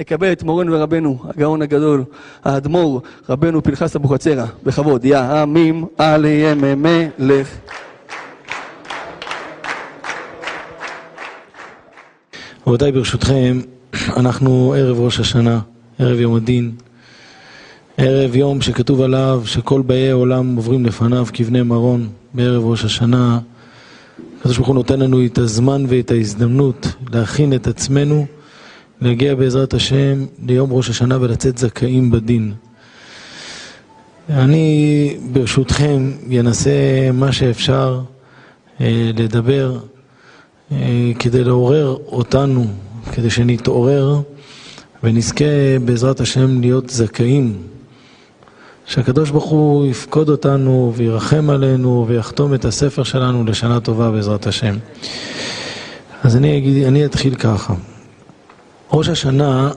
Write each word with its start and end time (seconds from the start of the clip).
נקבל 0.00 0.32
את 0.32 0.42
מורנו 0.42 0.72
ורבנו, 0.72 1.18
הגאון 1.24 1.62
הגדול, 1.62 2.04
האדמו"ר, 2.44 3.00
רבנו 3.28 3.62
פנחס 3.62 3.96
אבוחצירא, 3.96 4.46
בכבוד, 4.62 5.04
יא 5.04 5.18
עמים 5.18 5.84
עלי 5.98 6.44
מלך. 6.76 7.48
רבותיי, 12.66 12.92
ברשותכם, 12.92 13.60
אנחנו 14.16 14.74
ערב 14.78 15.00
ראש 15.00 15.20
השנה, 15.20 15.60
ערב 15.98 16.20
יום 16.20 16.34
הדין, 16.34 16.72
ערב 17.96 18.36
יום 18.36 18.60
שכתוב 18.60 19.00
עליו 19.00 19.42
שכל 19.44 19.82
באי 19.82 20.10
העולם 20.10 20.56
עוברים 20.56 20.86
לפניו 20.86 21.26
כבני 21.32 21.62
מרון 21.62 22.08
בערב 22.34 22.64
ראש 22.64 22.84
השנה. 22.84 23.38
הקדוש 24.40 24.56
ברוך 24.56 24.68
הוא 24.68 24.74
נותן 24.74 25.00
לנו 25.00 25.24
את 25.26 25.38
הזמן 25.38 25.84
ואת 25.88 26.10
ההזדמנות 26.10 26.86
להכין 27.12 27.54
את 27.54 27.66
עצמנו, 27.66 28.26
להגיע 29.00 29.34
בעזרת 29.34 29.74
השם 29.74 30.26
ליום 30.46 30.72
ראש 30.72 30.90
השנה 30.90 31.18
ולצאת 31.20 31.58
זכאים 31.58 32.10
בדין. 32.10 32.52
אני 34.30 35.16
ברשותכם 35.32 36.12
אנסה 36.40 36.70
מה 37.12 37.32
שאפשר 37.32 38.00
אה, 38.80 39.10
לדבר 39.14 39.78
אה, 40.72 40.76
כדי 41.18 41.44
לעורר 41.44 41.96
אותנו, 42.06 42.66
כדי 43.12 43.30
שנתעורר 43.30 44.20
ונזכה 45.02 45.44
בעזרת 45.84 46.20
השם 46.20 46.60
להיות 46.60 46.90
זכאים 46.90 47.62
שהקדוש 48.86 49.30
ברוך 49.30 49.44
הוא 49.44 49.86
יפקוד 49.86 50.28
אותנו 50.28 50.92
וירחם 50.96 51.50
עלינו 51.50 52.04
ויחתום 52.08 52.54
את 52.54 52.64
הספר 52.64 53.02
שלנו 53.02 53.44
לשנה 53.44 53.80
טובה 53.80 54.10
בעזרת 54.10 54.46
השם. 54.46 54.76
אז 56.22 56.36
אני, 56.36 56.58
אגיד, 56.58 56.84
אני 56.84 57.04
אתחיל 57.04 57.34
ככה. 57.34 57.74
ראש 58.92 59.08
השנה, 59.08 59.70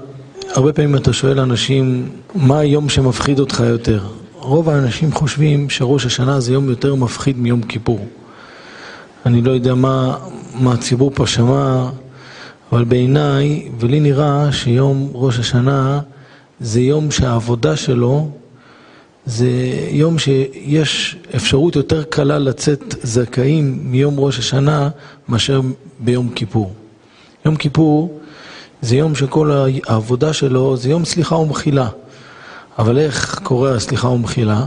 הרבה 0.49 0.73
פעמים 0.73 0.95
אתה 0.95 1.13
שואל 1.13 1.39
אנשים, 1.39 2.09
מה 2.35 2.59
היום 2.59 2.89
שמפחיד 2.89 3.39
אותך 3.39 3.63
יותר? 3.67 3.99
רוב 4.33 4.69
האנשים 4.69 5.11
חושבים 5.11 5.69
שראש 5.69 6.05
השנה 6.05 6.39
זה 6.39 6.53
יום 6.53 6.69
יותר 6.69 6.95
מפחיד 6.95 7.37
מיום 7.37 7.61
כיפור. 7.61 8.07
אני 9.25 9.41
לא 9.41 9.51
יודע 9.51 9.73
מה, 9.73 10.17
מה 10.53 10.73
הציבור 10.73 11.11
פה 11.15 11.27
שמע, 11.27 11.89
אבל 12.71 12.83
בעיניי, 12.83 13.69
ולי 13.79 13.99
נראה 13.99 14.51
שיום 14.51 15.11
ראש 15.13 15.39
השנה 15.39 15.99
זה 16.59 16.81
יום 16.81 17.11
שהעבודה 17.11 17.75
שלו 17.75 18.29
זה 19.25 19.49
יום 19.91 20.19
שיש 20.19 21.17
אפשרות 21.35 21.75
יותר 21.75 22.03
קלה 22.03 22.39
לצאת 22.39 22.95
זכאים 23.03 23.79
מיום 23.83 24.19
ראש 24.19 24.39
השנה 24.39 24.89
מאשר 25.29 25.61
ביום 25.99 26.29
כיפור. 26.29 26.73
יום 27.45 27.55
כיפור 27.55 28.19
זה 28.83 28.95
יום 28.95 29.15
שכל 29.15 29.51
העבודה 29.87 30.33
שלו 30.33 30.77
זה 30.77 30.89
יום 30.89 31.05
סליחה 31.05 31.35
ומחילה. 31.35 31.87
אבל 32.79 32.97
איך 32.97 33.39
קורה 33.43 33.71
הסליחה 33.75 34.07
ומחילה? 34.07 34.65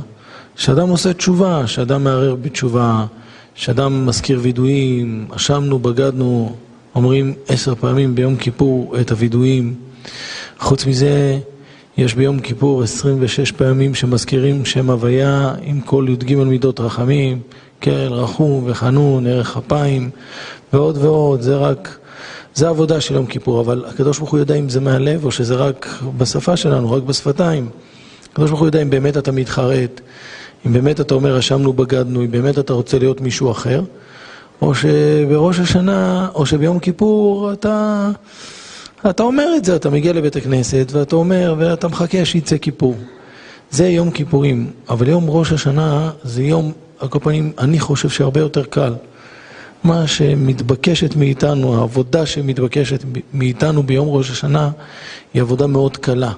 שאדם 0.57 0.89
עושה 0.89 1.13
תשובה, 1.13 1.67
שאדם 1.67 2.05
מערער 2.05 2.35
בתשובה, 2.35 3.07
שאדם 3.55 4.07
מזכיר 4.07 4.39
וידויים, 4.43 5.27
אשמנו, 5.37 5.79
בגדנו, 5.79 6.57
אומרים 6.95 7.35
עשר 7.49 7.75
פעמים 7.75 8.15
ביום 8.15 8.37
כיפור 8.37 8.95
את 9.01 9.11
הוידויים. 9.11 9.75
חוץ 10.59 10.87
מזה, 10.87 11.39
יש 11.99 12.15
ביום 12.15 12.41
כיפור 12.41 12.83
26 12.83 13.53
פעמים 13.53 13.95
שמזכירים 13.95 14.65
שם 14.65 14.91
הוויה 14.91 15.55
עם 15.63 15.81
כל 15.81 16.07
י"ג 16.09 16.35
מידות 16.35 16.81
רחמים, 16.81 17.41
קרל, 17.81 18.13
רחום 18.13 18.65
וחנון, 18.67 19.27
ערך 19.27 19.57
אפיים 19.57 20.11
ועוד 20.73 20.97
ועוד, 20.97 21.41
זה 21.41 21.57
רק, 21.57 21.99
זה 22.57 22.67
העבודה 22.67 23.01
של 23.01 23.15
יום 23.15 23.27
כיפור, 23.27 23.61
אבל 23.61 23.85
הקדוש 23.89 24.19
ברוך 24.19 24.31
הוא 24.31 24.39
יודע 24.39 24.55
אם 24.55 24.69
זה 24.69 24.81
מהלב 24.81 25.25
או 25.25 25.31
שזה 25.31 25.55
רק 25.55 25.89
בשפה 26.19 26.57
שלנו, 26.57 26.93
רק 26.93 27.03
בשפתיים. 27.03 27.69
הקדוש 28.33 28.51
ברוך 28.51 28.61
הוא 28.61 28.69
יודע 28.69 28.83
אם 28.83 28.91
באמת 28.91 29.17
אתה 29.17 29.33
מתחרט, 29.33 30.01
אם 30.67 30.73
באמת 30.73 31.01
אתה 31.01 31.15
אומר 31.15 31.39
אשמנו 31.39 31.73
בגדנו, 31.73 32.21
אם 32.21 32.31
באמת 32.31 32.59
אתה 32.59 32.73
רוצה 32.73 32.99
להיות 32.99 33.21
מישהו 33.21 33.51
אחר, 33.51 33.83
או 34.63 34.75
שבראש 34.75 35.59
השנה, 35.59 36.29
או 36.35 36.47
שביום 36.47 36.79
כיפור 36.79 37.53
אתה... 37.53 38.11
אתה 39.11 39.23
אומר 39.23 39.49
את 39.57 39.65
זה, 39.65 39.77
אתה 39.77 39.91
מגיע 39.91 40.13
לבית 40.13 40.37
הכנסת 40.37 40.89
ואתה 40.93 41.17
אומר, 41.17 41.55
ואתה 41.59 41.89
מחכה 41.89 42.25
שיצא 42.25 42.57
כיפור. 42.59 42.95
זה 43.71 43.89
יום 43.89 44.11
כיפורים, 44.11 44.71
אבל 44.89 45.09
יום 45.09 45.25
ראש 45.29 45.53
השנה 45.53 46.11
זה 46.25 46.43
יום, 46.43 46.73
על 46.99 47.09
כל 47.09 47.19
פנים, 47.23 47.53
אני 47.59 47.81
חושב 47.81 48.09
שהרבה 48.09 48.41
יותר 48.41 48.65
קל. 48.65 48.95
מה 49.87 50.07
שמתבקשת 50.07 51.17
מאיתנו, 51.17 51.79
העבודה 51.79 52.27
שמתבקשת 52.27 53.05
מאיתנו 53.35 53.83
ביום 53.83 54.09
ראש 54.09 54.31
השנה, 54.31 54.71
היא 55.35 55.43
עבודה 55.43 55.67
מאוד 55.67 55.97
קלה. 55.97 56.33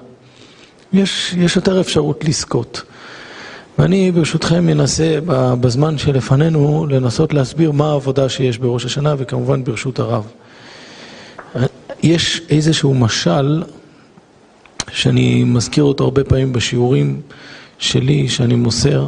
יש, 0.93 1.35
יש 1.37 1.55
יותר 1.55 1.81
אפשרות 1.81 2.23
לזכות. 2.25 2.81
ואני 3.79 4.11
ברשותכם 4.11 4.69
אנסה 4.69 5.19
בזמן 5.61 5.97
שלפנינו 5.97 6.85
לנסות 6.89 7.33
להסביר 7.33 7.71
מה 7.71 7.89
העבודה 7.91 8.29
שיש 8.29 8.57
בראש 8.57 8.85
השנה, 8.85 9.15
וכמובן 9.17 9.63
ברשות 9.63 9.99
הרב. 9.99 10.27
יש 12.03 12.41
איזשהו 12.49 12.93
משל 12.93 13.63
שאני 14.91 15.43
מזכיר 15.43 15.83
אותו 15.83 16.03
הרבה 16.03 16.23
פעמים 16.23 16.53
בשיעורים 16.53 17.21
שלי, 17.79 18.29
שאני 18.29 18.55
מוסר, 18.55 19.07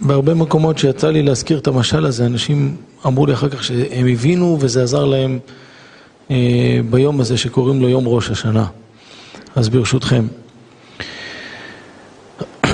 ובהרבה 0.00 0.34
מקומות 0.34 0.78
שיצא 0.78 1.10
לי 1.10 1.22
להזכיר 1.22 1.58
את 1.58 1.66
המשל 1.66 2.06
הזה, 2.06 2.26
אנשים 2.26 2.76
אמרו 3.06 3.26
לי 3.26 3.32
אחר 3.32 3.48
כך 3.48 3.64
שהם 3.64 4.06
הבינו 4.06 4.56
וזה 4.60 4.82
עזר 4.82 5.04
להם 5.04 5.38
אה, 6.30 6.80
ביום 6.90 7.20
הזה 7.20 7.36
שקוראים 7.36 7.80
לו 7.80 7.88
יום 7.88 8.08
ראש 8.08 8.30
השנה. 8.30 8.66
אז 9.56 9.68
ברשותכם. 9.68 10.26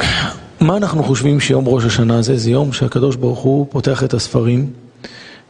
מה 0.61 0.77
אנחנו 0.77 1.03
חושבים 1.03 1.41
שיום 1.41 1.65
ראש 1.67 1.85
השנה 1.85 2.19
הזה? 2.19 2.37
זה 2.37 2.51
יום 2.51 2.73
שהקדוש 2.73 3.17
ברוך 3.17 3.39
הוא 3.39 3.67
פותח 3.71 4.05
את 4.05 4.15
הספרים 4.15 4.71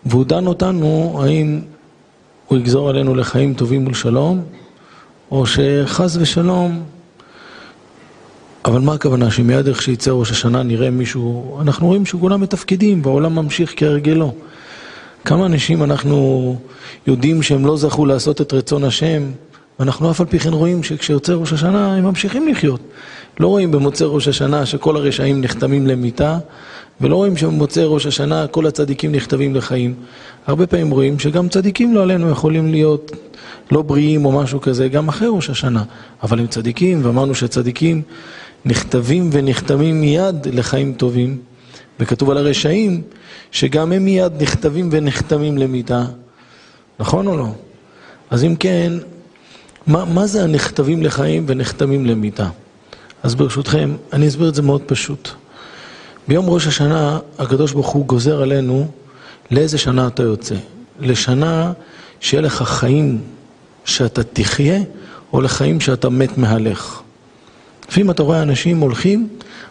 והוא 0.06 0.25
דן 0.25 0.47
אותנו 0.47 1.21
האם 1.25 1.60
הוא 2.49 2.59
יגזור 2.59 2.89
עלינו 2.89 3.15
לחיים 3.15 3.54
טובים 3.54 3.87
ולשלום, 3.87 4.43
או 5.31 5.47
שחס 5.47 6.16
ושלום, 6.21 6.83
אבל 8.64 8.80
מה 8.80 8.94
הכוונה? 8.94 9.30
שמיד 9.30 9.68
איך 9.68 9.82
שיצא 9.82 10.10
ראש 10.10 10.30
השנה 10.30 10.62
נראה 10.62 10.90
מישהו, 10.90 11.58
אנחנו 11.60 11.86
רואים 11.86 12.06
שכולם 12.06 12.40
מתפקדים 12.40 13.00
והעולם 13.04 13.34
ממשיך 13.34 13.74
כהרגלו. 13.76 14.34
כמה 15.24 15.46
אנשים 15.46 15.82
אנחנו 15.82 16.56
יודעים 17.06 17.42
שהם 17.42 17.66
לא 17.66 17.76
זכו 17.76 18.06
לעשות 18.06 18.40
את 18.40 18.52
רצון 18.52 18.84
השם, 18.84 19.22
ואנחנו 19.78 20.10
אף 20.10 20.20
על 20.20 20.26
פי 20.26 20.38
כן 20.38 20.52
רואים 20.52 20.82
שכשיוצא 20.82 21.32
ראש 21.32 21.52
השנה 21.52 21.94
הם 21.94 22.04
ממשיכים 22.04 22.48
לחיות. 22.48 22.80
לא 23.40 23.46
רואים 23.46 23.70
במוצא 23.70 24.04
ראש 24.04 24.28
השנה 24.28 24.66
שכל 24.66 24.96
הרשעים 24.96 25.40
נחתמים 25.40 25.86
למיתה, 25.86 26.38
ולא 27.00 27.16
רואים 27.16 27.36
שבמוצאי 27.36 27.84
ראש 27.86 28.06
השנה 28.06 28.46
כל 28.46 28.66
הצדיקים 28.66 29.12
נכתבים 29.12 29.54
לחיים. 29.54 29.94
הרבה 30.46 30.66
פעמים 30.66 30.90
רואים 30.90 31.18
שגם 31.18 31.48
צדיקים 31.48 31.94
לא 31.94 32.02
עלינו 32.02 32.30
יכולים 32.30 32.70
להיות 32.70 33.12
לא 33.70 33.82
בריאים 33.82 34.24
או 34.24 34.32
משהו 34.32 34.60
כזה, 34.60 34.88
גם 34.88 35.08
אחרי 35.08 35.28
ראש 35.30 35.50
השנה. 35.50 35.82
אבל 36.22 36.40
הם 36.40 36.46
צדיקים, 36.46 37.00
ואמרנו 37.04 37.34
שצדיקים 37.34 38.02
נכתבים 38.64 39.30
ונחתמים 39.32 40.00
מיד 40.00 40.46
לחיים 40.52 40.94
טובים. 40.94 41.38
וכתוב 42.00 42.30
על 42.30 42.36
הרשעים 42.36 43.02
שגם 43.52 43.92
הם 43.92 44.04
מיד 44.04 44.42
נכתבים 44.42 44.88
ונחתמים 44.92 45.58
למיתה. 45.58 46.04
נכון 47.00 47.26
או 47.26 47.36
לא? 47.36 47.46
אז 48.30 48.44
אם 48.44 48.56
כן, 48.56 48.92
מה, 49.86 50.04
מה 50.04 50.26
זה 50.26 50.44
הנכתבים 50.44 51.02
לחיים 51.02 51.44
ונחתמים 51.48 52.06
למיתה? 52.06 52.48
אז 53.22 53.34
ברשותכם, 53.34 53.96
אני 54.12 54.28
אסביר 54.28 54.48
את 54.48 54.54
זה 54.54 54.62
מאוד 54.62 54.82
פשוט. 54.86 55.28
ביום 56.28 56.50
ראש 56.50 56.66
השנה 56.66 57.18
הקדוש 57.38 57.72
ברוך 57.72 57.88
הוא 57.88 58.06
גוזר 58.06 58.42
עלינו 58.42 58.88
לאיזה 59.50 59.78
שנה 59.78 60.06
אתה 60.06 60.22
יוצא. 60.22 60.54
לשנה 61.00 61.72
שיהיה 62.20 62.40
לך 62.40 62.62
חיים 62.62 63.20
שאתה 63.84 64.22
תחיה, 64.22 64.80
או 65.32 65.40
לחיים 65.40 65.80
שאתה 65.80 66.08
מת 66.08 66.38
מהלך. 66.38 67.03
לפעמים 67.92 68.10
אתה 68.10 68.22
רואה 68.22 68.42
אנשים 68.42 68.80
הולכים, 68.80 69.28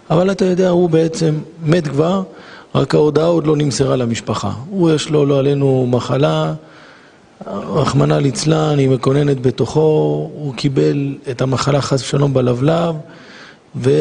אבל 0.09 0.31
אתה 0.31 0.45
יודע, 0.45 0.69
הוא 0.69 0.89
בעצם 0.89 1.39
מת 1.65 1.87
כבר, 1.87 2.23
רק 2.75 2.95
ההודעה 2.95 3.25
עוד 3.25 3.47
לא 3.47 3.57
נמסרה 3.57 3.95
למשפחה. 3.95 4.51
הוא 4.69 4.91
יש 4.91 5.09
לו, 5.09 5.25
לא 5.25 5.39
עלינו, 5.39 5.87
מחלה, 5.89 6.53
רחמנא 7.47 8.13
ליצלן, 8.13 8.79
היא 8.79 8.89
מקוננת 8.89 9.41
בתוכו, 9.41 9.79
הוא 10.33 10.53
קיבל 10.55 11.15
את 11.31 11.41
המחלה 11.41 11.81
חס 11.81 12.01
ושלום 12.01 12.33
בלבלב, 12.33 12.95
ו... 13.75 13.91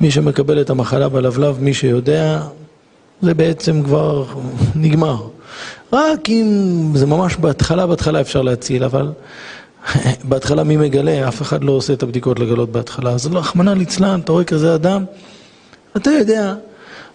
מי 0.00 0.10
שמקבל 0.10 0.60
את 0.60 0.70
המחלה 0.70 1.08
בלבלב, 1.08 1.56
מי 1.60 1.74
שיודע, 1.74 2.42
זה 3.22 3.34
בעצם 3.34 3.82
כבר 3.82 4.24
נגמר. 4.74 5.16
רק 5.92 6.30
אם 6.30 6.90
זה 6.94 7.06
ממש 7.06 7.36
בהתחלה, 7.36 7.86
בהתחלה 7.86 8.20
אפשר 8.20 8.42
להציל, 8.42 8.84
אבל 8.84 9.12
בהתחלה 10.28 10.64
מי 10.64 10.76
מגלה? 10.76 11.28
אף 11.28 11.42
אחד 11.42 11.64
לא 11.64 11.72
עושה 11.72 11.92
את 11.92 12.02
הבדיקות 12.02 12.40
לגלות 12.40 12.72
בהתחלה. 12.72 13.10
אז 13.10 13.26
רחמנא 13.26 13.70
ליצלן, 13.70 14.20
אתה 14.20 14.32
רואה 14.32 14.44
כזה 14.44 14.74
אדם, 14.74 15.04
אתה 15.96 16.10
יודע, 16.10 16.54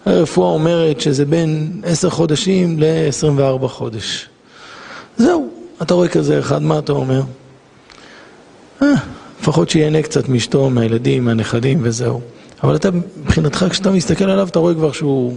הרפואה 0.06 0.48
אומרת 0.48 1.00
שזה 1.00 1.24
בין 1.24 1.80
עשר 1.84 2.10
חודשים 2.10 2.80
ל-24 2.80 3.68
חודש. 3.68 4.28
זהו, 5.16 5.50
אתה 5.82 5.94
רואה 5.94 6.08
כזה 6.08 6.38
אחד, 6.38 6.62
מה 6.62 6.78
אתה 6.78 6.92
אומר? 6.92 7.22
אה, 8.82 8.94
לפחות 9.40 9.70
שיהנה 9.70 10.02
קצת 10.02 10.28
מאשתו, 10.28 10.70
מהילדים, 10.70 11.24
מהנכדים 11.24 11.78
וזהו. 11.82 12.20
אבל 12.62 12.76
אתה, 12.76 12.88
מבחינתך, 12.90 13.66
כשאתה 13.70 13.90
מסתכל 13.90 14.24
עליו, 14.24 14.48
אתה 14.48 14.58
רואה 14.58 14.74
כבר 14.74 14.92
שהוא... 14.92 15.36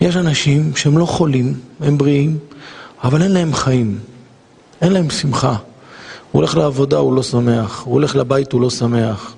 יש 0.00 0.16
אנשים 0.16 0.76
שהם 0.76 0.98
לא 0.98 1.06
חולים, 1.06 1.54
הם 1.80 1.98
בריאים, 1.98 2.38
אבל 3.04 3.22
אין 3.22 3.32
להם 3.32 3.54
חיים, 3.54 3.98
אין 4.82 4.92
להם 4.92 5.10
שמחה. 5.10 5.56
הוא 6.34 6.40
הולך 6.40 6.56
לעבודה, 6.56 6.98
הוא 6.98 7.14
לא 7.14 7.22
שמח, 7.22 7.82
הוא 7.84 7.94
הולך 7.94 8.16
לבית, 8.16 8.52
הוא 8.52 8.60
לא 8.60 8.70
שמח. 8.70 9.34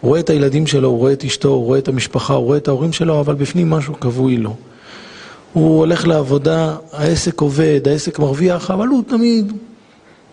הוא 0.00 0.08
רואה 0.08 0.20
את 0.20 0.30
הילדים 0.30 0.66
שלו, 0.66 0.88
הוא 0.88 0.98
רואה 0.98 1.12
את 1.12 1.24
אשתו, 1.24 1.48
הוא 1.48 1.64
רואה 1.64 1.78
את 1.78 1.88
המשפחה, 1.88 2.34
הוא 2.34 2.44
רואה 2.44 2.58
את 2.58 2.68
ההורים 2.68 2.92
שלו, 2.92 3.20
אבל 3.20 3.34
בפנים 3.34 3.70
משהו 3.70 4.00
כבוי 4.00 4.36
לו. 4.36 4.56
הוא 5.52 5.78
הולך 5.78 6.06
לעבודה, 6.06 6.76
העסק 6.92 7.40
עובד, 7.40 7.80
העסק 7.88 8.18
מרוויח, 8.18 8.70
אבל 8.70 8.88
הוא 8.88 9.02
תמיד... 9.08 9.52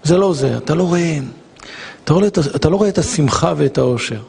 זה 0.04 0.18
לא 0.18 0.34
זה, 0.34 0.58
אתה 0.58 0.76
לא 0.76 0.84
רואה... 0.84 1.20
אתה, 2.04 2.14
רואה, 2.14 2.28
אתה 2.56 2.70
לא 2.70 2.76
רואה 2.76 2.90
את 2.90 2.98
השמחה 2.98 3.54
ואת 3.58 3.78
האושר. 3.78 4.22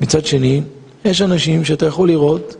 מצד 0.00 0.26
שני, 0.26 0.62
יש 1.04 1.22
אנשים 1.22 1.64
שאתה 1.64 1.86
יכול 1.86 2.08
לראות 2.08 2.56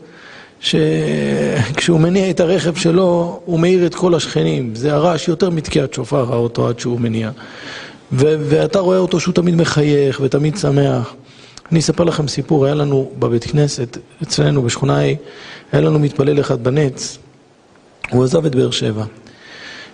שכשהוא 0.59 1.99
מניע 2.05 2.29
את 2.29 2.39
הרכב 2.39 2.75
שלו, 2.75 3.39
הוא 3.45 3.59
מאיר 3.59 3.85
את 3.85 3.95
כל 3.95 4.15
השכנים. 4.15 4.75
זה 4.75 4.93
הרעש 4.93 5.27
יותר 5.27 5.49
מתקיעת 5.49 5.93
שופר, 5.93 6.33
האוטו 6.33 6.67
עד 6.67 6.79
שהוא 6.79 6.99
מניע. 6.99 7.31
ואתה 8.11 8.79
רואה 8.79 8.97
אותו 8.97 9.19
שהוא 9.19 9.33
תמיד 9.33 9.55
מחייך 9.55 10.19
ותמיד 10.23 10.57
שמח. 10.57 11.13
אני 11.71 11.79
אספר 11.79 12.03
לכם 12.03 12.27
סיפור, 12.27 12.65
היה 12.65 12.75
לנו 12.75 13.11
בבית 13.19 13.43
כנסת, 13.43 13.97
אצלנו 14.23 14.61
בשכונה 14.61 14.99
היה 15.71 15.81
לנו 15.81 15.99
מתפלל 15.99 16.39
אחד 16.39 16.63
בנץ, 16.63 17.17
הוא 18.11 18.23
עזב 18.23 18.45
את 18.45 18.55
באר 18.55 18.71
שבע. 18.71 19.05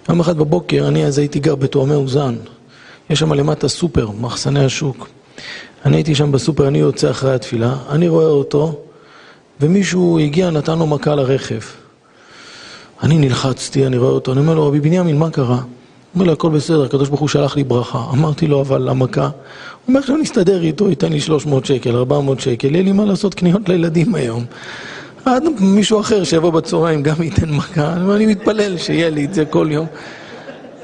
יום 0.09 0.19
אחד 0.19 0.37
בבוקר, 0.37 0.87
אני 0.87 1.05
אז 1.05 1.17
הייתי 1.17 1.39
גר 1.39 1.55
בתואמי 1.55 1.95
אוזן, 1.95 2.35
יש 3.09 3.19
שם 3.19 3.33
למטה 3.33 3.67
סופר, 3.67 4.09
מחסני 4.19 4.65
השוק. 4.65 5.07
אני 5.85 5.97
הייתי 5.97 6.15
שם 6.15 6.31
בסופר, 6.31 6.67
אני 6.67 6.77
יוצא 6.77 7.11
אחרי 7.11 7.33
התפילה, 7.33 7.75
אני 7.89 8.07
רואה 8.07 8.25
אותו, 8.25 8.79
ומישהו 9.61 10.19
הגיע, 10.19 10.49
נתן 10.49 10.79
לו 10.79 10.87
מכה 10.87 11.15
לרכב. 11.15 11.59
אני 13.03 13.17
נלחצתי, 13.17 13.85
אני 13.85 13.97
רואה 13.97 14.11
אותו, 14.11 14.31
אני 14.31 14.39
אומר 14.39 14.55
לו, 14.55 14.67
רבי 14.67 14.79
בנימין, 14.79 15.17
מה 15.17 15.29
קרה? 15.29 15.61
אומר 16.15 16.25
לי, 16.25 16.31
הכל 16.31 16.49
בסדר, 16.49 16.83
הקדוש 16.83 17.09
ברוך 17.09 17.21
הוא 17.21 17.29
שלח 17.29 17.55
לי 17.55 17.63
ברכה. 17.63 18.03
אמרתי 18.13 18.47
לו, 18.47 18.61
אבל 18.61 18.89
המכה? 18.89 19.21
הוא 19.23 19.31
אומר, 19.87 19.99
עכשיו 19.99 20.17
נסתדר 20.17 20.61
איתו, 20.61 20.89
ייתן 20.89 21.13
לי 21.13 21.19
300 21.19 21.65
שקל, 21.65 21.95
400 21.95 22.39
שקל, 22.39 22.67
יהיה 22.75 22.83
לי 22.83 22.91
מה 22.91 23.05
לעשות 23.05 23.33
קניות 23.33 23.69
לילדים 23.69 24.15
היום. 24.15 24.45
עד 25.25 25.43
מישהו 25.59 25.99
אחר 25.99 26.23
שיבוא 26.23 26.49
בצהריים 26.49 27.03
גם 27.03 27.21
ייתן 27.21 27.49
מכה, 27.49 27.95
ואני 28.07 28.25
מתפלל 28.25 28.77
שיהיה 28.77 29.09
לי 29.09 29.25
את 29.25 29.33
זה 29.33 29.45
כל 29.45 29.67
יום. 29.71 29.85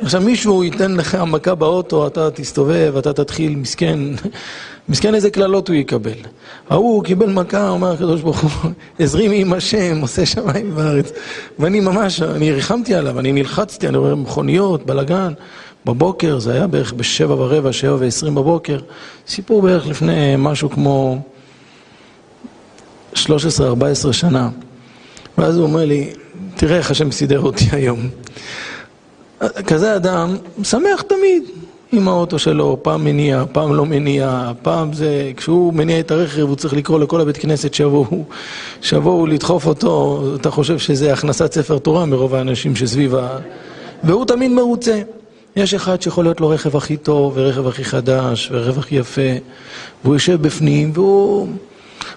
עכשיו 0.03 0.21
מישהו 0.21 0.63
ייתן 0.63 0.95
לך 0.95 1.15
מכה 1.15 1.55
באוטו, 1.55 2.07
אתה 2.07 2.31
תסתובב, 2.31 2.93
אתה 2.97 3.13
תתחיל, 3.13 3.55
מסכן, 3.55 3.99
מסכן 4.89 5.15
איזה 5.15 5.29
קללות 5.29 5.67
הוא 5.67 5.75
יקבל. 5.75 6.11
ההוא 6.69 7.03
קיבל 7.03 7.29
מכה, 7.29 7.69
אומר 7.69 7.91
הקדוש 7.91 8.21
ברוך 8.21 8.39
הוא, 8.41 8.71
עזרי 8.99 9.27
מי 9.27 9.41
עם 9.41 9.53
השם, 9.53 10.01
עושה 10.01 10.25
שמיים 10.25 10.71
וארץ. 10.75 11.11
ואני 11.59 11.79
ממש, 11.79 12.21
אני 12.21 12.51
ריחמתי 12.51 12.95
עליו, 12.95 13.19
אני 13.19 13.31
נלחצתי, 13.31 13.87
אני 13.87 13.97
רואה 13.97 14.15
מכוניות, 14.15 14.85
בלאגן. 14.85 15.33
בבוקר, 15.85 16.39
זה 16.39 16.53
היה 16.53 16.67
בערך 16.67 16.93
בשבע 16.93 17.33
ורבע, 17.33 17.73
שבע 17.73 17.95
ועשרים 17.99 18.35
בבוקר. 18.35 18.79
סיפור 19.27 19.61
בערך 19.61 19.87
לפני 19.87 20.35
משהו 20.37 20.69
כמו 20.69 21.19
13-14 23.15 23.17
שנה. 24.11 24.49
ואז 25.37 25.57
הוא 25.57 25.63
אומר 25.63 25.85
לי, 25.85 26.13
תראה 26.55 26.77
איך 26.77 26.91
השם 26.91 27.11
סידר 27.11 27.39
אותי 27.39 27.65
היום. 27.71 28.09
כזה 29.39 29.95
אדם 29.95 30.37
שמח 30.63 31.01
תמיד 31.01 31.43
עם 31.91 32.07
האוטו 32.07 32.39
שלו, 32.39 32.77
פעם 32.81 33.03
מניע, 33.03 33.43
פעם 33.51 33.75
לא 33.75 33.85
מניע, 33.85 34.51
פעם 34.61 34.93
זה... 34.93 35.31
כשהוא 35.37 35.73
מניע 35.73 35.99
את 35.99 36.11
הרכב 36.11 36.41
הוא 36.41 36.55
צריך 36.55 36.73
לקרוא 36.73 36.99
לכל 36.99 37.21
הבית 37.21 37.37
כנסת 37.37 37.73
שיבואו, 37.73 38.23
שיבואו 38.81 39.27
לדחוף 39.27 39.67
אותו, 39.67 40.23
אתה 40.35 40.51
חושב 40.51 40.77
שזה 40.79 41.13
הכנסת 41.13 41.53
ספר 41.53 41.77
תורה 41.77 42.05
מרוב 42.05 42.35
האנשים 42.35 42.75
שסביב 42.75 43.15
ה... 43.15 43.37
והוא 44.03 44.25
תמיד 44.25 44.51
מרוצה. 44.51 45.01
יש 45.55 45.73
אחד 45.73 46.01
שיכול 46.01 46.25
להיות 46.25 46.41
לו 46.41 46.49
רכב 46.49 46.77
הכי 46.77 46.97
טוב, 46.97 47.33
ורכב 47.35 47.67
הכי 47.67 47.83
חדש, 47.83 48.49
ורכב 48.51 48.79
הכי 48.79 48.95
יפה, 48.95 49.31
והוא 50.03 50.15
יושב 50.15 50.41
בפנים, 50.41 50.91
והוא... 50.93 51.47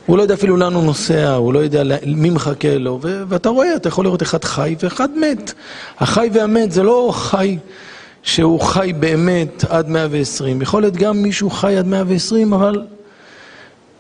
הוא 0.06 0.16
לא 0.16 0.22
יודע 0.22 0.34
אפילו 0.34 0.56
לאן 0.56 0.74
הוא 0.74 0.84
נוסע, 0.84 1.34
הוא 1.34 1.52
לא 1.52 1.58
יודע 1.58 1.82
מי 2.06 2.30
מחכה 2.30 2.78
לו, 2.78 3.00
ואתה 3.02 3.48
רואה, 3.48 3.76
אתה 3.76 3.88
יכול 3.88 4.04
לראות 4.04 4.22
אחד 4.22 4.44
חי 4.44 4.76
ואחד 4.82 5.08
מת. 5.10 5.52
החי 5.98 6.28
והמת 6.32 6.72
זה 6.72 6.82
לא 6.82 7.10
חי 7.14 7.58
שהוא 8.22 8.60
חי 8.60 8.92
באמת 9.00 9.64
עד 9.68 9.88
120, 9.88 10.62
יכול 10.62 10.82
להיות 10.82 10.96
גם 10.96 11.22
מישהו 11.22 11.50
חי 11.50 11.76
עד 11.76 11.86
120, 11.86 12.52
אבל 12.52 12.82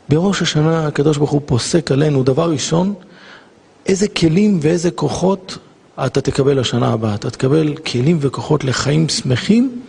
בראש 0.08 0.42
השנה 0.42 0.86
הקדוש 0.86 1.16
ברוך 1.16 1.30
הוא 1.30 1.40
פוסק 1.46 1.92
עלינו, 1.92 2.22
דבר 2.22 2.50
ראשון, 2.50 2.94
איזה 3.86 4.08
כלים 4.08 4.58
ואיזה 4.62 4.90
כוחות 4.90 5.58
אתה 6.06 6.20
תקבל 6.20 6.60
לשנה 6.60 6.92
הבאה. 6.92 7.14
אתה 7.14 7.30
תקבל 7.30 7.76
כלים 7.76 8.18
וכוחות 8.20 8.64
לחיים 8.64 9.08
שמחים, 9.08 9.82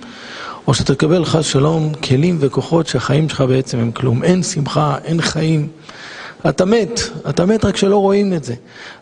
או 0.68 0.74
שאתה 0.74 0.96
תקבל 0.96 1.26
חס 1.26 1.46
שלום 1.46 1.94
כלים 1.94 2.38
וכוחות 2.40 2.88
שהחיים 2.88 3.30
שלך 3.30 3.42
בעצם 3.42 3.80
הם 3.80 3.92
כלום. 3.92 4.24
אין 4.24 4.44
שמחה, 4.44 4.98
אין 5.04 5.22
חיים. 5.22 5.68
אתה 6.50 6.66
מת, 6.66 7.00
אתה 7.30 7.46
מת 7.46 7.66
רק 7.66 7.78
שלא 7.78 7.98
רואים 7.98 8.34
את 8.34 8.44
זה. 8.44 8.56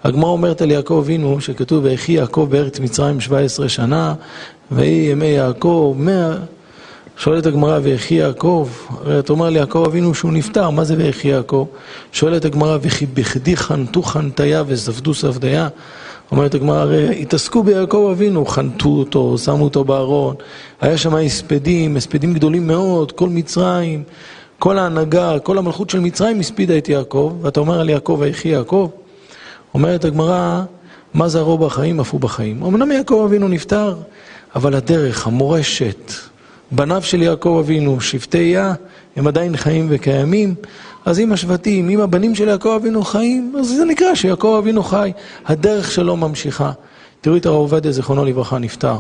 הגמרא 0.04 0.30
אומרת 0.30 0.62
על 0.62 0.72
יעקב 0.72 1.02
אבינו, 1.04 1.42
שכתוב, 1.42 1.84
ויחי 1.84 2.12
יעקב 2.12 2.48
בארץ 2.50 2.80
מצרים 2.80 3.22
17 3.22 3.70
שנה, 3.70 4.14
ויהי 4.72 5.12
ימי 5.12 5.26
יעקב 5.26 5.96
100... 5.98 6.36
שואלת 7.18 7.46
הגמרא, 7.46 7.80
ויחי 7.84 8.16
יעקב, 8.16 8.70
הרי 8.90 9.20
אתה 9.20 9.34
אומר 9.34 9.50
ליעקב 9.50 9.84
אבינו 9.88 10.14
שהוא 10.14 10.34
נפטר, 10.34 10.70
מה 10.70 10.84
זה 10.84 10.96
ויחי 10.98 11.28
יעקב? 11.28 11.66
שואלת 12.12 12.46
הגמרא, 12.46 12.78
וכי 12.82 13.06
בכדי 13.06 13.58
חנתו 13.58 14.02
חנתיה 14.02 14.64
וזבדו 14.68 15.14
סבדיה? 15.14 15.68
אומרת 16.32 16.56
הגמרא, 16.56 16.78
הרי 16.78 17.22
התעסקו 17.22 17.64
ביעקב 17.64 18.10
אבינו, 18.12 18.46
חנתו 18.46 18.90
אותו, 18.90 19.38
שמו 19.38 19.64
אותו 19.64 19.84
בארון, 19.84 20.36
היה 20.82 20.98
שם 20.98 21.16
הספדים, 21.16 21.98
הספדים 21.98 22.34
גדולים 22.34 22.68
מאוד, 22.68 23.12
כל 23.12 23.30
מצרים, 23.30 24.04
כל 24.60 24.78
ההנהגה, 24.78 25.40
כל 25.40 25.58
המלכות 25.58 25.90
של 25.90 26.00
מצרים 26.00 26.40
הספידה 26.40 26.78
את 26.78 26.90
יעקב, 26.90 27.36
ואתה 27.42 27.60
אומר 27.60 27.80
על 27.80 27.90
יעקב 27.90 28.18
ויחי 28.20 28.50
יעקב, 28.50 28.90
אומרת 29.74 30.06
הגמרא, 30.06 30.64
מה 31.14 31.28
זה 31.28 31.40
הרוב 31.40 31.66
בחיים, 31.66 32.00
אף 32.00 32.12
הוא 32.12 32.22
בחיים. 32.22 32.64
אמנם 32.64 32.92
יעקב 32.92 33.24
אבינו 33.26 33.48
נפטר, 33.48 33.96
אבל 34.56 34.76
הדרך, 34.76 35.28
המורשת, 35.28 36.12
בניו 36.72 37.02
של 37.04 37.22
יעקב 37.22 37.58
אבינו, 37.60 38.02
שבטי 38.02 38.38
יה, 38.38 38.74
הם 39.16 39.28
עדיין 39.28 39.58
חיים 39.58 39.88
וקיימים, 39.90 40.56
אז 41.06 41.20
אם 41.20 41.32
השבטים, 41.32 41.90
אם 41.90 42.02
הבנים 42.02 42.36
של 42.36 42.48
יעקב 42.48 42.78
אבינו 42.82 43.04
חיים, 43.04 43.54
אז 43.60 43.68
זה 43.68 43.86
נקרא 43.86 44.16
שיעקב 44.16 44.56
אבינו 44.64 44.84
חי, 44.84 45.12
הדרך 45.46 45.92
שלו 45.92 46.18
ממשיכה. 46.18 46.72
תראו 47.22 47.38
את 47.38 47.46
הרב 47.46 47.56
עובדיה, 47.56 47.92
זיכרונו 47.92 48.26
לברכה, 48.26 48.58
נפטר. 48.58 48.96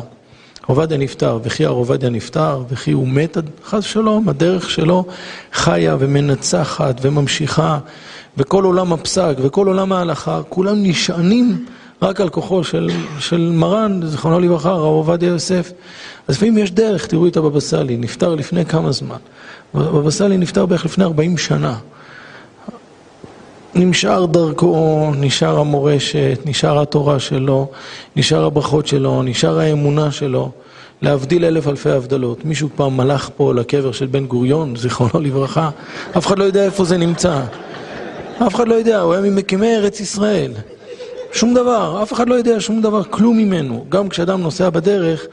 עובדיה 0.65 0.97
נפטר, 0.97 1.39
וכי 1.43 1.65
הרב 1.65 1.77
עובדיה 1.77 2.09
נפטר, 2.09 2.63
וכי 2.69 2.91
הוא 2.91 3.07
מת, 3.07 3.37
חס 3.65 3.85
ושלום, 3.85 4.29
הדרך 4.29 4.69
שלו 4.69 5.05
חיה 5.53 5.95
ומנצחת 5.99 6.95
וממשיכה, 7.01 7.79
וכל 8.37 8.63
עולם 8.63 8.93
הפסק 8.93 9.33
וכל 9.37 9.67
עולם 9.67 9.91
ההלכה, 9.91 10.41
כולם 10.49 10.83
נשענים 10.83 11.65
רק 12.01 12.21
על 12.21 12.29
כוחו 12.29 12.63
של, 12.63 12.89
של 13.19 13.51
מרן, 13.53 13.99
זיכרונו 14.05 14.39
לברכה, 14.39 14.69
הרב 14.69 14.83
עובדיה 14.83 15.29
יוסף. 15.29 15.71
אז 16.27 16.35
לפעמים 16.35 16.57
יש 16.57 16.71
דרך, 16.71 17.05
תראו 17.05 17.27
את 17.27 17.37
הבבא 17.37 17.59
סאלי, 17.59 17.97
נפטר 17.97 18.35
לפני 18.35 18.65
כמה 18.65 18.91
זמן. 18.91 19.17
הבבא 19.73 20.09
סאלי 20.11 20.37
נפטר 20.37 20.65
בערך 20.65 20.85
לפני 20.85 21.03
40 21.03 21.37
שנה. 21.37 21.75
נשאר 23.77 24.25
דרכו, 24.25 25.11
נשאר 25.17 25.59
המורשת, 25.59 26.39
נשאר 26.45 26.81
התורה 26.81 27.19
שלו, 27.19 27.67
נשאר 28.15 28.45
הברכות 28.45 28.87
שלו, 28.87 29.23
נשאר 29.23 29.59
האמונה 29.59 30.11
שלו, 30.11 30.51
להבדיל 31.01 31.45
אלף 31.45 31.67
אלפי 31.67 31.89
הבדלות. 31.89 32.45
מישהו 32.45 32.69
פעם 32.75 32.97
מלך 32.97 33.29
פה 33.37 33.53
לקבר 33.53 33.91
של 33.91 34.05
בן 34.05 34.25
גוריון, 34.25 34.75
זיכרונו 34.75 35.19
לברכה, 35.19 35.69
אף 36.17 36.27
אחד 36.27 36.39
לא 36.39 36.43
יודע 36.43 36.65
איפה 36.65 36.83
זה 36.83 36.97
נמצא. 36.97 37.41
אף 38.47 38.55
אחד 38.55 38.67
לא 38.67 38.73
יודע, 38.73 38.99
הוא 38.99 39.13
היה 39.13 39.21
ממקימי 39.21 39.75
ארץ 39.75 39.99
ישראל. 39.99 40.51
שום 41.31 41.53
דבר, 41.53 42.03
אף 42.03 42.13
אחד 42.13 42.29
לא 42.29 42.35
יודע 42.35 42.59
שום 42.59 42.81
דבר, 42.81 43.03
כלום 43.03 43.37
ממנו. 43.37 43.85
גם 43.89 44.09
כשאדם 44.09 44.41
נוסע 44.41 44.69
בדרך, 44.69 45.25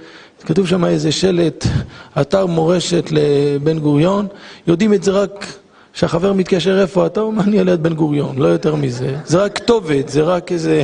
כתוב 0.45 0.67
שם 0.67 0.85
איזה 0.85 1.13
שלט, 1.13 1.67
אתר 2.21 2.47
מורשת 2.47 3.05
לבן 3.11 3.79
גוריון, 3.79 4.27
יודעים 4.67 4.95
את 4.95 5.03
זה 5.03 5.11
רק 5.11 5.62
כשהחבר 5.93 6.33
מתקשר 6.33 6.81
איפה 6.81 7.07
אתה, 7.07 7.21
הוא 7.21 7.27
אומר 7.27 7.43
אני 7.43 7.65
ליד 7.65 7.83
בן 7.83 7.95
גוריון, 7.95 8.39
לא 8.39 8.47
יותר 8.47 8.75
מזה. 8.75 9.17
זה 9.25 9.45
רק 9.45 9.59
כתובת, 9.59 10.09
זה 10.09 10.23
רק 10.23 10.53
איזה, 10.53 10.83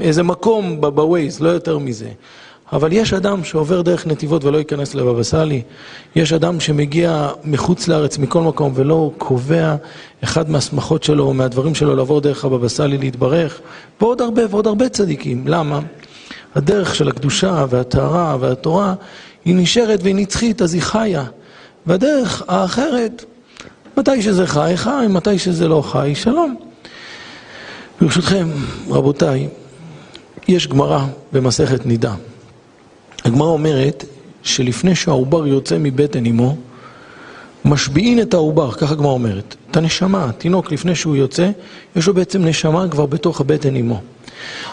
איזה 0.00 0.22
מקום 0.22 0.80
בווייז, 0.80 1.40
לא 1.40 1.48
יותר 1.48 1.78
מזה. 1.78 2.08
אבל 2.72 2.92
יש 2.92 3.12
אדם 3.12 3.44
שעובר 3.44 3.82
דרך 3.82 4.06
נתיבות 4.06 4.44
ולא 4.44 4.58
ייכנס 4.58 4.94
לבבא 4.94 5.22
סאלי, 5.22 5.62
יש 6.16 6.32
אדם 6.32 6.60
שמגיע 6.60 7.28
מחוץ 7.44 7.88
לארץ, 7.88 8.18
מכל 8.18 8.40
מקום, 8.40 8.72
ולא 8.74 9.10
קובע 9.18 9.76
אחד 10.24 10.50
מהסמכות 10.50 11.02
שלו 11.02 11.24
או 11.24 11.34
מהדברים 11.34 11.74
שלו 11.74 11.96
לעבור 11.96 12.20
דרך 12.20 12.44
הבבא 12.44 12.68
סאלי 12.68 12.98
להתברך, 12.98 13.60
ועוד 14.00 14.20
הרבה 14.20 14.42
ועוד 14.50 14.66
הרבה 14.66 14.88
צדיקים. 14.88 15.44
למה? 15.46 15.80
הדרך 16.54 16.94
של 16.94 17.08
הקדושה 17.08 17.64
והטהרה 17.68 18.36
והתורה 18.40 18.94
היא 19.44 19.54
נשארת 19.56 20.00
והיא 20.02 20.14
נצחית, 20.14 20.62
אז 20.62 20.74
היא 20.74 20.82
חיה. 20.82 21.24
והדרך 21.86 22.42
האחרת, 22.48 23.24
מתי 23.98 24.22
שזה 24.22 24.46
חי, 24.46 24.72
חי, 24.76 25.06
מתי 25.08 25.38
שזה 25.38 25.68
לא 25.68 25.82
חי, 25.82 26.12
שלום. 26.14 26.56
ברשותכם, 28.00 28.48
רבותיי, 28.88 29.48
יש 30.48 30.66
גמרא 30.66 31.04
במסכת 31.32 31.86
נידה. 31.86 32.14
הגמרא 33.24 33.48
אומרת 33.48 34.04
שלפני 34.42 34.94
שהעובר 34.94 35.46
יוצא 35.46 35.76
מבטן 35.78 36.26
אמו, 36.26 36.56
משביעין 37.64 38.20
את 38.20 38.34
העובר, 38.34 38.72
ככה 38.72 38.92
הגמרא 38.92 39.10
אומרת. 39.10 39.56
את 39.70 39.76
הנשמה, 39.76 40.24
התינוק 40.24 40.72
לפני 40.72 40.94
שהוא 40.94 41.16
יוצא, 41.16 41.50
יש 41.96 42.06
לו 42.06 42.14
בעצם 42.14 42.44
נשמה 42.44 42.88
כבר 42.88 43.06
בתוך 43.06 43.40
הבטן 43.40 43.76
אמו. 43.76 44.00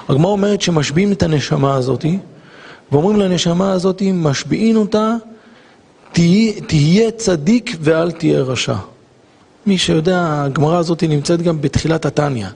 הגמרא 0.10 0.32
אומרת 0.32 0.62
שמשביעים 0.62 1.12
את 1.12 1.24
הנשמה 1.24 1.76
הזאתי, 1.76 2.18
ואומרים 2.92 3.20
לנשמה 3.20 3.72
הזאתי, 3.72 4.12
משביעין 4.12 4.76
אותה, 4.76 5.14
תהיה, 6.12 6.54
תהיה 6.68 7.12
צדיק 7.12 7.78
ואל 7.82 8.12
תהיה 8.12 8.42
רשע. 8.42 8.76
מי 9.68 9.78
שיודע, 9.78 10.44
הגמרא 10.44 10.78
הזאת 10.78 11.04
נמצאת 11.04 11.42
גם 11.42 11.62
בתחילת 11.62 12.06
התניא. 12.06 12.48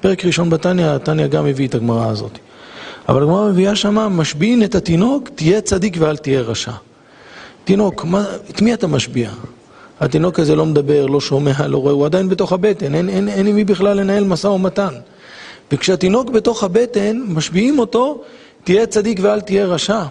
פרק 0.00 0.24
ראשון 0.24 0.50
בתניא, 0.50 0.86
התניא 0.86 1.26
גם 1.26 1.46
הביא 1.46 1.68
את 1.68 1.74
הגמרא 1.74 2.10
הזאת. 2.10 2.38
אבל 3.08 3.22
הגמרא 3.22 3.48
מביאה 3.48 3.76
שמה, 3.76 4.08
משביעין 4.08 4.64
את 4.64 4.74
התינוק, 4.74 5.28
תהיה 5.34 5.60
צדיק 5.60 5.96
ואל 5.98 6.16
תהיה 6.16 6.40
רשע. 6.40 6.72
תינוק, 7.64 8.04
מה, 8.04 8.24
את 8.50 8.62
מי 8.62 8.74
אתה 8.74 8.86
משביע? 8.86 9.30
התינוק 10.00 10.40
הזה 10.40 10.56
לא 10.56 10.66
מדבר, 10.66 11.06
לא 11.06 11.20
שומע, 11.20 11.66
לא 11.66 11.78
רואה, 11.78 11.92
הוא 11.92 12.06
עדיין 12.06 12.28
בתוך 12.28 12.52
הבטן, 12.52 12.94
אין, 12.94 13.08
אין, 13.08 13.28
אין 13.28 13.46
עם 13.46 13.54
מי 13.56 13.64
בכלל 13.64 13.96
לנהל 13.96 14.24
משא 14.24 14.46
ומתן. 14.46 14.94
וכשהתינוק 15.72 16.30
בתוך 16.30 16.64
הבטן, 16.64 17.22
משביעים 17.28 17.78
אותו, 17.78 18.22
תהיה 18.64 18.86
צדיק 18.86 19.18
ואל 19.22 19.40
תהיה 19.40 19.66
רשע. 19.66 20.02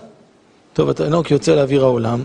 טוב, 0.73 0.89
התינוק 0.89 1.31
יוצא 1.31 1.55
לאוויר 1.55 1.83
העולם, 1.83 2.23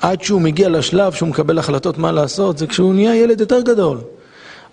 עד 0.00 0.22
שהוא 0.22 0.40
מגיע 0.40 0.68
לשלב 0.68 1.12
שהוא 1.12 1.28
מקבל 1.28 1.58
החלטות 1.58 1.98
מה 1.98 2.12
לעשות, 2.12 2.58
זה 2.58 2.66
כשהוא 2.66 2.94
נהיה 2.94 3.14
ילד 3.14 3.40
יותר 3.40 3.60
גדול. 3.60 3.98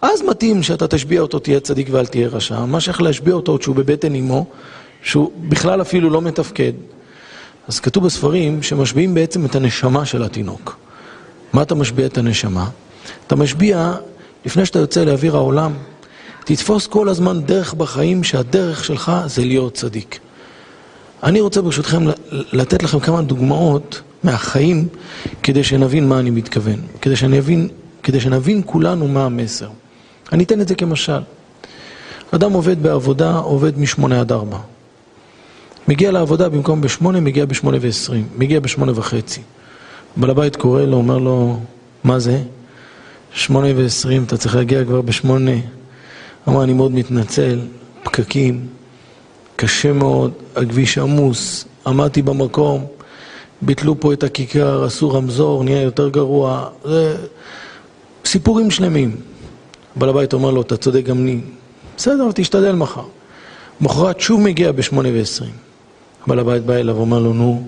אז 0.01 0.21
מתאים 0.21 0.63
שאתה 0.63 0.87
תשביע 0.87 1.21
אותו, 1.21 1.39
תהיה 1.39 1.59
צדיק 1.59 1.87
ואל 1.91 2.05
תהיה 2.05 2.27
רשע. 2.27 2.65
מה 2.65 2.79
שייך 2.79 3.01
להשביע 3.01 3.33
אותו 3.33 3.57
כשהוא 3.59 3.75
בבטן 3.75 4.15
אמו, 4.15 4.45
שהוא 5.03 5.31
בכלל 5.49 5.81
אפילו 5.81 6.09
לא 6.09 6.21
מתפקד. 6.21 6.73
אז 7.67 7.79
כתוב 7.79 8.05
בספרים 8.05 8.63
שמשביעים 8.63 9.13
בעצם 9.13 9.45
את 9.45 9.55
הנשמה 9.55 10.05
של 10.05 10.23
התינוק. 10.23 10.77
מה 11.53 11.61
אתה 11.61 11.75
משביע 11.75 12.05
את 12.05 12.17
הנשמה? 12.17 12.69
אתה 13.27 13.35
משביע, 13.35 13.93
לפני 14.45 14.65
שאתה 14.65 14.79
יוצא 14.79 15.03
לאוויר 15.03 15.35
העולם, 15.35 15.73
תתפוס 16.45 16.87
כל 16.87 17.09
הזמן 17.09 17.41
דרך 17.41 17.73
בחיים 17.73 18.23
שהדרך 18.23 18.83
שלך 18.83 19.11
זה 19.25 19.45
להיות 19.45 19.73
צדיק. 19.73 20.19
אני 21.23 21.41
רוצה 21.41 21.61
ברשותכם 21.61 22.03
לתת 22.31 22.83
לכם 22.83 22.99
כמה 22.99 23.21
דוגמאות 23.21 24.01
מהחיים 24.25 24.87
כדי 25.43 25.63
שנבין 25.63 26.09
מה 26.09 26.19
אני 26.19 26.29
מתכוון, 26.29 26.81
כדי, 27.01 27.15
שנבין, 27.15 27.67
כדי 28.03 28.19
שנבין 28.19 28.61
כולנו 28.65 29.07
מה 29.07 29.25
המסר. 29.25 29.69
אני 30.31 30.43
אתן 30.43 30.61
את 30.61 30.67
זה 30.67 30.75
כמשל. 30.75 31.21
אדם 32.31 32.51
עובד 32.51 32.83
בעבודה, 32.83 33.35
עובד 33.35 33.79
משמונה 33.79 34.19
עד 34.19 34.31
ארבע. 34.31 34.57
מגיע 35.87 36.11
לעבודה 36.11 36.49
במקום 36.49 36.81
בשמונה, 36.81 37.19
מגיע 37.19 37.45
בשמונה 37.45 37.77
ועשרים, 37.81 38.27
מגיע 38.37 38.59
בשמונה 38.59 38.91
וחצי. 38.95 39.41
בעל 40.17 40.29
הבית 40.29 40.55
קורא 40.55 40.81
לו, 40.81 40.97
אומר 40.97 41.17
לו, 41.17 41.59
מה 42.03 42.19
זה? 42.19 42.41
שמונה 43.33 43.67
ועשרים, 43.75 44.23
אתה 44.23 44.37
צריך 44.37 44.55
להגיע 44.55 44.83
כבר 44.83 45.01
בשמונה. 45.01 45.51
אמר, 46.47 46.63
אני 46.63 46.73
מאוד 46.73 46.91
מתנצל, 46.91 47.59
פקקים, 48.03 48.67
קשה 49.55 49.93
מאוד, 49.93 50.31
הכביש 50.55 50.97
עמוס, 50.97 51.65
עמדתי 51.87 52.21
במקום, 52.21 52.85
ביטלו 53.61 53.99
פה 53.99 54.13
את 54.13 54.23
הכיכר, 54.23 54.83
עשו 54.83 55.11
רמזור, 55.11 55.63
נהיה 55.63 55.81
יותר 55.81 56.09
גרוע, 56.09 56.69
זה 56.83 57.17
סיפורים 58.25 58.71
שלמים. 58.71 59.15
בעל 59.95 60.09
הבית 60.09 60.33
אומר 60.33 60.51
לו, 60.51 60.61
אתה 60.61 60.77
צודק 60.77 61.03
גם 61.03 61.17
אני. 61.17 61.39
בסדר, 61.97 62.31
תשתדל 62.35 62.71
מחר. 62.71 63.03
מחרת 63.81 64.19
שוב 64.19 64.41
מגיע 64.41 64.71
בשמונה 64.71 65.09
ועשרים. 65.13 65.53
בעל 66.27 66.39
הבית 66.39 66.65
בא 66.65 66.73
אליו 66.73 66.95
ואומר 66.95 67.19
לו, 67.19 67.33
נו, 67.33 67.67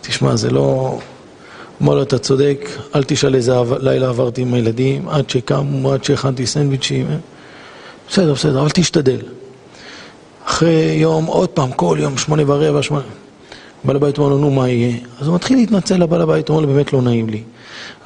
תשמע, 0.00 0.36
זה 0.36 0.50
לא... 0.50 0.98
אמר 1.82 1.94
לו, 1.94 2.02
אתה 2.02 2.18
צודק, 2.18 2.68
אל 2.94 3.04
תשאל 3.04 3.34
איזה 3.34 3.52
לילה 3.80 4.08
עברתי 4.08 4.42
עם 4.42 4.54
הילדים, 4.54 5.08
עד 5.08 5.30
שקמו, 5.30 5.92
עד 5.92 6.04
שהכנתי 6.04 6.46
סנדוויצ'ים. 6.46 7.06
בסדר, 8.08 8.32
בסדר, 8.32 8.60
אבל 8.60 8.70
תשתדל. 8.70 9.20
אחרי 10.44 10.96
יום, 10.98 11.24
עוד 11.24 11.48
פעם, 11.48 11.72
כל 11.72 11.96
יום, 12.00 12.18
שמונה 12.18 12.42
ורבע, 12.46 12.82
שמונה... 12.82 13.04
בעל 13.84 13.96
הבית 13.96 14.18
אומר 14.18 14.28
לו, 14.28 14.38
נו, 14.38 14.50
מה 14.50 14.68
יהיה? 14.68 14.96
אז 15.20 15.26
הוא 15.26 15.34
מתחיל 15.34 15.58
להתנצל 15.58 15.96
לבעל 15.96 16.20
הבית, 16.20 16.48
הוא 16.48 16.56
אומר 16.56 16.66
לו, 16.68 16.74
באמת 16.74 16.92
לא 16.92 17.02
נעים 17.02 17.28
לי. 17.28 17.42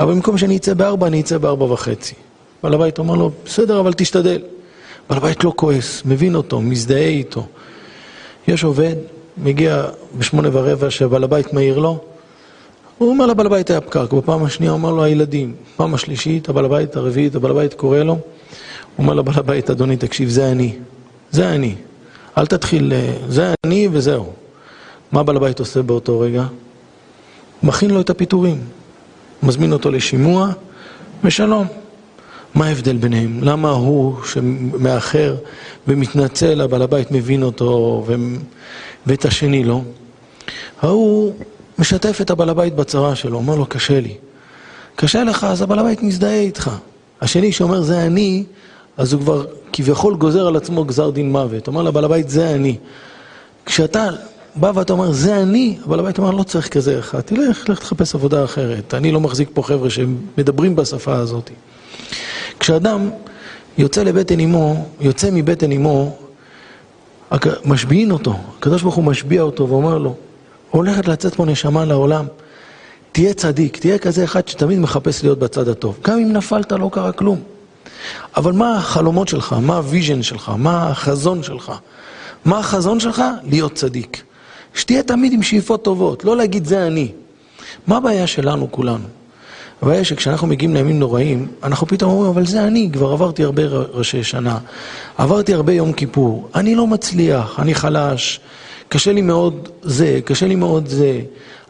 אבל 0.00 0.12
במקום 0.12 0.38
שאני 0.38 0.56
אצא 0.56 0.74
בארבע, 0.74 1.06
אני 1.06 1.20
אצא 1.20 1.38
בארבע 1.38 1.64
וחצי. 1.64 2.14
בעל 2.62 2.74
הבית 2.74 2.98
אומר 2.98 3.14
לו, 3.14 3.30
בסדר, 3.44 3.80
אבל 3.80 3.92
תשתדל. 3.92 4.42
בעל 5.10 5.18
הבית 5.18 5.44
לא 5.44 5.52
כועס, 5.56 6.02
מבין 6.04 6.34
אותו, 6.34 6.60
מזדהה 6.60 7.06
איתו. 7.06 7.46
יש 8.48 8.64
עובד, 8.64 8.94
מגיע 9.38 9.84
בשמונה 10.18 10.48
ורבע 10.52 10.90
שבעל 10.90 11.24
הבית 11.24 11.52
מעיר 11.52 11.78
לו, 11.78 11.98
הוא 12.98 13.08
אומר 13.08 13.26
לבעל 13.26 13.46
הבית 13.46 13.70
היה 13.70 13.80
פקק, 13.80 14.12
בפעם 14.12 14.44
השנייה 14.44 14.72
אומר 14.72 14.90
לו 14.90 15.04
הילדים, 15.04 15.54
פעם 15.76 15.94
השלישית, 15.94 16.48
הבעל 16.48 16.64
הבית 16.64 16.96
הרביעית, 16.96 17.34
הבעל 17.34 17.50
הבית 17.50 17.74
קורא 17.74 17.98
לו, 17.98 18.12
הוא 18.12 18.18
אומר 18.98 19.14
לבעל 19.14 19.34
הבית, 19.38 19.70
אדוני 19.70 19.96
תקשיב, 19.96 20.28
זה 20.28 20.50
אני, 20.50 20.76
זה 21.30 21.48
אני, 21.48 21.74
אל 22.38 22.46
תתחיל, 22.46 22.92
זה 23.28 23.54
אני 23.64 23.88
וזהו. 23.92 24.32
מה 25.16 25.22
בעל 25.22 25.36
הבית 25.36 25.60
עושה 25.60 25.82
באותו 25.82 26.20
רגע? 26.20 26.44
מכין 27.62 27.90
לו 27.90 28.00
את 28.00 28.10
הפיטורים, 28.10 28.60
מזמין 29.42 29.72
אותו 29.72 29.90
לשימוע, 29.90 30.48
ושלום. 31.24 31.66
מה 32.54 32.66
ההבדל 32.66 32.96
ביניהם? 32.96 33.40
למה 33.42 33.70
הוא 33.70 34.14
שמאחר 34.24 35.36
ומתנצל, 35.88 36.60
הבעל 36.60 36.82
הבית 36.82 37.10
מבין 37.10 37.42
אותו, 37.42 38.04
ו... 38.06 38.14
ואת 39.06 39.24
השני 39.24 39.64
לא? 39.64 39.80
ההוא 40.82 41.32
משתף 41.78 42.20
את 42.20 42.30
הבעל 42.30 42.48
הבית 42.48 42.74
בצרה 42.74 43.16
שלו, 43.16 43.38
אומר 43.38 43.54
לו, 43.56 43.66
קשה 43.66 44.00
לי. 44.00 44.14
קשה 44.96 45.24
לך, 45.24 45.44
אז 45.44 45.62
הבעל 45.62 45.78
הבית 45.78 46.02
מזדהה 46.02 46.40
איתך. 46.40 46.70
השני 47.20 47.52
שאומר, 47.52 47.82
זה 47.82 48.02
אני, 48.02 48.44
אז 48.96 49.12
הוא 49.12 49.20
כבר 49.20 49.44
כביכול 49.72 50.16
גוזר 50.16 50.46
על 50.46 50.56
עצמו 50.56 50.84
גזר 50.84 51.10
דין 51.10 51.32
מוות. 51.32 51.66
אומר 51.66 51.82
לבעל 51.82 52.04
הבית, 52.04 52.28
זה 52.28 52.50
אני. 52.50 52.76
כשאתה 53.66 54.08
בא 54.56 54.72
ואתה 54.74 54.92
אומר, 54.92 55.12
זה 55.12 55.42
אני, 55.42 55.78
הבעל 55.84 56.00
הבית 56.00 56.18
אומר, 56.18 56.30
לא 56.30 56.42
צריך 56.42 56.68
כזה 56.68 56.98
אחד, 56.98 57.20
תלך, 57.20 57.68
לך 57.68 57.78
תחפש 57.78 58.14
עבודה 58.14 58.44
אחרת. 58.44 58.94
אני 58.94 59.12
לא 59.12 59.20
מחזיק 59.20 59.48
פה 59.54 59.62
חבר'ה 59.62 59.90
שמדברים 59.90 60.76
בשפה 60.76 61.14
הזאת. 61.14 61.50
כשאדם 62.60 63.10
יוצא 63.78 64.02
לבטן 64.02 64.40
אמו, 64.40 64.86
יוצא 65.00 65.28
מבטן 65.32 65.72
אמו, 65.72 66.16
משביעים 67.64 68.10
אותו, 68.10 68.36
הקדוש 68.58 68.82
ברוך 68.82 68.94
הוא 68.94 69.04
משביע 69.04 69.42
אותו 69.42 69.68
ואומר 69.68 69.98
לו, 69.98 70.14
הולכת 70.70 71.08
לצאת 71.08 71.34
פה 71.34 71.44
נשמה 71.44 71.84
לעולם, 71.84 72.26
תהיה 73.12 73.34
צדיק, 73.34 73.76
תהיה 73.76 73.98
כזה 73.98 74.24
אחד 74.24 74.48
שתמיד 74.48 74.78
מחפש 74.78 75.22
להיות 75.22 75.38
בצד 75.38 75.68
הטוב. 75.68 75.98
גם 76.04 76.18
אם 76.18 76.32
נפלת 76.32 76.72
לא 76.72 76.90
קרה 76.92 77.12
כלום. 77.12 77.40
אבל 78.36 78.52
מה 78.52 78.76
החלומות 78.76 79.28
שלך, 79.28 79.52
מה 79.62 79.76
ה 79.76 79.83
vision 79.83 80.22
שלך, 80.22 80.52
מה 80.58 80.88
החזון 80.88 81.42
שלך? 81.42 81.72
מה 82.44 82.58
החזון 82.58 83.00
שלך? 83.00 83.22
להיות 83.42 83.74
צדיק. 83.74 84.22
שתהיה 84.76 85.02
תמיד 85.02 85.32
עם 85.32 85.42
שאיפות 85.42 85.84
טובות, 85.84 86.24
לא 86.24 86.36
להגיד 86.36 86.64
זה 86.64 86.86
אני. 86.86 87.08
מה 87.86 87.96
הבעיה 87.96 88.26
שלנו 88.26 88.72
כולנו? 88.72 89.04
הבעיה 89.82 90.04
שכשאנחנו 90.04 90.46
מגיעים 90.46 90.74
לימים 90.74 90.98
נוראים, 90.98 91.48
אנחנו 91.62 91.86
פתאום 91.86 92.10
אומרים, 92.10 92.30
אבל 92.30 92.46
זה 92.46 92.64
אני, 92.64 92.90
כבר 92.92 93.12
עברתי 93.12 93.44
הרבה 93.44 93.62
ראשי 93.92 94.24
שנה, 94.24 94.58
עברתי 95.18 95.54
הרבה 95.54 95.72
יום 95.72 95.92
כיפור, 95.92 96.48
אני 96.54 96.74
לא 96.74 96.86
מצליח, 96.86 97.60
אני 97.60 97.74
חלש, 97.74 98.40
קשה 98.88 99.12
לי 99.12 99.22
מאוד 99.22 99.68
זה, 99.82 100.20
קשה 100.24 100.46
לי 100.46 100.54
מאוד 100.54 100.86
זה, 100.88 101.20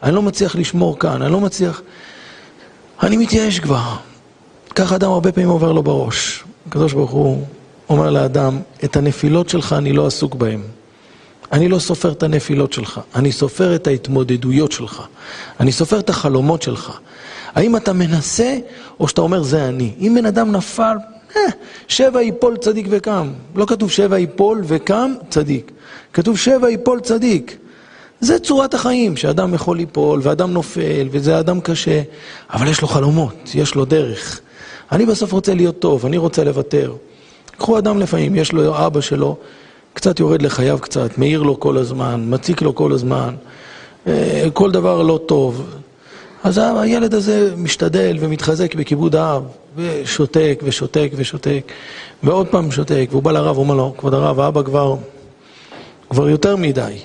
אני 0.03 0.15
לא 0.15 0.21
מצליח 0.21 0.55
לשמור 0.55 0.99
כאן, 0.99 1.21
אני 1.21 1.31
לא 1.31 1.41
מצליח... 1.41 1.81
אני 3.03 3.17
מתייאש 3.17 3.59
כבר. 3.59 3.95
ככה 4.75 4.95
אדם 4.95 5.11
הרבה 5.11 5.31
פעמים 5.31 5.49
עובר 5.49 5.71
לו 5.71 5.83
בראש. 5.83 6.43
הקדוש 6.67 6.93
ברוך 6.93 7.11
הוא 7.11 7.43
אומר 7.89 8.09
לאדם, 8.09 8.59
את 8.83 8.97
הנפילות 8.97 9.49
שלך 9.49 9.73
אני 9.73 9.93
לא 9.93 10.07
עסוק 10.07 10.35
בהן. 10.35 10.61
אני 11.51 11.69
לא 11.69 11.79
סופר 11.79 12.11
את 12.11 12.23
הנפילות 12.23 12.73
שלך, 12.73 13.01
אני 13.15 13.31
סופר 13.31 13.75
את 13.75 13.87
ההתמודדויות 13.87 14.71
שלך, 14.71 15.01
אני 15.59 15.71
סופר 15.71 15.99
את 15.99 16.09
החלומות 16.09 16.61
שלך. 16.61 16.99
האם 17.55 17.75
אתה 17.75 17.93
מנסה, 17.93 18.57
או 18.99 19.07
שאתה 19.07 19.21
אומר 19.21 19.43
זה 19.43 19.67
אני? 19.67 19.93
אם 19.99 20.15
בן 20.15 20.25
אדם 20.25 20.51
נפל, 20.51 20.97
אה, 21.35 21.41
שבע 21.87 22.21
יפול 22.21 22.57
צדיק 22.57 22.87
וקם. 22.89 23.31
לא 23.55 23.65
כתוב 23.65 23.91
שבע 23.91 24.19
יפול 24.19 24.61
וקם 24.63 25.13
צדיק. 25.29 25.71
כתוב 26.13 26.37
שבע 26.37 26.69
יפול 26.69 26.99
צדיק. 26.99 27.57
זה 28.19 28.39
צורת 28.39 28.73
החיים, 28.73 29.17
שאדם 29.17 29.53
יכול 29.53 29.77
ליפול, 29.77 30.19
ואדם 30.23 30.53
נופל, 30.53 31.07
וזה 31.11 31.39
אדם 31.39 31.61
קשה, 31.61 32.01
אבל 32.53 32.67
יש 32.67 32.81
לו 32.81 32.87
חלומות, 32.87 33.51
יש 33.55 33.75
לו 33.75 33.85
דרך. 33.85 34.39
אני 34.91 35.05
בסוף 35.05 35.31
רוצה 35.31 35.53
להיות 35.53 35.79
טוב, 35.79 36.05
אני 36.05 36.17
רוצה 36.17 36.43
לוותר. 36.43 36.93
קחו 37.57 37.77
אדם 37.77 37.99
לפעמים, 37.99 38.35
יש 38.35 38.51
לו 38.51 38.85
אבא 38.85 39.01
שלו, 39.01 39.37
קצת 39.97 40.19
יורד 40.19 40.41
לחייו 40.41 40.79
קצת, 40.79 41.17
מעיר 41.17 41.41
לו 41.41 41.59
כל 41.59 41.77
הזמן, 41.77 42.25
מציק 42.27 42.61
לו 42.61 42.75
כל 42.75 42.91
הזמן. 42.91 43.35
אה, 44.07 44.47
כל 44.53 44.71
דבר 44.71 45.01
לא 45.01 45.19
טוב. 45.25 45.65
אז 46.43 46.61
הילד 46.75 47.13
הזה 47.13 47.53
משתדל 47.57 48.17
ומתחזק 48.19 48.75
בכיבוד 48.75 49.15
האב, 49.15 49.43
ושותק 49.75 50.59
ושותק 50.63 51.11
ושותק, 51.15 51.71
ועוד 52.23 52.47
פעם 52.47 52.71
שותק, 52.71 53.07
והוא 53.11 53.23
בא 53.23 53.31
לרב, 53.31 53.57
אומר 53.57 53.75
לו, 53.75 53.93
כבוד 53.97 54.13
הרב, 54.13 54.39
האבא 54.39 54.61
כבר, 54.63 54.95
כבר 56.09 56.29
יותר 56.29 56.55
מדי. 56.55 56.97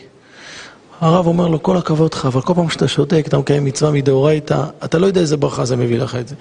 הרב 1.01 1.27
אומר 1.27 1.49
לו, 1.49 1.63
כל 1.63 1.77
הכבוד 1.77 2.15
לך, 2.15 2.27
אבל 2.27 2.41
כל 2.41 2.55
פעם 2.55 2.71
שאתה 2.71 2.89
שותק, 2.89 3.25
אתה 3.29 3.39
מקיים 3.39 3.65
מצווה 3.65 3.91
מדאורייתא, 3.91 4.63
אתה 4.85 4.99
לא 4.99 5.07
יודע 5.07 5.21
איזה 5.21 5.37
ברכה 5.37 5.65
זה 5.65 5.77
מביא 5.77 5.99
לך 5.99 6.17
את 6.17 6.29
זה. 6.29 6.35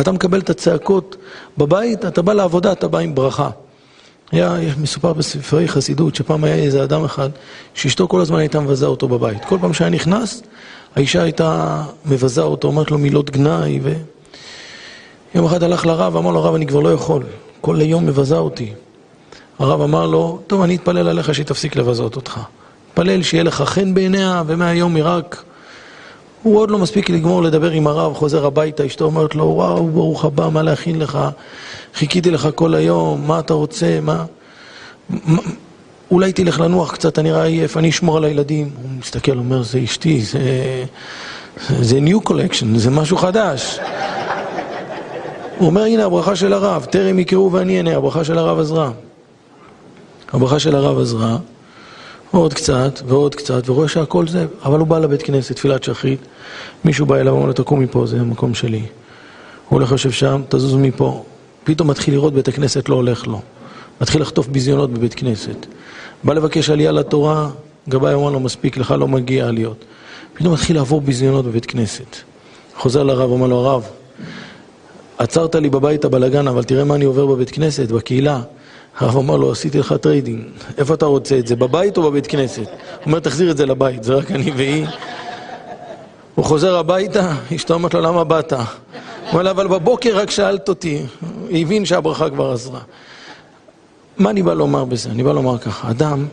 אתה 0.00 0.12
מקבל 0.12 0.40
את 0.40 0.50
הצעקות 0.50 1.16
בבית, 1.58 2.04
אתה 2.04 2.22
בא 2.22 2.32
לעבודה, 2.32 2.72
אתה 2.72 2.88
בא 2.88 2.98
עם 2.98 3.14
ברכה. 3.14 3.50
היה, 4.32 4.56
מסופר 4.80 5.12
בספרי 5.12 5.68
חסידות, 5.68 6.14
שפעם 6.14 6.44
היה 6.44 6.54
איזה 6.54 6.82
אדם 6.82 7.04
אחד, 7.04 7.28
שאשתו 7.74 8.08
כל 8.08 8.20
הזמן 8.20 8.38
הייתה 8.38 8.60
מבזה 8.60 8.86
אותו 8.86 9.08
בבית. 9.08 9.44
כל 9.44 9.58
פעם 9.60 9.74
שהיה 9.74 9.90
נכנס, 9.90 10.42
האישה 10.96 11.22
הייתה 11.22 11.82
מבזה 12.06 12.42
אותו, 12.42 12.68
אומרת 12.68 12.90
לו 12.90 12.98
מילות 12.98 13.30
גנאי, 13.30 13.80
ו... 13.82 13.92
יום 15.34 15.46
אחד 15.46 15.62
הלך 15.62 15.86
לרב, 15.86 16.16
אמר 16.16 16.30
לו, 16.30 16.38
הרב, 16.38 16.54
אני 16.54 16.66
כבר 16.66 16.80
לא 16.80 16.92
יכול, 16.92 17.22
כל 17.60 17.80
היום 17.80 18.06
מבזה 18.06 18.36
אותי. 18.36 18.72
הרב 19.58 19.80
אמר 19.80 20.06
לו, 20.06 20.40
טוב, 20.46 20.62
אני 20.62 20.76
אתפלל 20.76 21.08
עליך 21.08 21.34
שהיא 21.34 21.46
תפסיק 21.46 21.76
לבזות 21.76 22.16
אותך. 22.16 22.40
תתפלל 22.88 23.22
שיהיה 23.22 23.44
לך 23.44 23.62
חן 23.62 23.94
בעיניה, 23.94 24.42
ומהיום 24.46 24.96
היא 24.96 25.04
רק... 25.06 25.42
הוא 26.42 26.58
עוד 26.58 26.70
לא 26.70 26.78
מספיק 26.78 27.10
לגמור 27.10 27.42
לדבר 27.42 27.70
עם 27.70 27.86
הרב, 27.86 28.14
חוזר 28.14 28.46
הביתה, 28.46 28.86
אשתו 28.86 29.04
אומרת 29.04 29.34
לו, 29.34 29.44
וואו, 29.44 29.88
ברוך 29.88 30.24
הבא, 30.24 30.48
מה 30.52 30.62
להכין 30.62 30.98
לך? 30.98 31.18
חיכיתי 31.98 32.30
לך 32.30 32.48
כל 32.54 32.74
היום, 32.74 33.26
מה 33.26 33.38
אתה 33.38 33.54
רוצה, 33.54 33.98
מה... 34.02 34.24
אולי 36.10 36.32
תלך 36.32 36.60
לנוח 36.60 36.92
קצת, 36.92 37.18
אני 37.18 37.28
נראה 37.28 37.44
עייף, 37.44 37.76
אני 37.76 37.90
אשמור 37.90 38.16
על 38.16 38.24
הילדים. 38.24 38.70
הוא 38.82 38.90
מסתכל, 38.98 39.38
אומר, 39.38 39.62
זה 39.62 39.80
אשתי, 39.84 40.22
זה... 40.22 40.40
זה 41.80 41.98
new 41.98 42.28
collection, 42.28 42.66
זה 42.76 42.90
משהו 42.90 43.16
חדש. 43.16 43.78
הוא 45.58 45.66
אומר, 45.66 45.82
הנה 45.82 46.04
הברכה 46.04 46.36
של 46.36 46.52
הרב, 46.52 46.84
טרם 46.84 47.18
יקראו 47.18 47.52
ואני 47.52 47.76
אענה, 47.76 47.96
הברכה 47.96 48.24
של 48.24 48.38
הרב 48.38 48.58
עזרא. 48.58 48.90
הברכה 50.32 50.58
של 50.58 50.74
הרב 50.76 50.98
עזרא, 50.98 51.36
עוד 52.30 52.54
קצת 52.54 53.00
ועוד 53.06 53.34
קצת, 53.34 53.68
ורואה 53.68 53.88
שהכל 53.88 54.28
זה, 54.28 54.46
אבל 54.64 54.78
הוא 54.78 54.86
בא 54.86 54.98
לבית 54.98 55.22
כנסת, 55.22 55.56
תפילת 55.56 55.84
שחרית, 55.84 56.20
מישהו 56.84 57.06
בא 57.06 57.16
אליו, 57.16 57.32
אומר 57.32 57.46
לו, 57.46 57.52
תקום 57.52 57.80
מפה, 57.80 58.06
זה 58.06 58.20
המקום 58.20 58.54
שלי. 58.54 58.82
הוא 59.68 59.78
הולך 59.78 59.92
יושב 59.92 60.10
שם, 60.10 60.42
תזוז 60.48 60.74
מפה. 60.74 61.24
פתאום 61.68 61.90
מתחיל 61.90 62.14
לראות 62.14 62.34
בית 62.34 62.48
הכנסת 62.48 62.88
לא 62.88 62.94
הולך 62.94 63.26
לו. 63.26 63.40
מתחיל 64.00 64.22
לחטוף 64.22 64.46
ביזיונות 64.46 64.90
בבית 64.90 65.14
כנסת. 65.14 65.66
בא 66.24 66.34
לבקש 66.34 66.70
עלייה 66.70 66.92
לתורה, 66.92 67.50
גבאי 67.88 68.14
אמר 68.14 68.30
לו, 68.30 68.40
מספיק, 68.40 68.76
לך 68.76 68.90
לא 68.90 69.08
מגיע 69.08 69.46
עליות. 69.46 69.84
פתאום 70.34 70.52
מתחיל 70.52 70.76
לעבור 70.76 71.00
ביזיונות 71.00 71.44
בבית 71.44 71.66
כנסת. 71.66 72.16
חוזר 72.76 73.02
לרב, 73.02 73.30
אומר 73.30 73.46
לו, 73.46 73.56
הרב, 73.56 73.86
עצרת 75.18 75.54
לי 75.54 75.70
בבית 75.70 76.04
הבלגן, 76.04 76.48
אבל 76.48 76.64
תראה 76.64 76.84
מה 76.84 76.94
אני 76.94 77.04
עובר 77.04 77.26
בבית 77.26 77.50
כנסת, 77.50 77.90
בקהילה. 77.90 78.40
הרב 78.98 79.16
אמר 79.16 79.36
לו, 79.36 79.52
עשיתי 79.52 79.78
לך 79.78 79.92
trading, 79.92 80.42
איפה 80.78 80.94
אתה 80.94 81.06
רוצה 81.06 81.38
את 81.38 81.46
זה, 81.46 81.56
בבית 81.56 81.96
או 81.96 82.02
בבית 82.02 82.26
כנסת? 82.26 82.66
הוא 82.68 83.06
אומר, 83.06 83.18
תחזיר 83.20 83.50
את 83.50 83.56
זה 83.56 83.66
לבית, 83.66 84.04
זה 84.04 84.14
רק 84.14 84.30
אני 84.30 84.50
והיא. 84.50 84.86
הוא 86.34 86.44
חוזר 86.44 86.76
הביתה, 86.76 87.32
אשתו 87.56 87.74
אומרת 87.74 87.94
לו, 87.94 88.00
למה 88.00 88.24
באת? 88.24 88.52
לה, 89.34 89.50
אבל 89.50 89.68
בבוקר 89.68 90.18
רק 90.18 90.30
שאלת 90.30 90.68
אותי. 90.68 91.02
הבין 91.50 91.84
שהברכה 91.84 92.30
כבר 92.30 92.52
עזרה. 92.52 92.80
מה 94.18 94.30
אני 94.30 94.42
בא 94.42 94.54
לומר 94.54 94.84
בזה? 94.84 95.10
אני 95.10 95.22
בא 95.22 95.32
לומר 95.32 95.58
ככה, 95.58 95.90
אדם, 95.90 96.26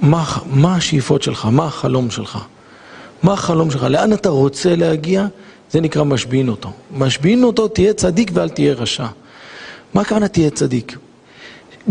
מה, 0.00 0.24
מה 0.46 0.76
השאיפות 0.76 1.22
שלך? 1.22 1.48
מה 1.50 1.64
החלום 1.64 2.10
שלך? 2.10 2.38
מה 3.22 3.32
החלום 3.32 3.70
שלך? 3.70 3.82
לאן 3.82 4.12
אתה 4.12 4.28
רוצה 4.28 4.76
להגיע? 4.76 5.26
זה 5.70 5.80
נקרא 5.80 6.04
משביעים 6.04 6.48
אותו. 6.48 6.70
משבין 6.96 7.44
אותו, 7.44 7.68
תהיה 7.68 7.92
צדיק 7.92 8.30
ואל 8.34 8.48
תהיה 8.48 8.74
רשע. 8.74 9.06
מה 9.94 10.00
הכוונה 10.00 10.28
תהיה 10.28 10.50
צדיק? 10.50 10.96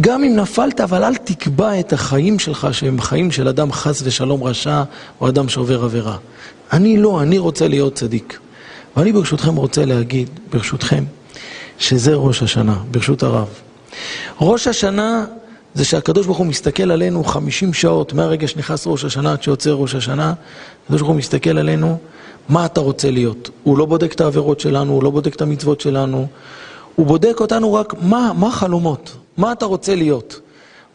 גם 0.02 0.24
אם 0.24 0.36
נפלת, 0.36 0.82
אבל 0.82 1.04
אל 1.04 1.16
תקבע 1.16 1.80
את 1.80 1.94
החיים 1.94 2.40
שלך 2.40 2.68
שהם 2.72 3.02
חיים 3.02 3.32
של 3.32 3.48
אדם 3.48 3.72
חס 3.72 4.02
ושלום 4.04 4.44
רשע 4.44 4.84
או 5.22 5.30
אדם 5.30 5.50
שעובר 5.50 5.84
עבירה. 5.84 6.18
אני 6.74 6.98
לא, 6.98 7.22
אני 7.22 7.38
רוצה 7.38 7.68
להיות 7.68 7.94
צדיק. 7.94 8.40
ואני 8.98 9.12
ברשותכם 9.12 9.56
רוצה 9.56 9.86
להגיד, 9.86 10.30
ברשותכם, 10.54 11.04
שזה 11.78 12.16
ראש 12.16 12.44
השנה, 12.44 12.76
ברשות 12.92 13.24
הרב. 13.24 13.48
ראש 14.42 14.68
השנה 14.68 15.26
זה 15.74 15.86
שהקדוש 15.86 16.26
ברוך 16.26 16.38
הוא 16.38 16.46
מסתכל 16.46 16.92
עלינו 16.92 17.24
50 17.24 17.74
שעות 17.74 18.14
מהרגע 18.14 18.48
שנכנס 18.48 18.88
ראש 18.88 19.06
השנה 19.06 19.32
עד 19.32 19.44
שיוצא 19.44 19.70
ראש 19.70 19.96
השנה, 19.96 20.34
הקדוש 20.84 21.02
ברוך 21.02 21.10
הוא 21.10 21.18
מסתכל 21.18 21.58
עלינו, 21.58 21.98
מה 22.50 22.66
אתה 22.66 22.82
רוצה 22.82 23.12
להיות? 23.12 23.50
הוא 23.64 23.78
לא 23.78 23.86
בודק 23.86 24.14
את 24.14 24.22
העבירות 24.22 24.60
שלנו, 24.60 24.94
הוא 24.94 25.04
לא 25.04 25.10
בודק 25.10 25.36
את 25.36 25.42
המצוות 25.42 25.82
שלנו, 25.82 26.28
הוא 26.96 27.06
בודק 27.06 27.38
אותנו 27.40 27.74
רק 27.74 27.94
מה, 28.02 28.32
מה 28.36 28.48
החלומות, 28.48 29.16
מה 29.38 29.52
אתה 29.52 29.66
רוצה 29.66 29.96
להיות. 29.96 30.40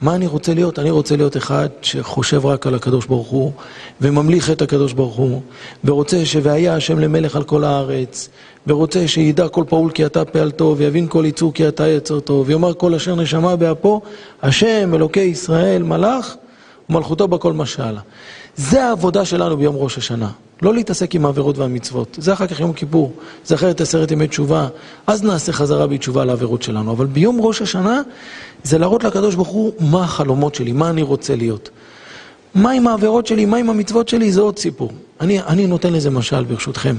מה 0.02 0.14
אני 0.14 0.26
רוצה 0.26 0.54
להיות? 0.54 0.78
אני 0.78 0.90
רוצה 0.90 1.16
להיות 1.16 1.36
אחד 1.36 1.68
שחושב 1.82 2.46
רק 2.46 2.66
על 2.66 2.74
הקדוש 2.74 3.06
ברוך 3.06 3.28
הוא, 3.28 3.52
וממליך 4.00 4.50
את 4.50 4.62
הקדוש 4.62 4.92
ברוך 4.92 5.16
הוא, 5.16 5.42
ורוצה 5.84 6.26
ש"והיה 6.26 6.74
השם 6.74 6.98
למלך 6.98 7.36
על 7.36 7.44
כל 7.44 7.64
הארץ", 7.64 8.28
ורוצה 8.66 9.08
שידע 9.08 9.48
כל 9.48 9.64
פעול 9.68 9.90
כי 9.90 10.06
אתה 10.06 10.24
פעל 10.24 10.50
טוב, 10.50 10.78
ויבין 10.78 11.06
כל 11.08 11.24
יצור 11.26 11.52
כי 11.52 11.68
אתה 11.68 11.84
טוב, 12.24 12.48
ויאמר 12.48 12.74
כל 12.74 12.94
אשר 12.94 13.14
נשמה 13.14 13.56
באפו, 13.56 14.00
השם 14.42 14.94
אלוקי 14.94 15.20
ישראל 15.20 15.82
מלך, 15.82 16.34
ומלכותו 16.90 17.28
בכל 17.28 17.52
משלה. 17.52 18.00
זה 18.56 18.84
העבודה 18.84 19.24
שלנו 19.24 19.56
ביום 19.56 19.76
ראש 19.76 19.98
השנה. 19.98 20.30
לא 20.62 20.74
להתעסק 20.74 21.14
עם 21.14 21.24
העבירות 21.24 21.58
והמצוות. 21.58 22.18
זה 22.20 22.32
אחר 22.32 22.46
כך 22.46 22.60
יום 22.60 22.72
כיפור, 22.72 23.12
זה 23.44 23.54
אחרת 23.54 23.80
עשרת 23.80 24.10
ימי 24.10 24.28
תשובה, 24.28 24.68
אז 25.06 25.22
נעשה 25.22 25.52
חזרה 25.52 25.86
בתשובה 25.86 26.24
לעבירות 26.24 26.62
שלנו. 26.62 26.92
אבל 26.92 27.06
ביום 27.06 27.40
ראש 27.40 27.62
השנה 27.62 28.02
זה 28.62 28.78
להראות 28.78 29.04
לקדוש 29.04 29.34
ברוך 29.34 29.48
הוא 29.48 29.72
מה 29.80 30.04
החלומות 30.04 30.54
שלי, 30.54 30.72
מה 30.72 30.90
אני 30.90 31.02
רוצה 31.02 31.36
להיות. 31.36 31.70
מה 32.54 32.70
עם 32.70 32.86
העבירות 32.86 33.26
שלי, 33.26 33.44
מה 33.44 33.56
עם 33.56 33.70
המצוות 33.70 34.08
שלי, 34.08 34.32
זה 34.32 34.40
עוד 34.40 34.58
סיפור. 34.58 34.92
אני, 35.20 35.42
אני 35.42 35.66
נותן 35.66 35.92
לזה 35.92 36.10
משל 36.10 36.44
ברשותכם. 36.44 36.96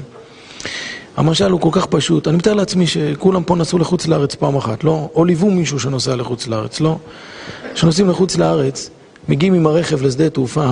המשל 1.17 1.51
הוא 1.51 1.61
כל 1.61 1.69
כך 1.71 1.85
פשוט, 1.85 2.27
אני 2.27 2.37
מתאר 2.37 2.53
לעצמי 2.53 2.87
שכולם 2.87 3.43
פה 3.43 3.55
נסעו 3.55 3.79
לחוץ 3.79 4.07
לארץ 4.07 4.35
פעם 4.35 4.55
אחת, 4.55 4.83
לא? 4.83 5.09
או 5.15 5.25
ליוו 5.25 5.51
מישהו 5.51 5.79
שנוסע 5.79 6.15
לחוץ 6.15 6.47
לארץ, 6.47 6.79
לא? 6.79 6.97
כשנוסעים 7.73 8.09
לחוץ 8.09 8.37
לארץ, 8.37 8.89
מגיעים 9.29 9.53
עם 9.53 9.67
הרכב 9.67 10.01
לשדה 10.01 10.29
תעופה, 10.29 10.71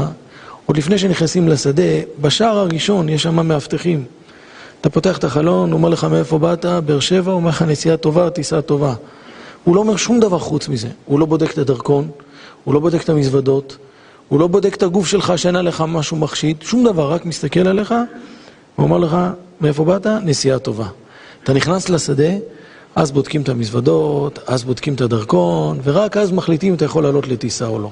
עוד 0.69 0.77
לפני 0.77 0.97
שנכנסים 0.97 1.47
לשדה, 1.47 1.83
בשער 2.21 2.57
הראשון 2.57 3.09
יש 3.09 3.23
שם 3.23 3.47
מאבטחים. 3.47 4.03
אתה 4.81 4.89
פותח 4.89 5.17
את 5.17 5.23
החלון, 5.23 5.71
הוא 5.71 5.77
אומר 5.77 5.89
לך 5.89 6.03
מאיפה 6.03 6.37
באת, 6.39 6.65
באר 6.85 6.99
שבע, 6.99 7.31
הוא 7.31 7.37
אומר 7.39 7.49
לך 7.49 7.61
נסיעה 7.61 7.97
טובה, 7.97 8.29
טיסה 8.29 8.61
טובה. 8.61 8.93
הוא 9.63 9.75
לא 9.75 9.79
אומר 9.79 9.95
שום 9.95 10.19
דבר 10.19 10.39
חוץ 10.39 10.67
מזה. 10.67 10.87
הוא 11.05 11.19
לא 11.19 11.25
בודק 11.25 11.51
את 11.51 11.57
הדרכון, 11.57 12.07
הוא 12.63 12.73
לא 12.73 12.79
בודק 12.79 13.03
את 13.03 13.09
המזוודות, 13.09 13.77
הוא 14.27 14.39
לא 14.39 14.47
בודק 14.47 14.75
את 14.75 14.83
הגוף 14.83 15.07
שלך 15.07 15.33
שאין 15.35 15.55
עליך 15.55 15.83
משהו 15.87 16.17
מחשיד, 16.17 16.57
שום 16.61 16.83
דבר, 16.83 17.11
רק 17.11 17.25
מסתכל 17.25 17.67
עליך, 17.67 17.93
הוא 18.75 18.83
אומר 18.83 18.97
לך, 18.97 19.17
מאיפה 19.61 19.85
באת? 19.85 20.07
נסיעה 20.07 20.59
טובה. 20.59 20.87
אתה 21.43 21.53
נכנס 21.53 21.89
לשדה, 21.89 22.31
אז 22.95 23.11
בודקים 23.11 23.41
את 23.41 23.49
המזוודות, 23.49 24.39
אז 24.47 24.63
בודקים 24.63 24.93
את 24.93 25.01
הדרכון, 25.01 25.79
ורק 25.83 26.17
אז 26.17 26.31
מחליטים 26.31 26.69
אם 26.69 26.75
אתה 26.75 26.85
יכול 26.85 27.03
לעלות 27.03 27.27
לטיסה 27.27 27.67
או 27.67 27.79
לא. 27.79 27.89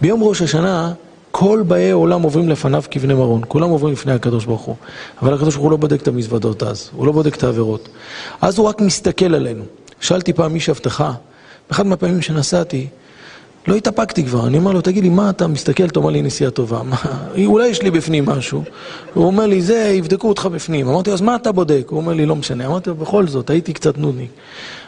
ביום 0.00 0.22
ראש 0.22 0.42
השנה, 0.42 0.92
כל 1.36 1.62
באי 1.66 1.90
העולם 1.90 2.22
עוברים 2.22 2.48
לפניו 2.48 2.82
כבני 2.90 3.14
מרון, 3.14 3.42
כולם 3.48 3.70
עוברים 3.70 3.92
לפני 3.92 4.12
הקדוש 4.12 4.44
ברוך 4.44 4.60
הוא. 4.60 4.76
אבל 5.22 5.34
הקדוש 5.34 5.54
ברוך 5.54 5.64
הוא 5.64 5.70
לא 5.70 5.76
בודק 5.76 6.02
את 6.02 6.08
המזוודות 6.08 6.62
אז, 6.62 6.90
הוא 6.96 7.06
לא 7.06 7.12
בודק 7.12 7.36
את 7.36 7.44
העבירות. 7.44 7.88
אז 8.40 8.58
הוא 8.58 8.66
רק 8.66 8.80
מסתכל 8.80 9.34
עלינו. 9.34 9.64
שאלתי 10.00 10.32
פעם 10.32 10.54
איש 10.54 10.68
אבטחה, 10.68 11.12
באחד 11.68 11.86
מהפעמים 11.86 12.22
שנסעתי, 12.22 12.86
לא 13.66 13.74
התאפקתי 13.74 14.24
כבר, 14.24 14.46
אני 14.46 14.58
אומר 14.58 14.72
לו, 14.72 14.80
תגיד 14.80 15.02
לי, 15.02 15.08
מה 15.08 15.30
אתה 15.30 15.46
מסתכל, 15.46 15.84
אתה 15.84 15.98
אומר 15.98 16.10
לי 16.10 16.22
נסיעה 16.22 16.50
טובה, 16.50 16.82
מה, 16.82 16.96
אולי 17.44 17.68
יש 17.68 17.82
לי 17.82 17.90
בפנים 17.90 18.26
משהו. 18.26 18.62
הוא 19.14 19.26
אומר 19.26 19.46
לי, 19.46 19.62
זה, 19.62 19.92
יבדקו 19.94 20.28
אותך 20.28 20.46
בפנים. 20.46 20.88
אמרתי 20.88 21.10
לו, 21.10 21.14
אז 21.14 21.20
מה 21.20 21.36
אתה 21.36 21.52
בודק? 21.52 21.86
הוא 21.90 21.96
אומר 21.96 22.12
לי, 22.12 22.26
לא 22.26 22.36
משנה. 22.36 22.66
אמרתי 22.66 22.90
לו, 22.90 22.96
בכל 22.96 23.26
זאת, 23.26 23.50
הייתי 23.50 23.72
קצת 23.72 23.98
נודניק. 23.98 24.30